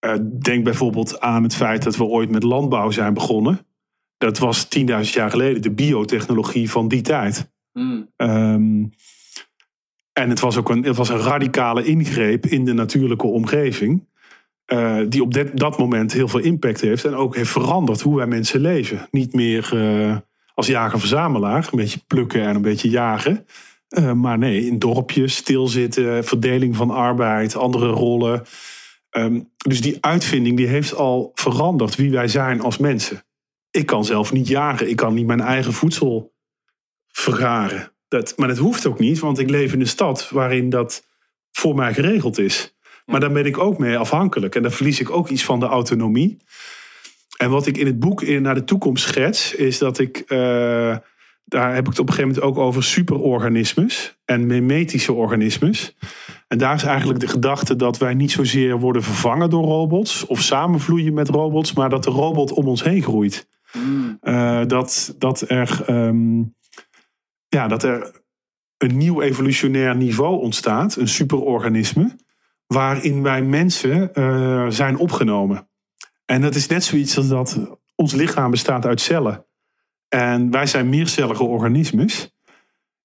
uh, 0.05 0.13
denk 0.41 0.63
bijvoorbeeld 0.63 1.19
aan 1.19 1.43
het 1.43 1.55
feit 1.55 1.83
dat 1.83 1.97
we 1.97 2.03
ooit 2.03 2.31
met 2.31 2.43
landbouw 2.43 2.91
zijn 2.91 3.13
begonnen. 3.13 3.65
Dat 4.17 4.37
was 4.37 4.67
10.000 4.79 4.85
jaar 4.85 5.29
geleden 5.29 5.61
de 5.61 5.71
biotechnologie 5.71 6.71
van 6.71 6.87
die 6.87 7.01
tijd. 7.01 7.51
Mm. 7.73 8.09
Um, 8.17 8.91
en 10.13 10.29
het 10.29 10.39
was 10.39 10.57
ook 10.57 10.69
een, 10.69 10.83
het 10.83 10.95
was 10.95 11.09
een 11.09 11.17
radicale 11.17 11.83
ingreep 11.83 12.45
in 12.45 12.65
de 12.65 12.73
natuurlijke 12.73 13.27
omgeving. 13.27 14.09
Uh, 14.73 14.99
die 15.09 15.21
op 15.21 15.33
dit, 15.33 15.57
dat 15.57 15.77
moment 15.77 16.13
heel 16.13 16.27
veel 16.27 16.39
impact 16.39 16.81
heeft. 16.81 17.05
En 17.05 17.15
ook 17.15 17.35
heeft 17.35 17.51
veranderd 17.51 18.01
hoe 18.01 18.15
wij 18.15 18.27
mensen 18.27 18.59
leven. 18.59 19.07
Niet 19.11 19.33
meer 19.33 19.71
uh, 19.73 20.17
als 20.53 20.67
jager-verzamelaar. 20.67 21.67
Een 21.71 21.77
beetje 21.77 22.01
plukken 22.07 22.41
en 22.41 22.55
een 22.55 22.61
beetje 22.61 22.89
jagen. 22.89 23.45
Uh, 23.89 24.11
maar 24.11 24.37
nee, 24.37 24.65
in 24.65 24.79
dorpjes, 24.79 25.35
stilzitten, 25.35 26.23
verdeling 26.23 26.75
van 26.75 26.89
arbeid, 26.89 27.55
andere 27.55 27.87
rollen. 27.87 28.43
Um, 29.17 29.51
dus 29.57 29.81
die 29.81 29.97
uitvinding 29.99 30.57
die 30.57 30.67
heeft 30.67 30.95
al 30.95 31.31
veranderd 31.33 31.95
wie 31.95 32.11
wij 32.11 32.27
zijn 32.27 32.61
als 32.61 32.77
mensen. 32.77 33.23
Ik 33.71 33.85
kan 33.85 34.05
zelf 34.05 34.31
niet 34.31 34.47
jagen, 34.47 34.89
ik 34.89 34.95
kan 34.95 35.13
niet 35.13 35.25
mijn 35.25 35.41
eigen 35.41 35.73
voedsel 35.73 36.33
vergaren. 37.07 37.91
Dat, 38.07 38.33
maar 38.37 38.47
dat 38.47 38.57
hoeft 38.57 38.85
ook 38.85 38.99
niet, 38.99 39.19
want 39.19 39.39
ik 39.39 39.49
leef 39.49 39.73
in 39.73 39.79
een 39.79 39.87
stad 39.87 40.29
waarin 40.29 40.69
dat 40.69 41.05
voor 41.51 41.75
mij 41.75 41.93
geregeld 41.93 42.37
is. 42.37 42.75
Maar 43.05 43.19
daar 43.19 43.31
ben 43.31 43.45
ik 43.45 43.57
ook 43.57 43.77
mee 43.77 43.97
afhankelijk 43.97 44.55
en 44.55 44.61
dan 44.61 44.71
verlies 44.71 44.99
ik 44.99 45.09
ook 45.09 45.29
iets 45.29 45.43
van 45.43 45.59
de 45.59 45.65
autonomie. 45.65 46.37
En 47.37 47.49
wat 47.49 47.67
ik 47.67 47.77
in 47.77 47.85
het 47.85 47.99
boek 47.99 48.21
in 48.21 48.41
naar 48.41 48.55
de 48.55 48.63
toekomst 48.63 49.07
schets, 49.07 49.55
is 49.55 49.77
dat 49.77 49.99
ik. 49.99 50.23
Uh, 50.27 50.97
daar 51.45 51.73
heb 51.73 51.83
ik 51.83 51.89
het 51.89 51.99
op 51.99 52.07
een 52.07 52.13
gegeven 52.13 52.35
moment 52.35 52.41
ook 52.41 52.65
over 52.65 52.83
superorganismes 52.83 54.17
en 54.25 54.45
memetische 54.45 55.13
organismes. 55.13 55.95
En 56.51 56.57
daar 56.57 56.75
is 56.75 56.83
eigenlijk 56.83 57.19
de 57.19 57.27
gedachte 57.27 57.75
dat 57.75 57.97
wij 57.97 58.13
niet 58.13 58.31
zozeer 58.31 58.79
worden 58.79 59.03
vervangen 59.03 59.49
door 59.49 59.63
robots 59.63 60.25
of 60.25 60.41
samenvloeien 60.41 61.13
met 61.13 61.29
robots, 61.29 61.73
maar 61.73 61.89
dat 61.89 62.03
de 62.03 62.11
robot 62.11 62.51
om 62.51 62.67
ons 62.67 62.83
heen 62.83 63.03
groeit. 63.03 63.47
Mm. 63.73 64.17
Uh, 64.21 64.65
dat, 64.65 65.15
dat, 65.17 65.49
er, 65.49 65.89
um, 65.89 66.55
ja, 67.47 67.67
dat 67.67 67.83
er 67.83 68.21
een 68.77 68.97
nieuw 68.97 69.21
evolutionair 69.21 69.95
niveau 69.95 70.39
ontstaat, 70.41 70.95
een 70.95 71.07
superorganisme, 71.07 72.15
waarin 72.67 73.23
wij 73.23 73.41
mensen 73.41 74.11
uh, 74.13 74.69
zijn 74.69 74.97
opgenomen. 74.97 75.69
En 76.25 76.41
dat 76.41 76.55
is 76.55 76.67
net 76.67 76.83
zoiets 76.83 77.17
als 77.17 77.27
dat 77.27 77.77
ons 77.95 78.13
lichaam 78.13 78.51
bestaat 78.51 78.85
uit 78.85 79.01
cellen. 79.01 79.45
En 80.07 80.51
wij 80.51 80.65
zijn 80.65 80.89
meercellige 80.89 81.43
organismes. 81.43 82.35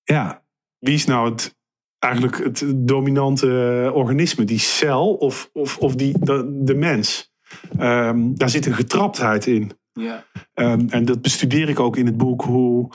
Ja, 0.02 0.42
wie 0.78 0.94
is 0.94 1.04
nou 1.04 1.30
het, 1.30 1.56
eigenlijk 1.98 2.44
het 2.44 2.64
dominante 2.74 3.90
organisme? 3.94 4.44
Die 4.44 4.58
cel 4.58 5.14
of, 5.14 5.50
of, 5.52 5.78
of 5.78 5.94
die, 5.94 6.18
de, 6.18 6.60
de 6.62 6.74
mens? 6.74 7.34
Um, 7.80 8.38
daar 8.38 8.50
zit 8.50 8.66
een 8.66 8.74
getraptheid 8.74 9.46
in. 9.46 9.70
Ja. 9.92 10.24
Um, 10.54 10.86
en 10.90 11.04
dat 11.04 11.22
bestudeer 11.22 11.68
ik 11.68 11.80
ook 11.80 11.96
in 11.96 12.06
het 12.06 12.16
boek, 12.16 12.42
hoe, 12.42 12.90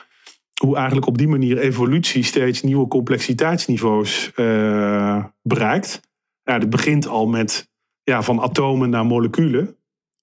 hoe 0.61 0.75
eigenlijk 0.75 1.07
op 1.07 1.17
die 1.17 1.27
manier 1.27 1.57
evolutie 1.57 2.23
steeds 2.23 2.61
nieuwe 2.61 2.87
complexiteitsniveaus 2.87 4.31
uh, 4.35 5.25
bereikt. 5.41 5.99
Ja, 6.43 6.59
dat 6.59 6.69
begint 6.69 7.07
al 7.07 7.27
met 7.27 7.69
ja, 8.03 8.21
van 8.21 8.41
atomen 8.41 8.89
naar 8.89 9.05
moleculen, 9.05 9.77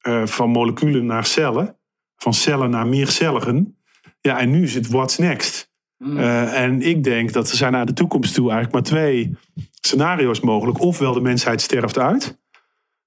uh, 0.07 0.27
van 0.27 0.51
moleculen 0.51 1.07
naar 1.07 1.25
cellen, 1.25 1.79
van 2.17 2.35
cellen 2.35 2.71
naar 2.71 2.87
meercelligen. 2.87 3.79
Ja, 4.21 4.39
en 4.39 4.51
nu 4.51 4.63
is 4.63 4.75
het 4.75 4.89
what's 4.89 5.19
next. 5.19 5.68
Mm. 5.99 6.19
Uh, 6.19 6.63
en 6.63 6.83
ik 6.83 7.05
denk 7.05 7.33
dat 7.33 7.51
er 7.51 7.57
zijn 7.57 7.73
naar 7.73 7.87
de 7.87 7.93
toekomst 7.93 8.35
toe 8.35 8.51
eigenlijk 8.51 8.73
maar 8.73 9.01
twee 9.01 9.37
scenario's 9.81 10.41
mogelijk. 10.41 10.81
Ofwel 10.81 11.13
de 11.13 11.21
mensheid 11.21 11.61
sterft 11.61 11.99
uit, 11.99 12.39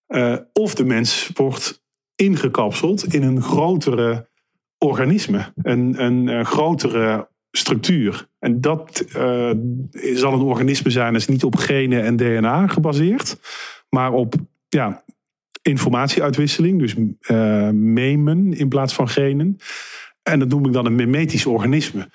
uh, 0.07 0.37
of 0.53 0.75
de 0.75 0.85
mens 0.85 1.31
wordt 1.33 1.83
ingekapseld 2.15 3.13
in 3.13 3.23
een 3.23 3.41
grotere 3.41 4.29
organisme, 4.77 5.53
een, 5.55 6.03
een, 6.03 6.45
grotere 6.45 7.29
structuur. 7.51 8.27
En 8.39 8.61
dat 8.61 9.05
uh, 9.07 9.51
zal 10.13 10.33
een 10.33 10.41
organisme 10.41 10.89
zijn 10.89 11.13
dat 11.13 11.21
is 11.21 11.27
niet 11.27 11.43
op 11.43 11.55
genen 11.55 12.03
en 12.03 12.15
DNA 12.15 12.67
gebaseerd, 12.67 13.39
maar 13.89 14.11
op 14.11 14.35
ja, 14.67 15.03
informatieuitwisseling, 15.61 16.79
dus 16.79 16.95
memen 17.73 18.53
in 18.53 18.69
plaats 18.69 18.93
van 18.93 19.09
genen. 19.09 19.57
En 20.23 20.39
dat 20.39 20.47
noem 20.47 20.65
ik 20.65 20.73
dan 20.73 20.85
een 20.85 20.95
memetisch 20.95 21.45
organisme. 21.45 22.09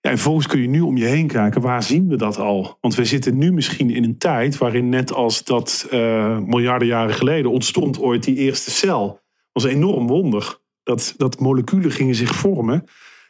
En 0.00 0.18
volgens 0.18 0.46
kun 0.46 0.60
je 0.60 0.68
nu 0.68 0.80
om 0.80 0.96
je 0.96 1.04
heen 1.04 1.26
kijken, 1.26 1.60
waar 1.60 1.82
zien 1.82 2.08
we 2.08 2.16
dat 2.16 2.38
al? 2.38 2.78
Want 2.80 2.94
we 2.94 3.04
zitten 3.04 3.38
nu 3.38 3.52
misschien 3.52 3.90
in 3.90 4.04
een 4.04 4.18
tijd 4.18 4.58
waarin 4.58 4.88
net 4.88 5.12
als 5.12 5.44
dat 5.44 5.88
uh, 5.92 6.38
miljarden 6.38 6.88
jaren 6.88 7.14
geleden 7.14 7.50
ontstond 7.50 7.98
ooit 7.98 8.24
die 8.24 8.36
eerste 8.36 8.70
cel. 8.70 9.20
Was 9.52 9.64
een 9.64 9.70
enorm 9.70 10.06
wonder. 10.06 10.58
Dat, 10.82 11.14
dat 11.16 11.40
moleculen 11.40 11.90
gingen 11.90 12.14
zich 12.14 12.34
vormen 12.34 12.84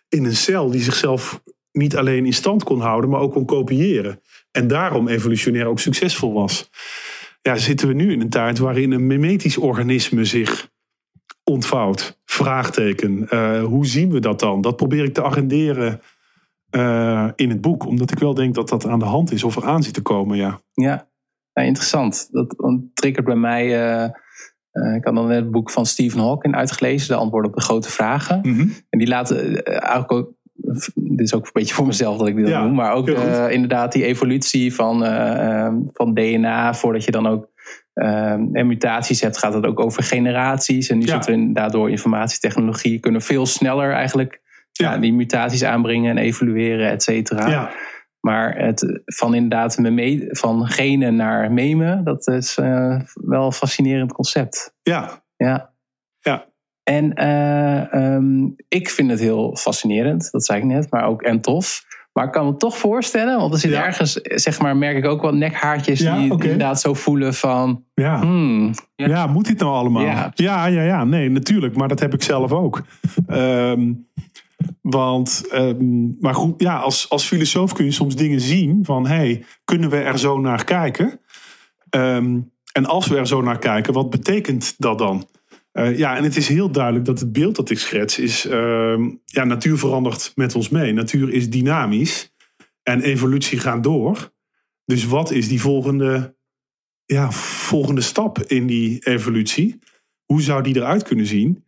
in 0.08 0.24
een 0.24 0.36
cel 0.36 0.70
die 0.70 0.82
zichzelf 0.82 1.42
niet 1.72 1.96
alleen 1.96 2.26
in 2.26 2.32
stand 2.32 2.64
kon 2.64 2.80
houden, 2.80 3.10
maar 3.10 3.20
ook 3.20 3.32
kon 3.32 3.44
kopiëren. 3.44 4.20
En 4.50 4.68
daarom 4.68 5.08
evolutionair 5.08 5.66
ook 5.66 5.78
succesvol 5.78 6.32
was. 6.32 6.70
ja, 7.42 7.56
zitten 7.56 7.88
we 7.88 7.94
nu 7.94 8.12
in 8.12 8.20
een 8.20 8.30
tijd 8.30 8.58
waarin 8.58 8.92
een 8.92 9.06
memetisch 9.06 9.56
organisme 9.56 10.24
zich 10.24 10.70
ontvouwt. 11.44 12.18
Vraagteken. 12.24 13.26
Uh, 13.30 13.64
hoe 13.64 13.86
zien 13.86 14.10
we 14.10 14.20
dat 14.20 14.40
dan? 14.40 14.60
Dat 14.60 14.76
probeer 14.76 15.04
ik 15.04 15.14
te 15.14 15.24
agenderen 15.24 16.00
uh, 16.70 17.28
in 17.36 17.48
het 17.48 17.60
boek. 17.60 17.86
Omdat 17.86 18.10
ik 18.10 18.18
wel 18.18 18.34
denk 18.34 18.54
dat 18.54 18.68
dat 18.68 18.86
aan 18.86 18.98
de 18.98 19.04
hand 19.04 19.32
is 19.32 19.44
of 19.44 19.56
er 19.56 19.64
aan 19.64 19.82
zit 19.82 19.94
te 19.94 20.02
komen. 20.02 20.36
Ja, 20.36 20.60
ja. 20.72 21.08
ja 21.52 21.62
interessant. 21.62 22.28
Dat 22.30 22.56
triggert 22.94 23.26
bij 23.26 23.36
mij... 23.36 23.92
Uh, 24.02 24.08
ik 24.96 25.04
had 25.04 25.14
dan 25.14 25.26
net 25.26 25.36
het 25.36 25.50
boek 25.50 25.70
van 25.70 25.86
Stephen 25.86 26.20
Hawking 26.20 26.54
uitgelezen, 26.54 27.08
de 27.08 27.14
antwoorden 27.14 27.50
op 27.50 27.56
de 27.56 27.62
grote 27.62 27.90
vragen. 27.90 28.38
Mm 28.42 28.54
-hmm. 28.54 28.72
En 28.88 28.98
die 28.98 29.08
laten 29.08 29.64
eigenlijk 29.64 30.12
ook 30.12 30.32
dit 30.94 31.20
is 31.20 31.34
ook 31.34 31.44
een 31.44 31.50
beetje 31.52 31.74
voor 31.74 31.86
mezelf 31.86 32.18
dat 32.18 32.28
ik 32.28 32.36
dit 32.36 32.48
ja, 32.48 32.62
doe, 32.62 32.72
maar 32.72 32.92
ook 32.92 33.08
uh, 33.08 33.50
inderdaad 33.50 33.92
die 33.92 34.04
evolutie 34.04 34.74
van, 34.74 35.04
uh, 35.04 35.72
van 35.92 36.14
DNA, 36.14 36.74
voordat 36.74 37.04
je 37.04 37.10
dan 37.10 37.26
ook 37.26 37.48
uh, 37.94 38.34
mutaties 38.36 39.20
hebt, 39.20 39.38
gaat 39.38 39.54
het 39.54 39.66
ook 39.66 39.80
over 39.80 40.02
generaties. 40.02 40.88
En 40.88 40.98
nu 40.98 41.06
ja. 41.06 41.12
zitten 41.12 41.46
we 41.46 41.52
daardoor 41.52 41.90
informatietechnologie, 41.90 42.98
kunnen 42.98 43.22
veel 43.22 43.46
sneller 43.46 43.92
eigenlijk 43.92 44.40
ja. 44.80 44.98
die 44.98 45.12
mutaties 45.12 45.64
aanbrengen 45.64 46.10
en 46.10 46.18
evolueren, 46.18 46.90
et 46.90 47.02
cetera. 47.02 47.48
Ja. 47.48 47.70
Maar 48.20 48.56
het 48.56 49.00
van 49.04 49.34
inderdaad 49.34 49.78
van 50.28 50.66
genen 50.66 51.16
naar 51.16 51.52
memen, 51.52 52.04
dat 52.04 52.28
is 52.28 52.54
wel 53.14 53.46
een 53.46 53.52
fascinerend 53.52 54.12
concept. 54.12 54.74
Ja. 54.82 55.22
Ja. 55.36 55.70
Ja. 56.20 56.48
En 56.82 57.22
uh, 57.22 58.14
um, 58.14 58.54
ik 58.68 58.90
vind 58.90 59.10
het 59.10 59.20
heel 59.20 59.56
fascinerend, 59.56 60.28
dat 60.30 60.44
zei 60.44 60.58
ik 60.58 60.64
net, 60.64 60.90
maar 60.90 61.04
ook 61.04 61.22
en 61.22 61.40
tof. 61.40 61.88
Maar 62.12 62.24
ik 62.24 62.32
kan 62.32 62.46
me 62.46 62.56
toch 62.56 62.78
voorstellen, 62.78 63.38
want 63.38 63.52
er 63.52 63.58
zit 63.58 63.70
ja. 63.70 63.84
ergens, 63.84 64.12
zeg 64.22 64.60
maar, 64.60 64.76
merk 64.76 64.96
ik 64.96 65.04
ook 65.04 65.22
wel 65.22 65.34
nekhaartjes 65.34 66.00
ja, 66.00 66.18
die 66.18 66.32
okay. 66.32 66.50
inderdaad 66.50 66.80
zo 66.80 66.94
voelen 66.94 67.34
van. 67.34 67.84
Ja. 67.94 68.20
Hmm, 68.20 68.70
ja. 68.94 69.06
ja. 69.06 69.26
moet 69.26 69.46
dit 69.46 69.58
nou 69.58 69.72
allemaal? 69.72 70.02
Ja. 70.02 70.30
ja, 70.34 70.66
ja, 70.66 70.82
ja, 70.82 71.04
nee, 71.04 71.30
natuurlijk, 71.30 71.76
maar 71.76 71.88
dat 71.88 72.00
heb 72.00 72.14
ik 72.14 72.22
zelf 72.22 72.52
ook. 72.52 72.82
Um, 73.28 74.08
want, 74.80 75.44
um, 75.52 76.16
maar 76.20 76.34
goed, 76.34 76.62
ja, 76.62 76.78
als, 76.78 77.08
als 77.08 77.26
filosoof 77.26 77.72
kun 77.72 77.84
je 77.84 77.90
soms 77.90 78.16
dingen 78.16 78.40
zien 78.40 78.84
van, 78.84 79.06
hey, 79.06 79.44
kunnen 79.64 79.90
we 79.90 79.96
er 79.96 80.18
zo 80.18 80.40
naar 80.40 80.64
kijken? 80.64 81.20
Um, 81.90 82.52
en 82.72 82.86
als 82.86 83.06
we 83.06 83.16
er 83.16 83.26
zo 83.26 83.42
naar 83.42 83.58
kijken, 83.58 83.92
wat 83.92 84.11
betekent 84.11 84.74
dat 84.78 84.98
dan? 84.98 85.28
Uh, 85.72 85.98
ja, 85.98 86.16
en 86.16 86.24
het 86.24 86.36
is 86.36 86.48
heel 86.48 86.70
duidelijk 86.70 87.04
dat 87.04 87.20
het 87.20 87.32
beeld 87.32 87.56
dat 87.56 87.70
ik 87.70 87.78
schets 87.78 88.18
is... 88.18 88.46
Uh, 88.46 89.08
ja, 89.24 89.44
natuur 89.44 89.78
verandert 89.78 90.32
met 90.34 90.54
ons 90.54 90.68
mee. 90.68 90.92
Natuur 90.92 91.32
is 91.32 91.50
dynamisch 91.50 92.32
en 92.82 93.02
evolutie 93.02 93.58
gaat 93.58 93.82
door. 93.82 94.32
Dus 94.84 95.04
wat 95.04 95.30
is 95.30 95.48
die 95.48 95.61
volgende, 95.61 96.36
ja, 97.04 97.32
volgende 97.32 98.00
stap 98.00 98.38
in 98.38 98.66
die 98.66 99.06
evolutie? 99.06 99.78
Hoe 100.24 100.42
zou 100.42 100.62
die 100.62 100.76
eruit 100.76 101.02
kunnen 101.02 101.26
zien? 101.26 101.64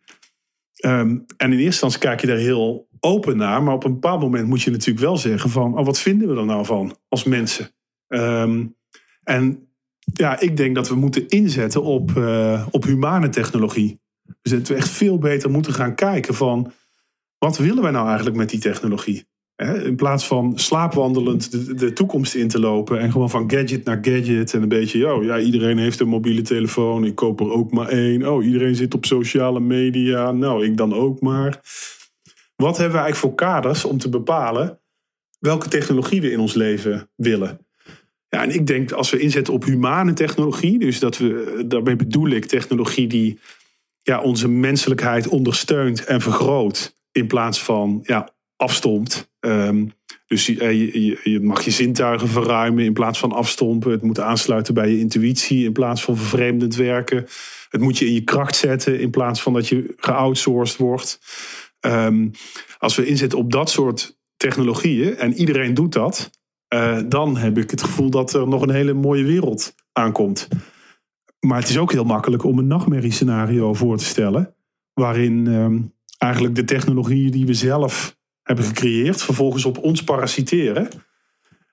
Um, 0.85 1.25
en 1.37 1.53
in 1.53 1.59
eerste 1.59 1.65
instantie 1.65 1.99
kijk 1.99 2.21
je 2.21 2.27
daar 2.27 2.37
heel 2.37 2.89
open 3.01 3.37
naar. 3.37 3.63
Maar 3.63 3.75
op 3.75 3.85
een 3.85 3.93
bepaald 3.93 4.21
moment 4.21 4.49
moet 4.49 4.63
je 4.63 4.71
natuurlijk 4.71 5.05
wel 5.05 5.17
zeggen 5.17 5.51
van... 5.51 5.79
Oh, 5.79 5.85
wat 5.85 6.01
vinden 6.01 6.29
we 6.29 6.41
er 6.41 6.45
nou 6.45 6.65
van 6.65 6.97
als 7.09 7.25
mensen? 7.25 7.71
Um, 8.09 8.77
en 9.23 9.69
ja, 10.13 10.41
ik 10.41 10.57
denk 10.57 10.75
dat 10.75 10.89
we 10.89 10.95
moeten 10.95 11.29
inzetten 11.29 11.83
op, 11.83 12.11
uh, 12.11 12.67
op 12.71 12.85
humane 12.85 13.29
technologie. 13.29 14.01
Dus 14.43 14.53
dat 14.53 14.69
we 14.69 14.75
echt 14.75 14.89
veel 14.89 15.19
beter 15.19 15.51
moeten 15.51 15.73
gaan 15.73 15.95
kijken 15.95 16.35
van 16.35 16.73
wat 17.39 17.59
willen 17.59 17.83
wij 17.83 17.91
nou 17.91 18.07
eigenlijk 18.07 18.37
met 18.37 18.51
die 18.51 18.61
technologie? 18.61 19.27
In 19.63 19.97
plaats 19.97 20.27
van 20.27 20.53
slaapwandelend 20.59 21.79
de, 21.79 21.93
toekomst 21.93 22.35
in 22.35 22.49
te 22.49 22.61
lopen 22.61 22.99
en 22.99 23.13
gewoon 23.13 23.31
van 23.31 23.51
gadget 23.51 23.85
naar 23.85 23.99
gadget 24.03 24.55
en 24.55 24.63
een 24.63 24.69
beetje, 24.69 25.13
oh 25.15 25.25
ja, 25.25 25.39
iedereen 25.39 25.79
heeft 25.79 26.01
een 26.01 26.09
mobiele 26.09 26.43
telefoon, 26.43 27.05
ik 27.05 27.15
koop 27.15 27.41
er 27.41 27.51
ook 27.51 27.73
maar 27.73 27.89
één. 27.89 28.29
Oh, 28.29 28.45
iedereen 28.45 28.75
zit 28.75 28.95
op 28.95 29.05
sociale 29.05 29.61
media, 29.61 30.33
nou, 30.33 30.65
ik 30.65 30.77
dan 30.77 30.95
ook 30.95 31.21
maar. 31.21 31.61
Wat 32.57 32.77
hebben 32.77 32.97
we 32.97 33.03
eigenlijk 33.03 33.17
voor 33.17 33.49
kaders 33.49 33.85
om 33.85 33.99
te 33.99 34.09
bepalen 34.09 34.81
welke 35.43 35.69
technologie 35.69 36.21
we 36.21 36.31
in 36.31 36.41
ons 36.41 36.55
leven 36.55 37.11
willen? 37.17 37.67
Ja, 38.29 38.43
en 38.43 38.55
ik 38.55 38.67
denk 38.67 38.93
als 38.93 39.11
we 39.11 39.19
inzetten 39.19 39.55
op 39.55 39.65
humane 39.65 40.13
technologie, 40.13 40.79
dus 40.79 40.99
dat 40.99 41.19
we, 41.19 41.65
daarmee 41.67 41.97
bedoel 41.97 42.29
ik 42.29 42.45
technologie 42.45 43.07
die 43.07 43.39
ja, 44.03 44.21
onze 44.21 44.49
menselijkheid 44.49 45.29
ondersteunt 45.29 46.05
en 46.05 46.21
vergroot, 46.21 46.95
in 47.13 47.27
plaats 47.27 47.63
van 47.63 48.01
ja, 48.03 48.35
afstomt. 48.57 49.32
Um, 49.45 49.93
dus 50.27 50.47
je, 50.47 50.55
je, 50.55 51.21
je, 51.23 51.41
mag 51.41 51.65
je 51.65 51.71
zintuigen 51.71 52.29
verruimen 52.29 52.85
in 52.85 52.93
plaats 52.93 53.19
van 53.19 53.33
afstompen. 53.33 53.91
Het 53.91 54.03
moet 54.03 54.21
aansluiten 54.21 54.75
bij 54.75 54.91
je 54.91 54.99
intuïtie 54.99 55.65
in 55.65 55.73
plaats 55.73 56.05
van 56.05 56.17
vervreemdend 56.17 56.77
werken. 56.77 57.27
Het 57.69 57.81
moet 57.81 57.99
je 57.99 58.07
in 58.07 58.13
je 58.13 58.25
kracht 58.25 58.57
zetten 58.57 59.01
in 59.01 59.11
plaats 59.11 59.43
van 59.43 59.53
dat 59.53 59.69
je 59.69 59.95
geoutsourced 59.97 60.77
wordt. 60.77 61.21
Um, 61.81 62.31
als 62.79 62.97
we 62.97 63.07
inzetten 63.07 63.39
op 63.39 63.53
dat 63.53 63.71
soort 63.71 64.19
technologieën 64.37 65.17
en 65.17 65.33
iedereen 65.33 65.75
doet 65.75 65.93
dat, 65.93 66.31
uh, 66.75 66.99
dan 67.09 67.37
heb 67.37 67.59
ik 67.59 67.71
het 67.71 67.83
gevoel 67.83 68.11
dat 68.11 68.33
er 68.33 68.49
nog 68.49 68.63
een 68.63 68.71
hele 68.71 68.93
mooie 68.93 69.25
wereld 69.25 69.75
aankomt. 69.93 70.49
Maar 71.41 71.59
het 71.59 71.69
is 71.69 71.79
ook 71.79 71.93
heel 71.93 72.05
makkelijk 72.05 72.45
om 72.45 72.59
een 72.59 72.67
nachtmerriescenario 72.67 73.75
voor 73.75 73.97
te 73.97 74.05
stellen. 74.05 74.55
Waarin 74.95 75.47
um, 75.47 75.95
eigenlijk 76.19 76.55
de 76.55 76.65
technologieën 76.65 77.31
die 77.31 77.47
we 77.47 77.55
zelf 77.55 78.17
hebben 78.43 78.65
gecreëerd, 78.65 79.23
vervolgens 79.23 79.65
op 79.65 79.79
ons 79.79 80.05
parasiteren. 80.05 80.89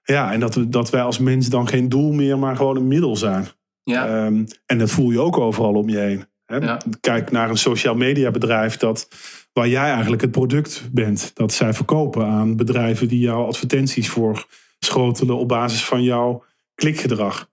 Ja, 0.03 0.31
en 0.31 0.39
dat, 0.39 0.65
dat 0.67 0.89
wij 0.89 1.01
als 1.01 1.19
mens 1.19 1.49
dan 1.49 1.67
geen 1.67 1.89
doel 1.89 2.11
meer, 2.11 2.39
maar 2.39 2.55
gewoon 2.55 2.75
een 2.75 2.87
middel 2.87 3.15
zijn. 3.15 3.47
Ja. 3.83 4.25
Um, 4.25 4.45
en 4.65 4.77
dat 4.77 4.91
voel 4.91 5.11
je 5.11 5.19
ook 5.19 5.37
overal 5.37 5.73
om 5.73 5.89
je 5.89 5.97
heen. 5.97 6.25
Hè? 6.45 6.57
Ja. 6.57 6.81
Kijk 6.99 7.31
naar 7.31 7.49
een 7.49 7.57
social 7.57 7.95
media 7.95 8.31
bedrijf 8.31 8.77
dat, 8.77 9.07
waar 9.53 9.67
jij 9.67 9.91
eigenlijk 9.91 10.21
het 10.21 10.31
product 10.31 10.89
bent. 10.91 11.31
Dat 11.33 11.53
zij 11.53 11.73
verkopen 11.73 12.25
aan 12.25 12.55
bedrijven 12.55 13.07
die 13.07 13.19
jouw 13.19 13.45
advertenties 13.45 14.09
voor 14.09 14.47
schotelen 14.79 15.37
op 15.37 15.47
basis 15.47 15.85
van 15.85 16.03
jouw 16.03 16.43
klikgedrag. 16.75 17.49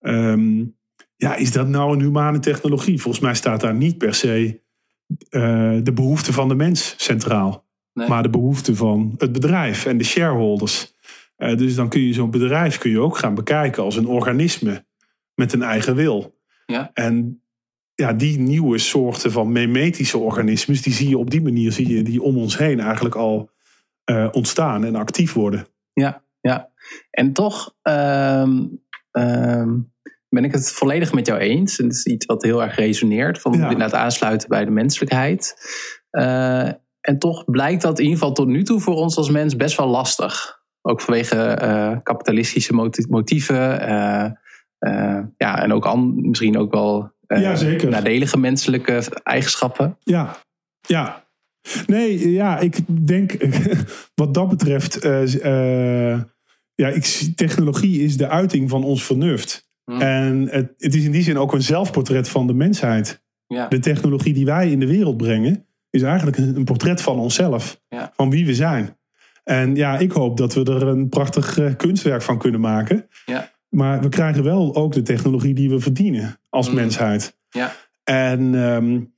Um, 0.00 0.76
ja, 1.16 1.34
is 1.34 1.52
dat 1.52 1.68
nou 1.68 1.92
een 1.92 2.00
humane 2.00 2.38
technologie? 2.38 3.00
Volgens 3.00 3.24
mij 3.24 3.34
staat 3.34 3.60
daar 3.60 3.74
niet 3.74 3.98
per 3.98 4.14
se 4.14 4.60
uh, 5.30 5.78
de 5.82 5.92
behoefte 5.92 6.32
van 6.32 6.48
de 6.48 6.54
mens 6.54 6.94
centraal. 6.96 7.66
Nee. 7.92 8.08
Maar 8.08 8.22
de 8.22 8.30
behoefte 8.30 8.76
van 8.76 9.14
het 9.18 9.32
bedrijf 9.32 9.86
en 9.86 9.98
de 9.98 10.04
shareholders. 10.04 10.94
Uh, 11.38 11.56
dus 11.56 11.74
dan 11.74 11.88
kun 11.88 12.00
je 12.00 12.12
zo'n 12.12 12.30
bedrijf 12.30 12.78
kun 12.78 12.90
je 12.90 13.00
ook 13.00 13.16
gaan 13.16 13.34
bekijken 13.34 13.82
als 13.82 13.96
een 13.96 14.06
organisme 14.06 14.86
met 15.34 15.52
een 15.52 15.62
eigen 15.62 15.94
wil. 15.94 16.40
Ja. 16.66 16.90
En 16.94 17.42
ja, 17.94 18.12
die 18.12 18.38
nieuwe 18.38 18.78
soorten 18.78 19.32
van 19.32 19.52
memetische 19.52 20.18
organismes, 20.18 20.82
die 20.82 20.92
zie 20.92 21.08
je 21.08 21.18
op 21.18 21.30
die 21.30 21.42
manier, 21.42 21.72
zie 21.72 21.88
je 21.88 22.02
die 22.02 22.22
om 22.22 22.36
ons 22.36 22.58
heen 22.58 22.80
eigenlijk 22.80 23.14
al 23.14 23.50
uh, 24.10 24.28
ontstaan 24.32 24.84
en 24.84 24.96
actief 24.96 25.32
worden. 25.32 25.66
Ja, 25.92 26.22
ja. 26.40 26.70
En 27.10 27.32
toch, 27.32 27.74
um, 27.82 28.82
um, 29.12 29.92
ben 30.28 30.44
ik 30.44 30.52
het 30.52 30.72
volledig 30.72 31.12
met 31.12 31.26
jou 31.26 31.38
eens. 31.38 31.78
En 31.78 31.84
het 31.84 31.94
is 31.94 32.04
iets 32.04 32.26
wat 32.26 32.42
heel 32.42 32.62
erg 32.62 32.76
resoneert. 32.76 33.40
Van 33.40 33.52
ja. 33.52 33.62
inderdaad 33.62 33.92
aansluiten 33.92 34.48
bij 34.48 34.64
de 34.64 34.70
menselijkheid. 34.70 35.56
Uh, 36.10 36.70
en 37.08 37.18
toch 37.18 37.44
blijkt 37.44 37.82
dat 37.82 37.98
in 37.98 38.04
ieder 38.04 38.18
geval 38.18 38.34
tot 38.34 38.46
nu 38.46 38.62
toe 38.62 38.80
voor 38.80 38.94
ons 38.94 39.16
als 39.16 39.30
mens 39.30 39.56
best 39.56 39.76
wel 39.76 39.88
lastig. 39.88 40.62
Ook 40.82 41.00
vanwege 41.00 41.58
uh, 41.62 41.96
kapitalistische 42.02 42.94
motieven. 43.08 43.80
Uh, 44.78 45.20
ja, 45.36 45.62
en 45.62 45.72
ook 45.72 45.86
an, 45.86 46.28
misschien 46.28 46.58
ook 46.58 46.72
wel 46.72 47.12
ja, 47.26 47.56
zeker. 47.56 47.88
nadelige 47.88 48.38
menselijke 48.38 49.02
eigenschappen. 49.22 49.96
Ja, 50.02 50.36
ja. 50.80 51.26
Nee, 51.86 52.30
ja, 52.30 52.58
ik 52.58 52.78
denk 53.06 53.36
wat 54.20 54.34
dat 54.34 54.48
betreft. 54.48 54.98
ja, 56.74 56.88
ik, 56.88 57.04
technologie 57.34 58.02
is 58.02 58.16
de 58.16 58.28
uiting 58.28 58.70
van 58.70 58.84
ons 58.84 59.04
vernuft. 59.04 59.68
Mm. 59.84 60.00
En 60.00 60.48
het, 60.50 60.74
het, 60.76 60.94
is 60.94 61.04
in 61.04 61.12
die 61.12 61.22
zin 61.22 61.38
ook 61.38 61.52
een 61.52 61.62
zelfportret 61.62 62.28
van 62.28 62.46
de 62.46 62.54
mensheid. 62.54 63.22
Ja. 63.46 63.68
De 63.68 63.78
technologie 63.78 64.34
die 64.34 64.44
wij 64.44 64.70
in 64.70 64.80
de 64.80 64.86
wereld 64.86 65.16
brengen, 65.16 65.67
is 65.90 66.02
eigenlijk 66.02 66.36
een, 66.36 66.64
portret 66.64 67.02
van 67.02 67.18
onszelf. 67.18 67.80
Ja. 67.88 68.12
Van 68.16 68.30
wie 68.30 68.46
we 68.46 68.54
zijn. 68.54 68.96
En 69.44 69.74
ja, 69.74 69.98
ik 69.98 70.12
hoop 70.12 70.36
dat 70.36 70.54
we 70.54 70.64
er 70.64 70.82
een 70.82 71.08
prachtig 71.08 71.58
uh, 71.58 71.74
kunstwerk 71.76 72.22
van 72.22 72.38
kunnen 72.38 72.60
maken. 72.60 73.08
Ja. 73.26 73.50
Maar 73.68 74.00
we 74.00 74.08
krijgen 74.08 74.42
wel 74.42 74.74
ook 74.74 74.92
de 74.92 75.02
technologie 75.02 75.54
die 75.54 75.70
we 75.70 75.80
verdienen 75.80 76.40
als 76.48 76.68
mm. 76.68 76.74
mensheid. 76.74 77.36
Ja. 77.48 77.74
En 78.04 78.54
um, 78.54 79.14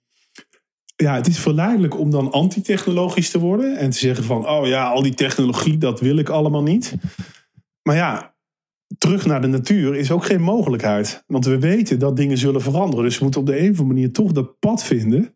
ja, 0.96 1.14
het 1.14 1.26
is 1.26 1.38
verleidelijk 1.38 1.98
om 1.98 2.10
dan 2.10 2.32
antitechnologisch 2.32 3.30
te 3.30 3.38
worden. 3.38 3.76
En 3.76 3.90
te 3.90 3.98
zeggen 3.98 4.24
van, 4.24 4.48
oh 4.48 4.66
ja, 4.66 4.88
al 4.88 5.02
die 5.02 5.14
technologie, 5.14 5.78
dat 5.78 6.00
wil 6.00 6.16
ik 6.16 6.28
allemaal 6.28 6.62
niet. 6.62 6.94
Maar 7.82 7.96
ja, 7.96 8.34
terug 8.98 9.26
naar 9.26 9.40
de 9.40 9.46
natuur 9.46 9.96
is 9.96 10.10
ook 10.10 10.24
geen 10.24 10.42
mogelijkheid. 10.42 11.24
Want 11.26 11.44
we 11.44 11.58
weten 11.58 11.98
dat 11.98 12.16
dingen 12.16 12.38
zullen 12.38 12.62
veranderen. 12.62 13.04
Dus 13.04 13.18
we 13.18 13.22
moeten 13.22 13.40
op 13.40 13.46
de 13.46 13.58
een 13.58 13.70
of 13.70 13.78
andere 13.78 13.84
manier 13.84 14.12
toch 14.12 14.32
dat 14.32 14.58
pad 14.58 14.84
vinden 14.84 15.34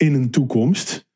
in 0.00 0.14
een 0.14 0.30
toekomst. 0.30 1.08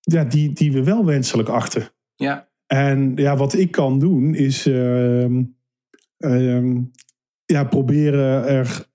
Ja, 0.00 0.24
die, 0.24 0.52
die 0.52 0.72
we 0.72 0.84
wel 0.84 1.04
wenselijk 1.04 1.48
achten. 1.48 1.88
Ja. 2.14 2.48
En 2.66 3.12
ja, 3.16 3.36
wat 3.36 3.54
ik 3.54 3.70
kan 3.70 3.98
doen 3.98 4.34
is 4.34 4.66
uh, 4.66 5.24
uh, 6.18 6.76
ja, 7.44 7.64
proberen 7.64 8.46
er 8.46 8.88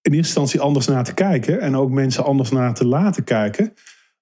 in 0.00 0.12
eerste 0.12 0.16
instantie 0.16 0.60
anders 0.60 0.86
naar 0.86 1.04
te 1.04 1.14
kijken. 1.14 1.60
En 1.60 1.76
ook 1.76 1.90
mensen 1.90 2.24
anders 2.24 2.50
naar 2.50 2.74
te 2.74 2.86
laten 2.86 3.24
kijken. 3.24 3.72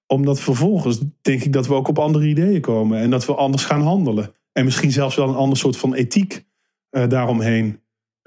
Omdat 0.07 0.39
vervolgens 0.39 1.03
denk 1.21 1.43
ik 1.43 1.53
dat 1.53 1.67
we 1.67 1.73
ook 1.73 1.87
op 1.87 1.99
andere 1.99 2.27
ideeën 2.27 2.61
komen. 2.61 2.99
En 2.99 3.09
dat 3.09 3.25
we 3.25 3.35
anders 3.35 3.65
gaan 3.65 3.81
handelen. 3.81 4.33
En 4.51 4.65
misschien 4.65 4.91
zelfs 4.91 5.15
wel 5.15 5.29
een 5.29 5.35
ander 5.35 5.57
soort 5.57 5.77
van 5.77 5.93
ethiek 5.93 6.45
uh, 6.91 7.07
daaromheen 7.07 7.79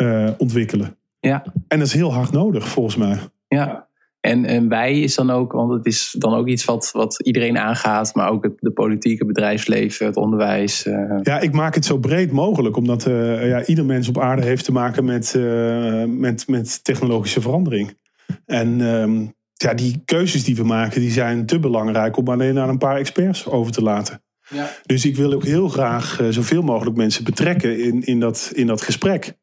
uh, 0.03 0.31
ontwikkelen. 0.39 0.97
Ja. 1.21 1.45
En 1.69 1.79
dat 1.79 1.87
is 1.87 1.95
heel 1.95 2.13
hard 2.13 2.33
nodig 2.33 2.69
volgens 2.69 2.97
mij. 2.97 3.19
Ja. 3.49 3.89
En, 4.25 4.45
en 4.45 4.69
wij 4.69 5.01
is 5.01 5.15
dan 5.15 5.31
ook, 5.31 5.53
want 5.53 5.73
het 5.73 5.87
is 5.87 6.15
dan 6.19 6.35
ook 6.35 6.49
iets 6.49 6.65
wat, 6.65 6.91
wat 6.93 7.21
iedereen 7.23 7.59
aangaat, 7.59 8.15
maar 8.15 8.31
ook 8.31 8.45
het 8.45 8.53
de 8.59 8.71
politiek, 8.71 9.19
het 9.19 9.27
bedrijfsleven, 9.27 10.07
het 10.07 10.17
onderwijs. 10.17 10.87
Uh... 10.87 11.19
Ja, 11.23 11.41
ik 11.41 11.53
maak 11.53 11.75
het 11.75 11.85
zo 11.85 11.99
breed 11.99 12.33
mogelijk, 12.33 12.77
omdat 12.77 13.07
uh, 13.07 13.49
ja, 13.49 13.65
ieder 13.65 13.85
mens 13.85 14.09
op 14.09 14.19
aarde 14.19 14.43
heeft 14.43 14.65
te 14.65 14.73
maken 14.73 15.05
met, 15.05 15.35
uh, 15.37 16.05
met, 16.05 16.49
met 16.49 16.85
technologische 16.85 17.41
verandering. 17.41 17.99
En 18.47 18.81
um, 18.81 19.35
ja, 19.53 19.75
die 19.75 20.03
keuzes 20.05 20.45
die 20.45 20.57
we 20.57 20.65
maken, 20.65 21.01
die 21.01 21.11
zijn 21.11 21.47
te 21.47 21.59
belangrijk 21.59 22.17
om 22.17 22.29
alleen 22.29 22.59
aan 22.59 22.69
een 22.69 22.79
paar 22.79 22.97
experts 22.97 23.47
over 23.47 23.73
te 23.73 23.83
laten. 23.83 24.23
Ja. 24.49 24.71
Dus 24.87 25.05
ik 25.05 25.17
wil 25.17 25.33
ook 25.33 25.45
heel 25.45 25.69
graag 25.69 26.21
zoveel 26.31 26.63
mogelijk 26.63 26.97
mensen 26.97 27.25
betrekken 27.25 27.79
in, 27.79 28.03
in, 28.03 28.21
dat, 28.21 28.53
in 28.55 28.67
dat 28.67 28.83
gesprek. 28.83 29.37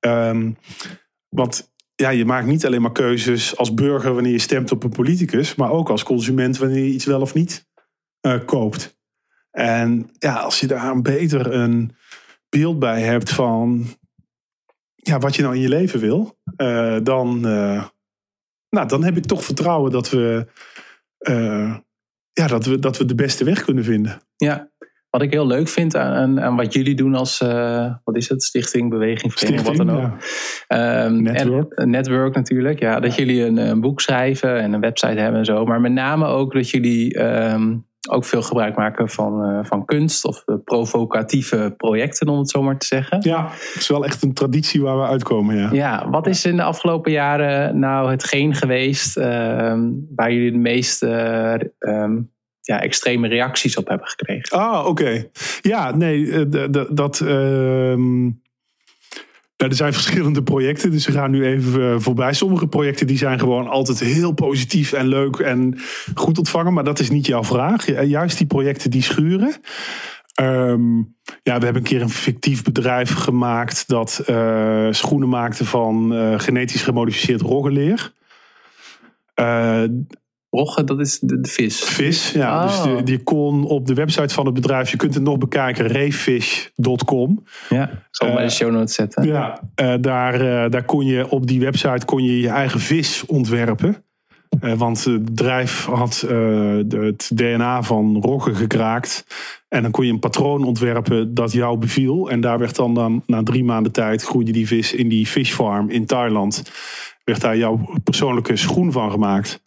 Um, 0.00 0.56
want 1.28 1.74
ja, 1.96 2.08
je 2.08 2.24
maakt 2.24 2.46
niet 2.46 2.66
alleen 2.66 2.82
maar 2.82 2.92
keuzes 2.92 3.56
als 3.56 3.74
burger 3.74 4.14
wanneer 4.14 4.32
je 4.32 4.38
stemt 4.38 4.72
op 4.72 4.84
een 4.84 4.90
politicus, 4.90 5.54
maar 5.54 5.70
ook 5.70 5.90
als 5.90 6.02
consument 6.02 6.58
wanneer 6.58 6.84
je 6.84 6.92
iets 6.92 7.04
wel 7.04 7.20
of 7.20 7.34
niet 7.34 7.66
uh, 8.26 8.44
koopt. 8.44 8.98
En 9.50 10.10
ja, 10.18 10.34
als 10.34 10.60
je 10.60 10.66
daar 10.66 11.00
beter 11.00 11.52
een 11.52 11.96
beeld 12.48 12.78
bij 12.78 13.02
hebt 13.02 13.30
van 13.30 13.86
ja, 14.94 15.18
wat 15.18 15.36
je 15.36 15.42
nou 15.42 15.54
in 15.54 15.60
je 15.60 15.68
leven 15.68 16.00
wil, 16.00 16.38
uh, 16.56 16.96
dan, 17.02 17.46
uh, 17.46 17.84
nou, 18.68 18.88
dan 18.88 19.04
heb 19.04 19.16
ik 19.16 19.24
toch 19.24 19.44
vertrouwen 19.44 19.90
dat 19.90 20.10
we, 20.10 20.46
ja, 22.32 22.46
dat, 22.46 22.66
we, 22.66 22.78
dat 22.78 22.96
we 22.96 23.04
de 23.04 23.14
beste 23.14 23.44
weg 23.44 23.64
kunnen 23.64 23.84
vinden. 23.84 24.20
Ja, 24.36 24.70
wat 25.10 25.22
ik 25.22 25.32
heel 25.32 25.46
leuk 25.46 25.68
vind 25.68 25.96
aan, 25.96 26.40
aan 26.40 26.56
wat 26.56 26.72
jullie 26.72 26.94
doen 26.94 27.14
als, 27.14 27.40
uh, 27.40 27.92
wat 28.04 28.16
is 28.16 28.28
het, 28.28 28.42
stichting, 28.42 28.90
beweging, 28.90 29.32
vereniging, 29.32 29.76
wat 29.76 29.86
dan 29.86 29.96
ook. 29.96 30.12
Ja. 30.68 31.04
Um, 31.04 31.22
network. 31.22 31.84
network 31.84 32.34
natuurlijk, 32.34 32.78
ja. 32.78 33.00
Dat 33.00 33.14
jullie 33.14 33.44
een, 33.44 33.56
een, 33.56 33.80
boek 33.80 34.00
schrijven 34.00 34.60
en 34.60 34.72
een 34.72 34.80
website 34.80 35.20
hebben 35.20 35.38
en 35.38 35.44
zo. 35.44 35.64
Maar 35.64 35.80
met 35.80 35.92
name 35.92 36.26
ook 36.26 36.52
dat 36.52 36.70
jullie 36.70 37.22
um, 37.22 37.86
ook 38.08 38.24
veel 38.24 38.42
gebruik 38.42 38.76
maken 38.76 39.08
van, 39.08 39.50
uh, 39.50 39.64
van 39.64 39.84
kunst 39.84 40.24
of 40.24 40.42
uh, 40.46 40.56
provocatieve 40.64 41.74
projecten, 41.76 42.28
om 42.28 42.38
het 42.38 42.50
zo 42.50 42.62
maar 42.62 42.78
te 42.78 42.86
zeggen. 42.86 43.18
Ja, 43.20 43.42
het 43.44 43.76
is 43.76 43.88
wel 43.88 44.04
echt 44.04 44.22
een 44.22 44.34
traditie 44.34 44.82
waar 44.82 44.98
we 44.98 45.06
uitkomen, 45.06 45.56
ja. 45.56 45.68
Ja, 45.72 46.10
wat 46.10 46.26
is 46.26 46.44
in 46.44 46.56
de 46.56 46.62
afgelopen 46.62 47.12
jaren 47.12 47.78
nou 47.78 48.10
hetgeen 48.10 48.54
geweest 48.54 49.16
ehm, 49.16 49.90
waar 50.14 50.32
jullie 50.32 50.52
de 50.52 50.58
meeste 50.58 51.06
ja, 52.66 52.80
extreme 52.80 53.28
reacties 53.28 53.76
op 53.76 53.88
hebben 53.88 54.06
gekregen. 54.06 54.58
Ah, 54.58 54.86
oké. 54.86 55.28
Ja, 55.60 55.96
nee, 55.96 56.32
eh, 56.32 56.64
dat. 56.90 57.20
Uh, 57.20 57.92
er 59.56 59.74
zijn 59.74 59.92
verschillende 59.92 60.42
projecten, 60.42 60.90
dus 60.90 61.06
we 61.06 61.12
gaan 61.12 61.30
nu 61.30 61.46
even 61.46 61.92
eh, 61.92 61.94
voorbij. 61.98 62.32
Sommige 62.32 62.66
projecten 62.66 63.06
die 63.06 63.18
zijn 63.18 63.38
gewoon 63.38 63.68
altijd 63.68 64.00
heel 64.00 64.32
positief 64.32 64.92
en 64.92 65.06
leuk 65.06 65.36
en 65.36 65.78
goed 66.14 66.38
ontvangen, 66.38 66.72
maar 66.72 66.84
dat 66.84 66.98
is 66.98 67.10
niet 67.10 67.26
jouw 67.26 67.44
vraag. 67.44 68.06
Juist 68.06 68.38
die 68.38 68.46
projecten 68.46 68.90
die 68.90 69.02
schuren. 69.02 69.54
Um, 70.40 71.16
ja, 71.42 71.58
we 71.58 71.64
hebben 71.64 71.76
een 71.76 71.82
keer 71.82 72.02
een 72.02 72.10
fictief 72.10 72.62
bedrijf 72.62 73.14
gemaakt 73.14 73.88
dat 73.88 74.24
uh, 74.30 74.88
schoenen 74.90 75.28
maakte 75.28 75.64
van 75.64 76.12
genetisch 76.40 76.82
gemodificeerd 76.82 77.40
roggenleer. 77.40 78.12
Uh, 79.40 79.82
Rogge, 80.56 80.84
dat 80.84 81.00
is 81.00 81.18
de, 81.18 81.40
de 81.40 81.48
vis. 81.48 81.84
Vis, 81.84 82.32
ja. 82.32 82.66
Dus 82.66 82.82
die, 82.82 83.02
die, 83.02 83.22
kon 83.22 83.64
op 83.64 83.86
de 83.86 83.94
website 83.94 84.34
van 84.34 84.44
het 84.44 84.54
bedrijf, 84.54 84.90
je 84.90 84.96
kunt 84.96 85.14
het 85.14 85.22
nog 85.22 85.38
bekijken, 85.38 85.86
reefish.com. 85.86 87.44
Ja, 87.68 87.90
zal 88.10 88.28
uh, 88.28 88.34
bij 88.34 88.44
de 88.44 88.50
show 88.50 88.70
notes 88.70 88.94
zetten. 88.94 89.24
Ja, 89.24 89.60
uh, 89.80 89.94
daar, 90.00 90.34
uh, 90.34 90.70
daar 90.70 90.84
kon 90.84 91.04
je 91.04 91.30
op 91.30 91.46
die 91.46 91.60
website 91.60 92.04
kon 92.04 92.24
je, 92.24 92.40
je 92.40 92.48
eigen 92.48 92.80
vis 92.80 93.26
ontwerpen. 93.26 94.04
want 94.76 95.04
het 95.04 95.24
bedrijf 95.24 95.84
had 95.84 96.24
het 96.88 97.30
DNA 97.34 97.82
van 97.82 98.20
rogge 98.20 98.54
gekraakt. 98.54 99.26
En 99.68 99.82
dan 99.82 99.90
kon 99.90 100.06
je 100.06 100.12
een 100.12 100.18
patroon 100.18 100.64
ontwerpen 100.64 101.34
dat 101.34 101.52
jou 101.52 101.78
beviel. 101.78 102.30
En 102.30 102.40
daar 102.40 102.58
werd 102.58 102.76
dan, 102.76 102.94
dan 102.94 103.22
na 103.26 103.42
drie 103.42 103.64
maanden 103.64 103.92
tijd 103.92 104.22
groeide 104.22 104.52
die 104.52 104.66
vis 104.66 104.92
in 104.92 105.08
die 105.08 105.26
fishfarm 105.26 105.90
in 105.90 106.06
Thailand. 106.06 106.70
Werd 107.24 107.40
daar 107.40 107.56
jouw 107.56 107.80
persoonlijke 108.04 108.56
schoen 108.56 108.92
van 108.92 109.10
gemaakt. 109.10 109.64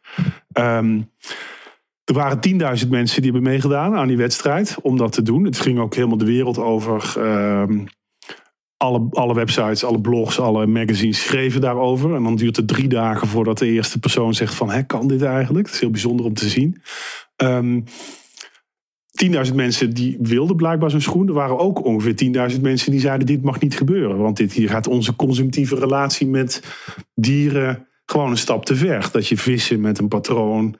Um, 0.59 1.11
er 2.03 2.13
waren 2.13 2.39
10.000 2.81 2.89
mensen 2.89 3.21
die 3.21 3.31
hebben 3.31 3.51
meegedaan 3.51 3.95
aan 3.95 4.07
die 4.07 4.17
wedstrijd 4.17 4.77
om 4.81 4.97
dat 4.97 5.11
te 5.11 5.21
doen. 5.21 5.43
Het 5.45 5.59
ging 5.59 5.79
ook 5.79 5.95
helemaal 5.95 6.17
de 6.17 6.25
wereld 6.25 6.57
over. 6.57 7.13
Um, 7.17 7.87
alle, 8.77 9.07
alle 9.11 9.33
websites, 9.33 9.83
alle 9.83 10.01
blogs, 10.01 10.39
alle 10.39 10.67
magazines 10.67 11.23
schreven 11.23 11.61
daarover. 11.61 12.15
En 12.15 12.23
dan 12.23 12.35
duurt 12.35 12.55
het 12.55 12.67
drie 12.67 12.87
dagen 12.87 13.27
voordat 13.27 13.57
de 13.57 13.67
eerste 13.67 13.99
persoon 13.99 14.33
zegt 14.33 14.53
van... 14.53 14.69
Hé, 14.69 14.83
kan 14.83 15.07
dit 15.07 15.21
eigenlijk? 15.21 15.65
Het 15.65 15.75
is 15.75 15.81
heel 15.81 15.91
bijzonder 15.91 16.25
om 16.25 16.33
te 16.33 16.49
zien. 16.49 16.81
Um, 17.37 17.83
10.000 19.25 19.55
mensen 19.55 19.93
die 19.93 20.17
wilden 20.21 20.55
blijkbaar 20.55 20.89
zo'n 20.89 21.01
schoen. 21.01 21.27
Er 21.27 21.33
waren 21.33 21.59
ook 21.59 21.85
ongeveer 21.85 22.51
10.000 22.53 22.61
mensen 22.61 22.91
die 22.91 22.99
zeiden 22.99 23.27
dit 23.27 23.43
mag 23.43 23.59
niet 23.59 23.77
gebeuren. 23.77 24.17
Want 24.17 24.37
dit, 24.37 24.53
hier 24.53 24.69
gaat 24.69 24.87
onze 24.87 25.15
consumptieve 25.15 25.75
relatie 25.75 26.27
met 26.27 26.63
dieren 27.13 27.88
gewoon 28.09 28.29
een 28.29 28.37
stap 28.37 28.65
te 28.65 28.75
ver. 28.75 29.09
Dat 29.11 29.27
je 29.27 29.37
vissen 29.37 29.81
met 29.81 29.99
een 29.99 30.07
patroon 30.07 30.75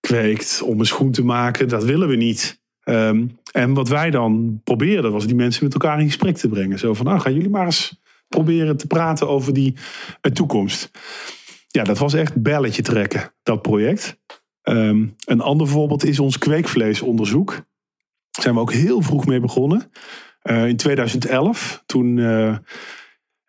kweekt 0.00 0.62
om 0.62 0.80
een 0.80 0.86
schoen 0.86 1.10
te 1.10 1.24
maken, 1.24 1.68
dat 1.68 1.84
willen 1.84 2.08
we 2.08 2.16
niet. 2.16 2.60
Um, 2.84 3.38
en 3.52 3.74
wat 3.74 3.88
wij 3.88 4.10
dan 4.10 4.60
probeerden 4.64 5.12
was 5.12 5.26
die 5.26 5.34
mensen 5.34 5.64
met 5.64 5.72
elkaar 5.72 6.00
in 6.00 6.06
gesprek 6.06 6.36
te 6.36 6.48
brengen. 6.48 6.78
Zo 6.78 6.94
van, 6.94 7.06
nou 7.06 7.20
gaan 7.20 7.34
jullie 7.34 7.50
maar 7.50 7.64
eens 7.64 8.00
proberen 8.28 8.76
te 8.76 8.86
praten 8.86 9.28
over 9.28 9.52
die 9.52 9.74
uh, 9.74 10.32
toekomst. 10.32 10.90
Ja, 11.68 11.84
dat 11.84 11.98
was 11.98 12.14
echt 12.14 12.42
belletje 12.42 12.82
trekken, 12.82 13.34
dat 13.42 13.62
project. 13.62 14.20
Um, 14.62 15.14
een 15.24 15.40
ander 15.40 15.68
voorbeeld 15.68 16.04
is 16.04 16.18
ons 16.18 16.38
kweekvleesonderzoek. 16.38 17.50
Daar 17.50 18.42
zijn 18.42 18.54
we 18.54 18.60
ook 18.60 18.72
heel 18.72 19.02
vroeg 19.02 19.26
mee 19.26 19.40
begonnen. 19.40 19.90
Uh, 20.42 20.66
in 20.66 20.76
2011, 20.76 21.82
toen... 21.86 22.16
Uh, 22.16 22.56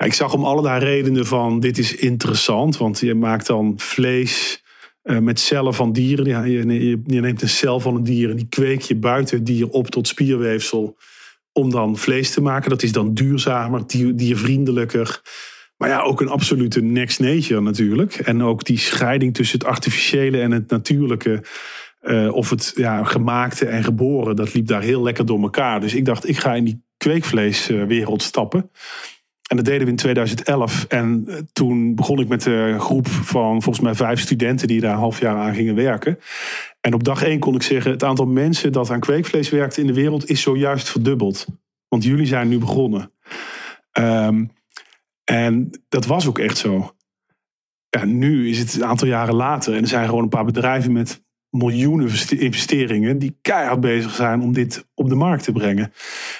ik 0.04 0.14
zag 0.14 0.34
om 0.34 0.44
allerlei 0.44 0.80
redenen 0.80 1.26
van 1.26 1.60
dit 1.60 1.78
is 1.78 1.96
interessant. 1.96 2.78
Want 2.78 3.00
je 3.00 3.16
maakt 3.16 3.48
dan 3.48 3.74
vlees 3.78 4.64
uh, 5.04 5.18
met 5.18 5.40
cellen 5.40 5.74
van 5.74 5.92
dieren. 5.92 6.52
Je, 6.52 7.02
neemt 7.06 7.42
een 7.42 7.50
cel 7.50 7.80
van 7.80 7.96
een 7.96 8.04
dier 8.04 8.30
en 8.30 8.36
die 8.36 8.48
kweek 8.50 8.82
je 8.82 8.96
buiten 8.96 9.38
het 9.38 9.46
dier 9.46 9.70
op 9.70 9.88
tot 9.88 10.08
spierweefsel. 10.08 10.98
Om 11.52 11.70
dan 11.70 11.98
vlees 11.98 12.32
te 12.32 12.42
maken. 12.42 12.70
Dat 12.70 12.84
is 12.84 12.92
dan 12.92 13.14
duurzamer, 13.14 13.88
dier, 13.88 14.16
diervriendelijker. 14.16 15.22
Maar 15.78 15.90
ja, 15.90 16.02
ook 16.02 16.22
een 16.22 16.30
absolute 16.30 16.82
next 16.82 17.20
nature 17.20 17.62
natuurlijk. 17.62 18.14
En 18.14 18.44
ook 18.44 18.66
die 18.66 18.78
scheiding 18.78 19.34
tussen 19.34 19.60
het 19.60 19.68
artificiële 19.68 20.42
en 20.42 20.52
het 20.52 20.70
natuurlijke. 20.70 21.44
Uh, 22.02 22.34
of 22.34 22.50
het 22.50 22.72
ja, 22.76 23.04
gemaakte 23.04 23.66
en 23.66 23.84
geboren, 23.84 24.36
dat 24.36 24.54
liep 24.54 24.68
daar 24.68 24.82
heel 24.82 25.04
lekker 25.04 25.26
door 25.26 25.42
elkaar. 25.42 25.80
Dus 25.80 25.94
ik 25.94 26.06
dacht, 26.06 26.30
ik 26.30 26.38
ga 26.38 26.54
in 26.54 26.64
die 26.64 26.84
kweekvleeswereld 26.98 28.22
stappen. 28.22 28.70
En 29.50 29.56
dat 29.56 29.66
deden 29.66 29.84
we 29.84 29.90
in 29.90 29.96
2011. 29.96 30.86
En 30.86 31.24
eh, 31.28 31.36
toen 31.54 31.96
begon 31.96 32.20
ik 32.20 32.28
met 32.28 32.46
een 32.46 32.80
groep 32.80 33.08
van 33.08 33.62
volgens 33.62 33.86
mij 33.86 33.96
vijf 33.96 34.20
studenten 34.20 34.68
die 34.68 34.82
daar 34.82 34.94
een 34.94 35.00
half 35.00 35.20
jaar 35.20 35.36
aan 35.36 35.54
gingen 35.54 35.76
werken. 35.76 36.20
En 36.82 36.94
op 36.94 37.04
dag 37.04 37.24
één 37.24 37.40
kon 37.40 37.56
ik 37.56 37.62
zeggen: 37.62 37.92
het 37.92 38.04
aantal 38.04 38.26
mensen 38.26 38.72
dat 38.72 38.90
aan 38.90 39.00
kweekvlees 39.00 39.50
werkte 39.50 39.82
in 39.82 39.88
de 39.88 39.94
wereld 39.94 40.30
is 40.30 40.42
zojuist 40.42 40.90
verdubbeld. 40.90 41.48
Want 41.88 42.04
jullie 42.04 42.26
zijn 42.26 42.48
nu 42.48 42.58
begonnen. 42.58 43.12
Um, 44.00 44.52
en 45.24 45.70
dat 45.90 46.06
was 46.06 46.28
ook 46.28 46.40
echt 46.40 46.58
zo. 46.58 46.96
Ja, 47.90 48.06
nu 48.06 48.50
is 48.50 48.60
het 48.60 48.74
een 48.74 48.86
aantal 48.86 49.08
jaren 49.08 49.36
later 49.36 49.74
en 49.74 49.82
er 49.82 49.88
zijn 49.88 50.08
gewoon 50.08 50.24
een 50.24 50.30
paar 50.30 50.46
bedrijven 50.46 50.92
met 50.92 51.22
miljoenen 51.50 52.10
investeringen 52.38 53.20
die 53.20 53.38
keihard 53.42 53.80
bezig 53.80 54.16
zijn 54.16 54.42
om 54.42 54.54
dit 54.54 54.88
op 54.94 55.10
de 55.10 55.16
markt 55.16 55.44
te 55.44 55.52
brengen. 55.52 55.94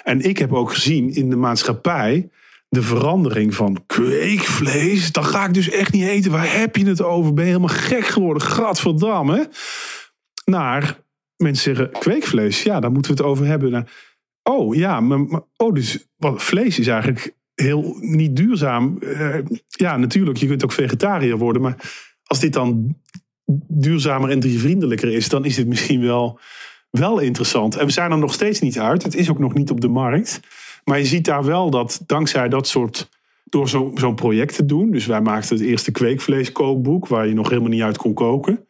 En 0.04 0.22
ik 0.22 0.38
heb 0.38 0.54
ook 0.54 0.74
gezien 0.74 1.14
in 1.14 1.30
de 1.30 1.36
maatschappij 1.36 2.30
de 2.74 2.82
verandering 2.82 3.56
van 3.56 3.84
kweekvlees. 3.86 5.12
Dan 5.12 5.26
ga 5.26 5.46
ik 5.46 5.54
dus 5.54 5.70
echt 5.70 5.92
niet 5.92 6.04
eten. 6.04 6.32
Waar 6.32 6.58
heb 6.60 6.76
je 6.76 6.86
het 6.86 7.02
over? 7.02 7.34
Ben 7.34 7.46
je 7.46 7.52
helemaal 7.52 7.76
gek 7.76 8.06
geworden? 8.06 8.42
Gadverdamme. 8.44 9.50
Naar 10.46 11.00
mensen 11.36 11.76
zeggen 11.76 12.00
kweekvlees. 12.00 12.64
Ja, 12.64 12.80
daar 12.80 12.92
moeten 12.92 13.16
we 13.16 13.18
het 13.18 13.28
over 13.28 13.46
hebben. 13.46 13.72
Nou, 13.72 13.86
oh 14.44 14.76
ja, 14.76 15.00
maar, 15.00 15.42
oh, 15.58 15.74
dus 15.74 16.08
wat, 16.18 16.44
vlees 16.44 16.80
is 16.80 16.88
eigenlijk 16.88 17.36
heel 17.56 17.96
niet 18.00 18.36
duurzaam. 18.36 18.98
Uh, 19.00 19.36
ja, 19.68 19.98
natuurlijk, 19.98 20.38
je 20.38 20.48
kunt 20.48 20.64
ook 20.64 20.72
vegetariër 20.72 21.38
worden. 21.38 21.62
Maar 21.62 21.76
als 22.24 22.40
dit 22.40 22.54
dan 22.54 22.98
duurzamer 23.68 24.30
en 24.30 24.40
diervriendelijker 24.40 25.12
is, 25.12 25.30
dan 25.30 25.46
is 25.46 25.56
dit 25.56 25.68
misschien 25.68 26.02
wel, 26.02 26.40
wel 26.90 27.20
interessant. 27.20 27.76
En 27.76 27.86
we 27.86 27.92
zijn 27.92 28.12
er 28.12 28.18
nog 28.18 28.34
steeds 28.34 28.60
niet 28.60 28.80
uit. 28.80 29.04
Het 29.04 29.16
is 29.16 29.30
ook 29.30 29.40
nog 29.40 29.54
niet 29.54 29.70
op 29.70 29.82
de 29.82 29.88
markt. 29.88 30.42
Maar 30.84 30.98
je 30.98 31.06
ziet 31.06 31.26
daar 31.26 31.44
wel 31.44 31.70
dat 31.70 32.04
dankzij 32.06 32.50
dat 32.50 32.68
soort 32.68 33.10
door 33.44 33.68
zo'n 33.94 34.16
project 34.16 34.56
te 34.56 34.66
doen. 34.66 34.92
Dus 34.92 35.06
wij 35.06 35.22
maakten 35.22 35.56
het 35.56 35.66
eerste 35.66 35.92
kweekvleeskookboek, 35.92 37.08
waar 37.08 37.28
je 37.28 37.34
nog 37.34 37.50
helemaal 37.50 37.70
niet 37.70 37.82
uit 37.82 37.98
kon 37.98 38.14
koken. 38.14 38.68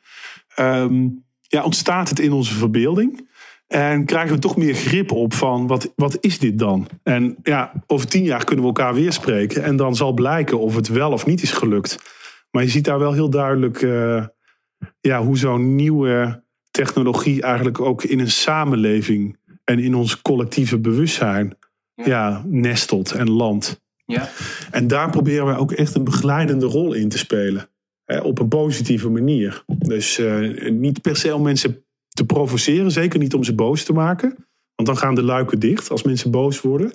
Ehm, 0.56 1.08
ja, 1.42 1.64
ontstaat 1.64 2.10
het 2.10 2.20
in 2.20 2.32
onze 2.32 2.54
verbeelding. 2.54 3.32
En 3.68 4.06
krijgen 4.06 4.36
we 4.36 4.42
toch 4.42 4.58
meer 4.58 4.74
grip 4.74 5.12
op 5.12 5.34
van 5.34 5.68
wat, 5.68 5.94
wat 5.96 6.18
is 6.20 6.40
dit 6.40 6.60
dan? 6.60 6.88
En 7.04 7.36
ja, 7.44 7.72
over 7.88 8.08
tien 8.08 8.24
jaar 8.24 8.44
kunnen 8.44 8.66
we 8.66 8.72
elkaar 8.72 8.94
weer 8.94 9.14
spreken. 9.14 9.64
En 9.64 9.76
dan 9.76 9.96
zal 9.96 10.14
blijken 10.14 10.60
of 10.60 10.76
het 10.76 10.88
wel 10.88 11.12
of 11.12 11.26
niet 11.26 11.42
is 11.42 11.52
gelukt. 11.52 11.98
Maar 12.52 12.64
je 12.64 12.70
ziet 12.70 12.86
daar 12.86 13.00
wel 13.00 13.14
heel 13.14 13.30
duidelijk 13.30 13.82
uh, 13.82 14.26
ja, 15.02 15.24
hoe 15.24 15.38
zo'n 15.38 15.76
nieuwe 15.76 16.44
technologie 16.72 17.42
eigenlijk 17.42 17.80
ook 17.80 18.04
in 18.04 18.20
een 18.20 18.32
samenleving 18.32 19.38
en 19.64 19.80
in 19.80 19.96
ons 19.96 20.22
collectieve 20.22 20.80
bewustzijn 20.80 21.58
ja. 22.06 22.44
nestelt 22.46 23.12
en 23.12 23.30
landt. 23.30 23.82
Ja. 24.06 24.30
En 24.72 24.88
daar 24.88 25.10
proberen 25.10 25.46
we 25.46 25.58
ook 25.58 25.72
echt 25.72 25.96
een 25.96 26.04
begeleidende 26.04 26.66
rol 26.66 26.94
in 26.94 27.10
te 27.10 27.18
spelen. 27.18 27.70
Hè, 28.06 28.20
op 28.20 28.40
een 28.40 28.48
positieve 28.48 29.10
manier. 29.10 29.64
Dus 29.68 30.20
uh, 30.20 30.70
niet 30.72 31.02
per 31.02 31.16
se 31.16 31.36
om 31.36 31.42
mensen 31.42 31.86
te 32.10 32.26
provoceren, 32.26 32.92
zeker 32.92 33.20
niet 33.20 33.34
om 33.34 33.44
ze 33.44 33.56
boos 33.56 33.84
te 33.84 33.94
maken. 33.94 34.48
Want 34.76 34.88
dan 34.88 34.98
gaan 34.98 35.16
de 35.16 35.24
luiken 35.24 35.60
dicht 35.60 35.90
als 35.90 36.04
mensen 36.04 36.32
boos 36.32 36.62
worden. 36.62 36.94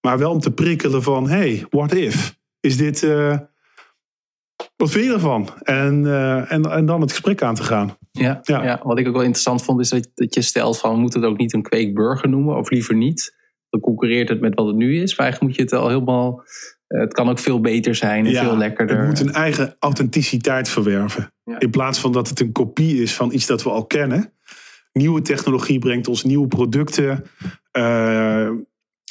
Maar 0.00 0.18
wel 0.18 0.30
om 0.30 0.40
te 0.40 0.50
prikkelen 0.50 1.02
van, 1.02 1.28
hey, 1.28 1.66
what 1.70 1.92
if? 1.94 2.38
Is 2.60 2.76
dit, 2.76 3.02
uh, 3.02 3.38
wat 4.76 4.90
vind 4.90 5.04
je 5.04 5.12
ervan? 5.12 5.48
En, 5.62 6.04
uh, 6.04 6.52
en, 6.52 6.70
en 6.70 6.86
dan 6.86 7.00
het 7.00 7.10
gesprek 7.10 7.42
aan 7.42 7.54
te 7.54 7.62
gaan. 7.62 7.96
Ja, 8.10 8.40
ja. 8.42 8.64
ja. 8.64 8.80
wat 8.82 8.98
ik 8.98 9.06
ook 9.06 9.12
wel 9.12 9.22
interessant 9.22 9.62
vond 9.62 9.80
is 9.80 9.88
dat, 9.88 10.10
dat 10.14 10.34
je 10.34 10.42
stelt 10.42 10.78
van, 10.78 10.94
we 10.94 11.00
moeten 11.00 11.20
het 11.20 11.30
ook 11.30 11.38
niet 11.38 11.52
een 11.52 11.62
kweekburger 11.62 12.28
noemen, 12.28 12.56
of 12.56 12.70
liever 12.70 12.94
niet. 12.94 13.38
Dan 13.70 13.80
concurreert 13.80 14.28
het 14.28 14.40
met 14.40 14.54
wat 14.54 14.66
het 14.66 14.76
nu 14.76 15.02
is. 15.02 15.16
Maar 15.16 15.26
eigenlijk 15.26 15.40
moet 15.40 15.54
je 15.54 15.76
het 15.76 15.82
al 15.82 15.88
helemaal 15.88 16.44
eh, 16.90 17.00
het 17.00 17.12
kan 17.12 17.28
ook 17.28 17.38
veel 17.38 17.60
beter 17.60 17.94
zijn 17.94 18.26
en 18.26 18.34
veel 18.34 18.56
lekkerder. 18.56 18.98
Het 18.98 19.06
moet 19.06 19.20
een 19.20 19.32
eigen 19.32 19.76
authenticiteit 19.78 20.68
verwerven. 20.68 21.32
In 21.58 21.70
plaats 21.70 21.98
van 21.98 22.12
dat 22.12 22.28
het 22.28 22.40
een 22.40 22.52
kopie 22.52 23.02
is 23.02 23.14
van 23.14 23.32
iets 23.32 23.46
dat 23.46 23.62
we 23.62 23.70
al 23.70 23.86
kennen. 23.86 24.32
Nieuwe 24.92 25.22
technologie 25.22 25.78
brengt 25.78 26.08
ons 26.08 26.24
nieuwe 26.24 26.48
producten, 26.48 27.24
uh, 27.78 28.50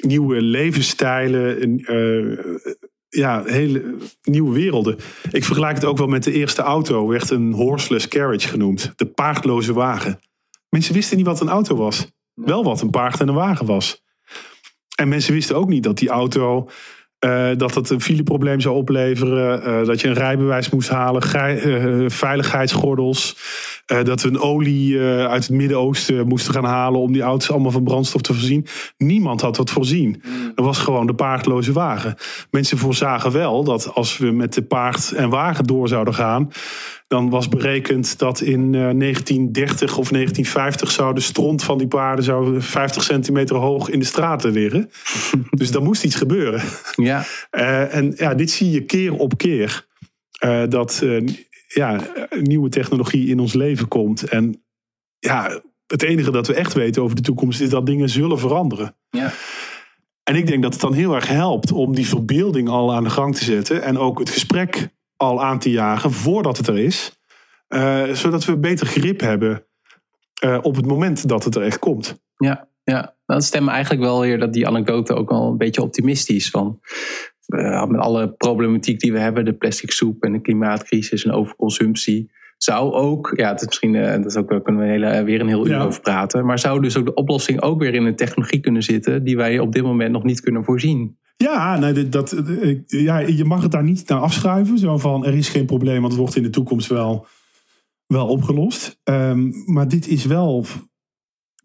nieuwe 0.05 0.41
levensstijlen, 0.41 1.79
uh, 1.93 2.39
ja, 3.09 3.43
hele 3.45 3.95
nieuwe 4.21 4.53
werelden. 4.53 4.97
Ik 5.31 5.43
vergelijk 5.43 5.75
het 5.75 5.85
ook 5.85 5.97
wel 5.97 6.07
met 6.07 6.23
de 6.23 6.31
eerste 6.31 6.61
auto, 6.61 7.07
werd 7.07 7.29
een 7.29 7.51
horseless 7.51 8.07
carriage 8.07 8.47
genoemd. 8.47 8.93
De 8.95 9.05
paardloze 9.05 9.73
wagen. 9.73 10.19
Mensen 10.69 10.93
wisten 10.93 11.17
niet 11.17 11.25
wat 11.25 11.41
een 11.41 11.49
auto 11.49 11.75
was. 11.75 12.11
Wel 12.33 12.63
wat 12.63 12.81
een 12.81 12.89
paard 12.89 13.19
en 13.19 13.27
een 13.27 13.33
wagen 13.33 13.65
was. 13.65 14.03
En 14.99 15.07
mensen 15.07 15.33
wisten 15.33 15.55
ook 15.55 15.69
niet 15.69 15.83
dat 15.83 15.97
die 15.97 16.09
auto 16.09 16.69
uh, 17.19 17.49
dat 17.57 17.75
het 17.75 17.89
een 17.89 18.01
fileprobleem 18.01 18.59
zou 18.59 18.75
opleveren. 18.75 19.67
Uh, 19.67 19.85
dat 19.85 20.01
je 20.01 20.07
een 20.07 20.13
rijbewijs 20.13 20.69
moest 20.69 20.89
halen. 20.89 21.23
Uh, 21.65 22.09
veiligheidsgordels. 22.09 23.35
Dat 24.03 24.21
we 24.21 24.27
een 24.27 24.39
olie 24.39 24.99
uit 25.01 25.47
het 25.47 25.55
Midden-Oosten 25.55 26.27
moesten 26.27 26.53
gaan 26.53 26.65
halen. 26.65 26.99
om 26.99 27.11
die 27.11 27.21
auto's 27.21 27.51
allemaal 27.51 27.71
van 27.71 27.83
brandstof 27.83 28.21
te 28.21 28.33
voorzien. 28.33 28.65
Niemand 28.97 29.41
had 29.41 29.55
dat 29.55 29.71
voorzien. 29.71 30.21
Dat 30.55 30.65
was 30.65 30.77
gewoon 30.77 31.07
de 31.07 31.13
paardloze 31.13 31.71
wagen. 31.71 32.15
Mensen 32.51 32.77
voorzagen 32.77 33.31
wel 33.31 33.63
dat 33.63 33.93
als 33.93 34.17
we 34.17 34.31
met 34.31 34.53
de 34.53 34.61
paard 34.61 35.11
en 35.11 35.29
wagen 35.29 35.63
door 35.63 35.87
zouden 35.87 36.13
gaan 36.13 36.49
dan 37.09 37.29
was 37.29 37.49
berekend 37.49 38.19
dat 38.19 38.41
in 38.41 38.71
1930 38.71 39.97
of 39.97 40.09
1950 40.09 40.91
zou 40.91 41.13
de 41.13 41.21
stront 41.21 41.63
van 41.63 41.77
die 41.77 41.87
paarden 41.87 42.23
zou 42.23 42.61
50 42.61 43.03
centimeter 43.03 43.55
hoog 43.55 43.89
in 43.89 43.99
de 43.99 44.05
straten 44.05 44.51
liggen. 44.51 44.89
dus 45.51 45.71
dan 45.71 45.83
moest 45.83 46.03
iets 46.03 46.15
gebeuren. 46.15 46.61
Ja. 46.95 47.25
Uh, 47.51 47.95
en 47.95 48.13
ja, 48.15 48.33
dit 48.33 48.51
zie 48.51 48.71
je 48.71 48.85
keer 48.85 49.13
op 49.13 49.37
keer. 49.37 49.87
Uh, 50.45 50.63
dat 50.69 51.01
uh, 51.03 51.27
ja, 51.73 52.01
nieuwe 52.39 52.69
technologie 52.69 53.27
in 53.27 53.39
ons 53.39 53.53
leven 53.53 53.87
komt. 53.87 54.23
En 54.23 54.63
ja, 55.19 55.61
het 55.87 56.03
enige 56.03 56.31
dat 56.31 56.47
we 56.47 56.53
echt 56.53 56.73
weten 56.73 57.01
over 57.01 57.15
de 57.15 57.21
toekomst 57.21 57.61
is 57.61 57.69
dat 57.69 57.85
dingen 57.85 58.09
zullen 58.09 58.39
veranderen. 58.39 58.95
Ja. 59.09 59.31
En 60.23 60.35
ik 60.35 60.47
denk 60.47 60.61
dat 60.63 60.73
het 60.73 60.81
dan 60.81 60.93
heel 60.93 61.15
erg 61.15 61.27
helpt 61.27 61.71
om 61.71 61.95
die 61.95 62.07
verbeelding 62.07 62.69
al 62.69 62.93
aan 62.93 63.03
de 63.03 63.09
gang 63.09 63.35
te 63.35 63.43
zetten. 63.43 63.83
En 63.83 63.97
ook 63.97 64.19
het 64.19 64.29
gesprek 64.29 64.89
al 65.15 65.43
aan 65.43 65.59
te 65.59 65.71
jagen 65.71 66.11
voordat 66.11 66.57
het 66.57 66.67
er 66.67 66.77
is. 66.77 67.19
Uh, 67.69 68.13
zodat 68.13 68.45
we 68.45 68.57
beter 68.57 68.87
grip 68.87 69.19
hebben 69.19 69.65
uh, 70.43 70.57
op 70.61 70.75
het 70.75 70.85
moment 70.85 71.27
dat 71.27 71.43
het 71.43 71.55
er 71.55 71.61
echt 71.61 71.79
komt. 71.79 72.21
Ja, 72.37 72.67
ja. 72.83 73.15
dan 73.25 73.41
stemmen 73.41 73.73
eigenlijk 73.73 74.03
wel 74.03 74.19
weer 74.19 74.39
dat 74.39 74.53
die 74.53 74.67
anekdote 74.67 75.13
ook 75.13 75.31
al 75.31 75.51
een 75.51 75.57
beetje 75.57 75.81
optimistisch. 75.81 76.49
Van, 76.49 76.79
uh, 77.49 77.85
met 77.85 77.99
alle 77.99 78.33
problematiek 78.33 78.99
die 78.99 79.11
we 79.11 79.19
hebben, 79.19 79.45
de 79.45 79.53
plastic 79.53 79.91
soep 79.91 80.23
en 80.23 80.31
de 80.31 80.41
klimaatcrisis 80.41 81.25
en 81.25 81.31
overconsumptie. 81.31 82.31
Zou 82.57 82.93
ook, 82.93 83.31
ja, 83.35 83.49
het 83.49 83.61
is 83.61 83.67
misschien, 83.67 83.93
dat 83.93 84.25
is 84.25 84.35
ook, 84.35 84.49
daar 84.49 84.61
kunnen 84.61 84.81
we 84.81 84.87
hele, 84.87 85.23
weer 85.23 85.41
een 85.41 85.47
heel 85.47 85.67
uur 85.67 85.79
over 85.79 86.01
praten. 86.01 86.45
Maar 86.45 86.59
zou 86.59 86.81
dus 86.81 86.97
ook 86.97 87.05
de 87.05 87.13
oplossing 87.13 87.61
ook 87.61 87.79
weer 87.81 87.93
in 87.93 88.05
een 88.05 88.15
technologie 88.15 88.59
kunnen 88.59 88.83
zitten 88.83 89.23
die 89.23 89.37
wij 89.37 89.59
op 89.59 89.71
dit 89.71 89.83
moment 89.83 90.11
nog 90.11 90.23
niet 90.23 90.41
kunnen 90.41 90.63
voorzien? 90.63 91.17
Ja, 91.37 91.77
nee, 91.77 92.09
dat, 92.09 92.43
ja, 92.85 93.19
je 93.19 93.45
mag 93.45 93.61
het 93.61 93.71
daar 93.71 93.83
niet 93.83 94.07
naar 94.07 94.19
afschuiven. 94.19 94.77
Zo 94.77 94.97
van, 94.97 95.25
er 95.25 95.35
is 95.35 95.49
geen 95.49 95.65
probleem, 95.65 95.99
want 95.99 96.11
het 96.11 96.21
wordt 96.21 96.35
in 96.35 96.43
de 96.43 96.49
toekomst 96.49 96.87
wel, 96.87 97.25
wel 98.07 98.27
opgelost. 98.27 98.99
Um, 99.03 99.53
maar 99.65 99.87
dit 99.87 100.07
is 100.07 100.25
wel, 100.25 100.65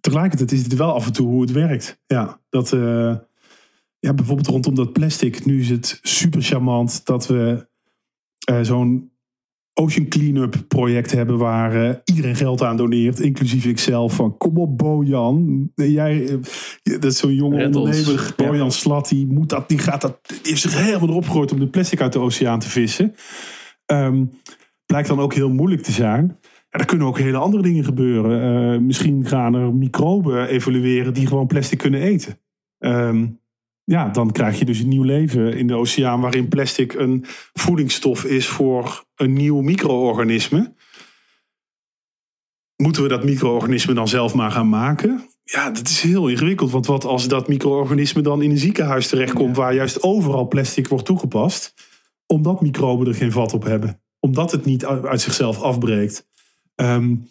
tegelijkertijd 0.01 0.53
is 0.53 0.63
het 0.63 0.77
wel 0.77 0.95
af 0.95 1.07
en 1.07 1.13
toe 1.13 1.29
hoe 1.29 1.41
het 1.41 1.53
werkt. 1.53 2.01
Ja, 2.07 2.41
dat, 2.49 2.73
uh, 2.73 3.15
ja 4.05 4.15
bijvoorbeeld 4.15 4.47
rondom 4.47 4.75
dat 4.75 4.93
plastic. 4.93 5.45
Nu 5.45 5.61
is 5.61 5.71
het 5.71 5.99
super 6.03 6.43
charmant 6.43 7.07
dat 7.07 7.27
we 7.27 7.67
uh, 8.51 8.59
zo'n 8.63 9.13
Ocean 9.75 10.09
Cleanup 10.09 10.65
project 10.69 11.13
hebben 11.13 11.39
waar 11.39 11.77
uh, 11.77 11.95
iedereen 12.05 12.37
geld 12.37 12.63
aan 12.63 12.77
doneert, 12.77 13.21
inclusief 13.21 13.65
ikzelf. 13.65 14.15
Van 14.15 14.37
kom 14.37 14.59
op 14.59 14.79
Bojan, 14.79 15.71
jij, 15.75 16.21
uh, 16.23 16.39
dat 16.83 17.05
is 17.05 17.19
zo'n 17.19 17.35
jonge 17.35 17.65
ondernemer, 17.65 18.33
Bojan 18.37 18.57
ja. 18.65 18.71
Slat, 18.71 19.09
die, 19.09 19.27
moet 19.27 19.49
dat, 19.49 19.69
die, 19.69 19.79
gaat 19.79 20.01
dat, 20.01 20.19
die 20.27 20.39
heeft 20.43 20.61
zich 20.61 20.85
helemaal 20.85 21.09
erop 21.09 21.25
gegooid 21.25 21.53
om 21.53 21.59
de 21.59 21.69
plastic 21.69 22.01
uit 22.01 22.13
de 22.13 22.19
oceaan 22.19 22.59
te 22.59 22.69
vissen. 22.69 23.15
Um, 23.87 24.31
blijkt 24.87 25.09
dan 25.09 25.21
ook 25.21 25.35
heel 25.35 25.51
moeilijk 25.51 25.83
te 25.83 25.93
zijn. 25.93 26.39
Ja, 26.71 26.79
er 26.79 26.85
kunnen 26.85 27.07
ook 27.07 27.19
hele 27.19 27.37
andere 27.37 27.63
dingen 27.63 27.85
gebeuren. 27.85 28.87
Misschien 28.87 29.27
gaan 29.27 29.55
er 29.55 29.75
microben 29.75 30.49
evolueren 30.49 31.15
die 31.15 31.27
gewoon 31.27 31.47
plastic 31.47 31.79
kunnen 31.79 32.01
eten. 32.01 32.39
Um, 32.79 33.43
ja, 33.85 34.09
dan 34.09 34.33
krijg 34.33 34.59
je 34.59 34.65
dus 34.65 34.79
een 34.79 34.89
nieuw 34.89 35.03
leven 35.03 35.57
in 35.57 35.67
de 35.67 35.75
oceaan 35.75 36.21
waarin 36.21 36.49
plastic 36.49 36.93
een 36.93 37.25
voedingsstof 37.53 38.25
is 38.25 38.47
voor 38.47 39.05
een 39.17 39.33
nieuw 39.33 39.61
micro-organisme. 39.61 40.75
Moeten 42.77 43.03
we 43.03 43.09
dat 43.09 43.25
micro-organisme 43.25 43.95
dan 43.95 44.09
zelf 44.09 44.35
maar 44.35 44.51
gaan 44.51 44.69
maken? 44.69 45.29
Ja, 45.45 45.71
dat 45.71 45.89
is 45.89 46.01
heel 46.01 46.29
ingewikkeld. 46.29 46.71
Want 46.71 46.87
wat 46.87 47.05
als 47.05 47.29
dat 47.29 47.49
micro-organisme 47.49 48.23
dan 48.23 48.43
in 48.43 48.51
een 48.51 48.59
ziekenhuis 48.59 49.09
terechtkomt 49.09 49.57
waar 49.57 49.75
juist 49.75 50.03
overal 50.03 50.49
plastic 50.49 50.89
wordt 50.89 51.05
toegepast, 51.05 51.75
omdat 52.27 52.61
microben 52.61 53.07
er 53.07 53.15
geen 53.15 53.33
vat 53.33 53.53
op 53.53 53.63
hebben, 53.65 54.03
omdat 54.21 54.53
het 54.53 54.65
niet 54.65 54.87
uit 54.87 55.21
zichzelf 55.21 55.61
afbreekt. 55.61 56.29
Um, 56.77 57.29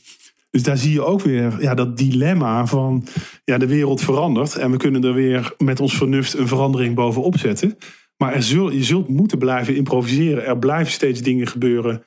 dus 0.53 0.63
daar 0.63 0.77
zie 0.77 0.91
je 0.91 1.01
ook 1.01 1.21
weer 1.21 1.61
ja, 1.61 1.73
dat 1.73 1.97
dilemma 1.97 2.65
van 2.65 3.07
ja, 3.43 3.57
de 3.57 3.67
wereld 3.67 4.01
verandert. 4.01 4.55
En 4.55 4.71
we 4.71 4.77
kunnen 4.77 5.03
er 5.03 5.13
weer 5.13 5.53
met 5.57 5.79
ons 5.79 5.97
vernuft 5.97 6.33
een 6.33 6.47
verandering 6.47 6.95
bovenop 6.95 7.37
zetten. 7.37 7.77
Maar 8.17 8.33
er 8.33 8.43
zul, 8.43 8.71
je 8.71 8.83
zult 8.83 9.07
moeten 9.07 9.37
blijven 9.37 9.75
improviseren. 9.75 10.45
Er 10.45 10.59
blijven 10.59 10.91
steeds 10.91 11.21
dingen 11.21 11.47
gebeuren 11.47 12.03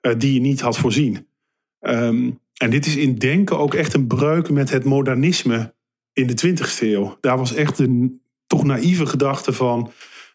uh, 0.00 0.12
die 0.18 0.34
je 0.34 0.40
niet 0.40 0.60
had 0.60 0.78
voorzien. 0.78 1.26
Um, 1.80 2.40
en 2.56 2.70
dit 2.70 2.86
is 2.86 2.96
in 2.96 3.14
denken 3.14 3.58
ook 3.58 3.74
echt 3.74 3.94
een 3.94 4.06
breuk 4.06 4.50
met 4.50 4.70
het 4.70 4.84
modernisme 4.84 5.74
in 6.12 6.26
de 6.26 6.46
20e 6.46 6.80
eeuw. 6.80 7.16
Daar 7.20 7.38
was 7.38 7.54
echt 7.54 7.78
een 7.78 8.22
toch 8.46 8.64
naïeve 8.64 9.06
gedachte 9.06 9.52
van, 9.52 9.92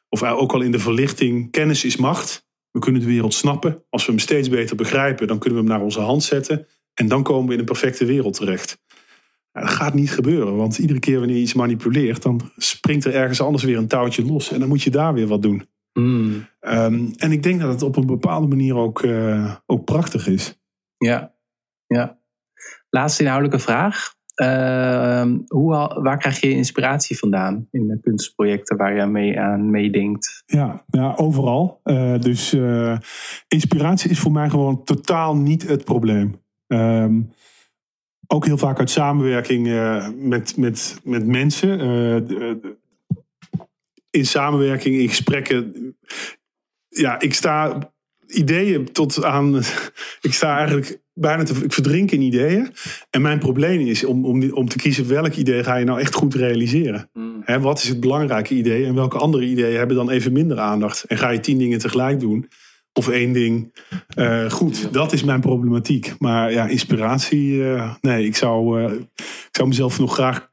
of 0.10 0.24
ook 0.24 0.54
al 0.54 0.62
in 0.62 0.72
de 0.72 0.80
verlichting, 0.80 1.52
kennis 1.52 1.84
is 1.84 1.98
macht. 1.98 2.48
We 2.72 2.80
kunnen 2.80 3.02
de 3.02 3.08
wereld 3.08 3.34
snappen. 3.34 3.84
Als 3.90 4.06
we 4.06 4.12
hem 4.12 4.20
steeds 4.20 4.50
beter 4.50 4.76
begrijpen, 4.76 5.28
dan 5.28 5.40
kunnen 5.40 5.60
we 5.60 5.66
hem 5.66 5.74
naar 5.76 5.86
onze 5.86 6.00
hand 6.00 6.24
zetten. 6.24 6.68
En 6.96 7.08
dan 7.08 7.24
komen 7.24 7.48
we 7.48 7.54
in 7.54 7.60
een 7.60 7.66
perfecte 7.66 8.06
wereld 8.06 8.34
terecht. 8.34 8.80
dat 9.52 9.70
gaat 9.70 9.94
niet 9.94 10.12
gebeuren, 10.12 10.56
want 10.56 10.78
iedere 10.78 11.00
keer 11.00 11.18
wanneer 11.18 11.36
je 11.36 11.42
iets 11.42 11.54
manipuleert, 11.54 12.22
dan 12.22 12.52
springt 12.58 13.06
er 13.06 13.14
ergens 13.14 13.42
anders 13.42 13.64
weer 13.64 13.78
een 13.78 13.88
touwtje 13.88 14.26
los. 14.26 14.52
En 14.52 14.60
dan 14.60 14.70
moet 14.70 14.84
je 14.84 14.92
daar 14.92 15.14
weer 15.14 15.28
wat 15.28 15.42
doen. 15.42 15.68
Mm. 15.94 16.48
Um, 16.62 17.14
en 17.18 17.32
ik 17.32 17.44
denk 17.44 17.60
dat 17.60 17.72
het 17.72 17.82
op 17.82 17.96
een 17.96 18.06
bepaalde 18.06 18.48
manier 18.48 18.76
ook, 18.76 19.04
uh, 19.04 19.56
ook 19.66 19.86
prachtig 19.86 20.28
is. 20.28 20.60
Ja, 20.98 21.34
ja. 21.88 22.20
Laatste 22.90 23.24
inhoudelijke 23.24 23.60
vraag. 23.60 24.14
Uh, 24.42 25.32
hoe, 25.48 26.00
waar 26.02 26.18
krijg 26.18 26.42
je 26.42 26.50
inspiratie 26.50 27.18
vandaan 27.18 27.68
in 27.72 27.88
de 27.88 28.00
kunstprojecten 28.02 28.78
waar 28.78 28.96
je 28.96 29.06
mee 29.06 29.40
aan 29.40 29.70
meedenkt? 29.70 30.44
Ja, 30.46 30.86
ja 30.88 31.14
overal. 31.16 31.80
Uh, 31.84 32.20
dus 32.20 32.54
uh, 32.54 32.98
inspiratie 33.48 34.10
is 34.10 34.20
voor 34.20 34.32
mij 34.32 34.50
gewoon 34.50 34.84
totaal 34.84 35.36
niet 35.36 35.68
het 35.68 35.84
probleem. 35.84 36.44
Um, 36.68 37.34
ook 38.28 38.46
heel 38.46 38.58
vaak 38.58 38.80
uit 38.80 38.90
samenwerking 38.90 39.68
uh, 39.68 40.08
met, 40.18 40.58
met, 40.58 41.00
met 41.04 41.26
mensen. 41.26 41.80
Uh, 41.80 42.56
in 44.10 44.26
samenwerking, 44.26 44.96
in 44.96 45.10
gesprekken, 45.10 45.96
ja, 46.88 47.20
ik 47.20 47.34
sta 47.34 47.92
ideeën 48.28 48.92
tot 48.92 49.24
aan. 49.24 49.56
Ik 50.22 50.34
sta 50.34 50.58
eigenlijk 50.58 51.00
bijna 51.14 51.44
te. 51.44 51.54
Ik 51.64 51.74
verdrink 51.74 52.12
in 52.12 52.22
ideeën. 52.22 52.74
En 53.10 53.22
mijn 53.22 53.40
probleem 53.40 53.80
is 53.80 54.04
om, 54.04 54.26
om, 54.26 54.52
om 54.52 54.70
te 54.70 54.78
kiezen 54.78 55.08
welk 55.08 55.34
idee 55.34 55.64
ga 55.64 55.76
je 55.76 55.86
nou 55.86 56.00
echt 56.00 56.16
goed 56.16 56.34
realiseren. 56.34 57.10
Mm. 57.14 57.44
wat 57.62 57.84
is 57.84 57.90
het 57.90 58.00
belangrijke 58.00 58.56
idee 58.56 58.86
en 58.86 58.96
welke 58.96 59.18
andere 59.18 59.46
ideeën 59.46 59.78
hebben 59.78 59.96
dan 59.96 60.10
even 60.10 60.34
minder 60.34 60.60
aandacht? 60.60 61.04
En 61.04 61.18
ga 61.18 61.30
je 61.30 61.40
tien 61.40 61.58
dingen 61.58 61.80
tegelijk 61.80 62.20
doen? 62.20 62.50
Of 62.98 63.08
één 63.08 63.34
ding. 63.34 63.74
Uh, 64.16 64.50
goed, 64.50 64.94
dat 64.94 65.14
is 65.14 65.24
mijn 65.24 65.42
problematiek. 65.42 66.14
Maar 66.20 66.52
ja, 66.52 66.68
inspiratie. 66.68 67.52
Uh, 67.52 67.94
nee, 68.02 68.26
ik 68.26 68.36
zou, 68.36 68.82
uh, 68.82 68.92
ik 69.22 69.50
zou 69.52 69.68
mezelf 69.68 70.00
nog 70.00 70.14
graag 70.14 70.50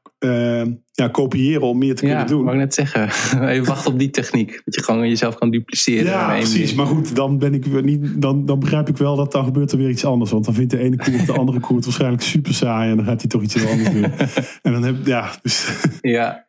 ja, 0.91 1.07
kopiëren 1.07 1.61
om 1.61 1.77
meer 1.77 1.95
te 1.95 2.05
kunnen 2.05 2.27
doen. 2.27 2.45
Ja, 2.45 2.51
ik 2.51 2.57
net 2.57 2.73
zeggen. 2.73 3.09
Even 3.49 3.65
wachten 3.65 3.91
op 3.91 3.99
die 3.99 4.09
techniek. 4.09 4.61
Dat 4.65 4.75
je 4.75 4.83
gewoon 4.83 5.09
jezelf 5.09 5.35
kan 5.35 5.51
dupliceren. 5.51 6.05
Ja, 6.05 6.35
precies. 6.35 6.73
Maar 6.73 6.85
goed, 6.85 7.15
dan, 7.15 7.37
ben 7.37 7.53
ik 7.53 7.83
niet, 7.83 8.21
dan, 8.21 8.45
dan 8.45 8.59
begrijp 8.59 8.89
ik 8.89 8.97
wel 8.97 9.15
dat 9.15 9.31
dan 9.31 9.43
gebeurt 9.43 9.71
er 9.71 9.77
weer 9.77 9.89
iets 9.89 10.05
anders. 10.05 10.31
Want 10.31 10.45
dan 10.45 10.53
vindt 10.53 10.71
de 10.71 10.79
ene 10.79 10.95
koer 10.95 11.25
de 11.25 11.33
andere 11.33 11.59
koer 11.59 11.81
waarschijnlijk 11.81 12.21
super 12.21 12.53
saai. 12.53 12.89
En 12.89 12.95
dan 12.95 13.05
gaat 13.05 13.21
hij 13.21 13.29
toch 13.29 13.41
iets 13.41 13.67
anders 13.67 13.91
doen. 13.91 14.03
en 14.61 14.71
dan 14.71 14.83
heb 14.83 14.95
ja. 15.05 15.31
Dus. 15.41 15.67
Ja. 16.01 16.47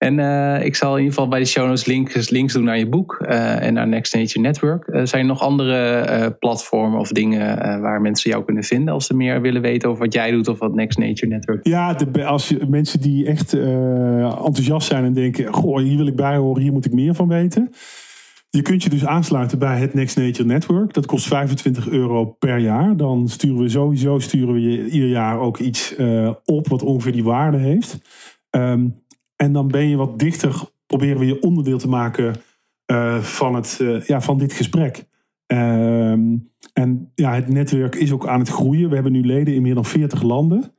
En 0.00 0.18
uh, 0.18 0.64
ik 0.64 0.76
zal 0.76 0.92
in 0.92 0.98
ieder 0.98 1.14
geval 1.14 1.28
bij 1.28 1.38
de 1.38 1.46
show 1.46 1.66
notes 1.66 1.84
links, 1.84 2.30
links 2.30 2.52
doen 2.52 2.64
naar 2.64 2.78
je 2.78 2.88
boek 2.88 3.24
uh, 3.28 3.62
en 3.62 3.74
naar 3.74 3.88
Next 3.88 4.14
Nature 4.14 4.40
Network. 4.40 4.86
Uh, 4.86 5.04
zijn 5.04 5.22
er 5.22 5.28
nog 5.28 5.40
andere 5.40 6.36
platformen 6.38 7.00
of 7.00 7.08
dingen 7.08 7.80
waar 7.80 8.00
mensen 8.00 8.30
jou 8.30 8.44
kunnen 8.44 8.62
vinden 8.62 8.94
als 8.94 9.06
ze 9.06 9.14
meer 9.14 9.40
willen 9.40 9.62
weten 9.62 9.88
over 9.88 10.04
wat 10.04 10.14
jij 10.14 10.30
doet 10.30 10.48
of 10.48 10.58
wat 10.58 10.74
Next 10.74 10.98
Nature 10.98 11.26
Network 11.26 11.66
Ja, 11.66 11.94
de, 11.94 12.24
als 12.24 12.48
je, 12.48 12.66
mensen 12.68 13.00
die 13.00 13.26
echt 13.26 13.52
enthousiast 13.52 14.86
zijn 14.86 15.04
en 15.04 15.12
denken, 15.12 15.52
goh, 15.52 15.78
hier 15.78 15.96
wil 15.96 16.06
ik 16.06 16.16
bij 16.16 16.36
horen, 16.36 16.62
hier 16.62 16.72
moet 16.72 16.86
ik 16.86 16.92
meer 16.92 17.14
van 17.14 17.28
weten. 17.28 17.70
Je 18.50 18.62
kunt 18.62 18.82
je 18.82 18.90
dus 18.90 19.06
aansluiten 19.06 19.58
bij 19.58 19.78
het 19.78 19.94
Next 19.94 20.16
Nature 20.16 20.48
Network. 20.48 20.94
Dat 20.94 21.06
kost 21.06 21.26
25 21.26 21.88
euro 21.88 22.24
per 22.24 22.58
jaar. 22.58 22.96
Dan 22.96 23.28
sturen 23.28 23.62
we 23.62 23.68
sowieso 23.68 24.18
sturen 24.18 24.54
we 24.54 24.60
je 24.60 24.88
ieder 24.88 25.08
jaar 25.08 25.38
ook 25.38 25.58
iets 25.58 25.94
op 26.44 26.68
wat 26.68 26.82
ongeveer 26.82 27.12
die 27.12 27.24
waarde 27.24 27.58
heeft. 27.58 27.98
Um, 28.50 29.00
en 29.40 29.52
dan 29.52 29.68
ben 29.68 29.88
je 29.88 29.96
wat 29.96 30.18
dichter, 30.18 30.62
proberen 30.86 31.18
we 31.18 31.26
je 31.26 31.40
onderdeel 31.40 31.78
te 31.78 31.88
maken 31.88 32.34
uh, 32.92 33.18
van, 33.18 33.54
het, 33.54 33.78
uh, 33.82 34.04
ja, 34.04 34.20
van 34.20 34.38
dit 34.38 34.52
gesprek. 34.52 35.04
Ehm, 35.46 36.36
en 36.72 37.12
ja, 37.14 37.34
het 37.34 37.48
netwerk 37.48 37.94
is 37.94 38.12
ook 38.12 38.26
aan 38.26 38.38
het 38.38 38.48
groeien. 38.48 38.88
We 38.88 38.94
hebben 38.94 39.12
nu 39.12 39.26
leden 39.26 39.54
in 39.54 39.62
meer 39.62 39.74
dan 39.74 39.84
40 39.84 40.22
landen. 40.22 40.72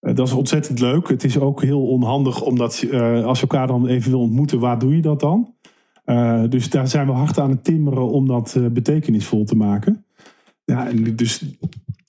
Uh, 0.00 0.14
dat 0.14 0.26
is 0.26 0.32
ontzettend 0.32 0.80
leuk. 0.80 1.08
Het 1.08 1.24
is 1.24 1.38
ook 1.38 1.62
heel 1.62 1.86
onhandig, 1.86 2.42
omdat 2.42 2.84
als 3.24 3.40
je 3.40 3.46
elkaar 3.46 3.66
dan 3.66 3.86
even 3.86 4.10
wil 4.10 4.20
ontmoeten, 4.20 4.58
waar 4.58 4.78
doe 4.78 4.96
je 4.96 5.02
dat 5.02 5.20
dan? 5.20 5.54
dus 6.48 6.70
daar 6.70 6.88
zijn 6.88 7.06
we 7.06 7.12
hard 7.12 7.38
aan 7.38 7.50
het 7.50 7.64
timmeren 7.64 8.08
om 8.08 8.26
dat 8.26 8.56
betekenisvol 8.72 9.44
te 9.44 9.56
maken. 9.56 10.04
Ja, 10.64 10.88
en 10.88 11.16
dus 11.16 11.44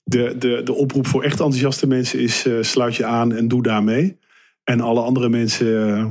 de, 0.04 0.36
de, 0.38 0.60
de 0.64 0.74
oproep 0.74 1.06
voor 1.06 1.22
echt 1.22 1.40
enthousiaste 1.40 1.86
mensen 1.86 2.20
is: 2.20 2.48
sluit 2.60 2.94
je 2.94 3.04
aan 3.04 3.32
en 3.32 3.48
doe 3.48 3.62
daarmee. 3.62 4.16
En 4.64 4.80
alle 4.80 5.00
andere 5.00 5.28
mensen 5.28 5.96
eh, 5.96 6.06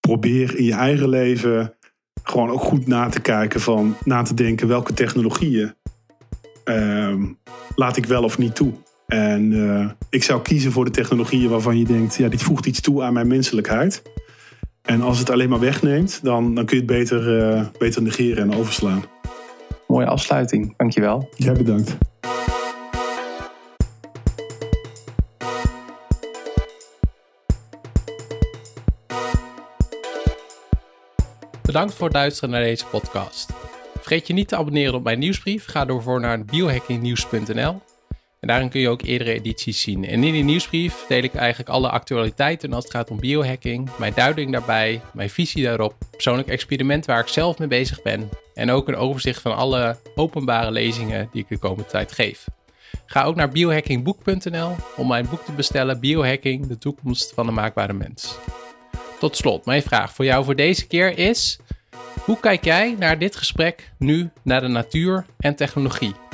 probeer 0.00 0.56
in 0.56 0.64
je 0.64 0.74
eigen 0.74 1.08
leven 1.08 1.74
gewoon 2.22 2.50
ook 2.50 2.60
goed 2.60 2.86
na 2.86 3.08
te 3.08 3.20
kijken 3.20 3.60
van 3.60 3.96
na 4.04 4.22
te 4.22 4.34
denken 4.34 4.68
welke 4.68 4.92
technologieën 4.92 5.74
uh, 6.64 7.22
laat 7.74 7.96
ik 7.96 8.06
wel 8.06 8.22
of 8.22 8.38
niet 8.38 8.54
toe. 8.54 8.72
En 9.06 9.52
uh, 9.52 9.90
ik 10.10 10.22
zou 10.22 10.42
kiezen 10.42 10.72
voor 10.72 10.84
de 10.84 10.90
technologieën 10.90 11.50
waarvan 11.50 11.78
je 11.78 11.84
denkt, 11.84 12.16
ja, 12.16 12.28
dit 12.28 12.42
voegt 12.42 12.66
iets 12.66 12.80
toe 12.80 13.02
aan 13.02 13.12
mijn 13.12 13.26
menselijkheid. 13.26 14.02
En 14.82 15.00
als 15.00 15.18
het 15.18 15.30
alleen 15.30 15.48
maar 15.48 15.60
wegneemt, 15.60 16.20
dan, 16.22 16.54
dan 16.54 16.64
kun 16.64 16.76
je 16.76 16.82
het 16.82 16.92
beter, 16.92 17.38
uh, 17.38 17.66
beter 17.78 18.02
negeren 18.02 18.50
en 18.50 18.58
overslaan. 18.58 19.04
Mooie 19.86 20.06
afsluiting, 20.06 20.74
dankjewel. 20.76 21.28
Jij 21.36 21.52
bedankt. 21.52 21.96
Bedankt 31.76 31.96
voor 31.96 32.06
het 32.06 32.16
luisteren 32.16 32.50
naar 32.50 32.62
deze 32.62 32.86
podcast. 32.86 33.50
Vergeet 33.94 34.26
je 34.26 34.32
niet 34.32 34.48
te 34.48 34.56
abonneren 34.56 34.94
op 34.94 35.02
mijn 35.02 35.18
nieuwsbrief. 35.18 35.66
Ga 35.66 35.84
door 35.84 36.02
voor 36.02 36.20
naar 36.20 36.44
biohackingnieuws.nl. 36.44 37.82
En 38.40 38.48
daarin 38.48 38.68
kun 38.68 38.80
je 38.80 38.88
ook 38.88 39.02
eerdere 39.02 39.32
edities 39.32 39.80
zien. 39.80 40.04
En 40.04 40.24
in 40.24 40.32
die 40.32 40.44
nieuwsbrief 40.44 41.04
deel 41.08 41.22
ik 41.22 41.34
eigenlijk 41.34 41.68
alle 41.68 41.88
actualiteiten 41.88 42.72
als 42.72 42.84
het 42.84 42.92
gaat 42.92 43.10
om 43.10 43.20
biohacking, 43.20 43.90
mijn 43.98 44.12
duiding 44.14 44.52
daarbij, 44.52 45.00
mijn 45.12 45.30
visie 45.30 45.64
daarop, 45.64 45.94
persoonlijk 46.10 46.48
experiment 46.48 47.06
waar 47.06 47.20
ik 47.20 47.28
zelf 47.28 47.58
mee 47.58 47.68
bezig 47.68 48.02
ben 48.02 48.28
en 48.54 48.70
ook 48.70 48.88
een 48.88 48.96
overzicht 48.96 49.40
van 49.40 49.56
alle 49.56 49.96
openbare 50.14 50.70
lezingen 50.70 51.28
die 51.32 51.42
ik 51.42 51.48
de 51.48 51.58
komende 51.58 51.90
tijd 51.90 52.12
geef. 52.12 52.44
Ga 53.06 53.24
ook 53.24 53.36
naar 53.36 53.48
biohackingboek.nl 53.48 54.76
om 54.96 55.08
mijn 55.08 55.28
boek 55.30 55.44
te 55.44 55.52
bestellen 55.52 56.00
Biohacking, 56.00 56.66
de 56.66 56.78
toekomst 56.78 57.32
van 57.34 57.46
de 57.46 57.52
maakbare 57.52 57.92
mens. 57.92 58.38
Tot 59.18 59.36
slot, 59.36 59.64
mijn 59.64 59.82
vraag 59.82 60.14
voor 60.14 60.24
jou 60.24 60.44
voor 60.44 60.56
deze 60.56 60.86
keer 60.86 61.18
is: 61.18 61.58
hoe 62.26 62.40
kijk 62.40 62.64
jij 62.64 62.96
naar 62.98 63.18
dit 63.18 63.36
gesprek 63.36 63.90
nu 63.98 64.30
naar 64.42 64.60
de 64.60 64.68
natuur 64.68 65.26
en 65.38 65.56
technologie? 65.56 66.25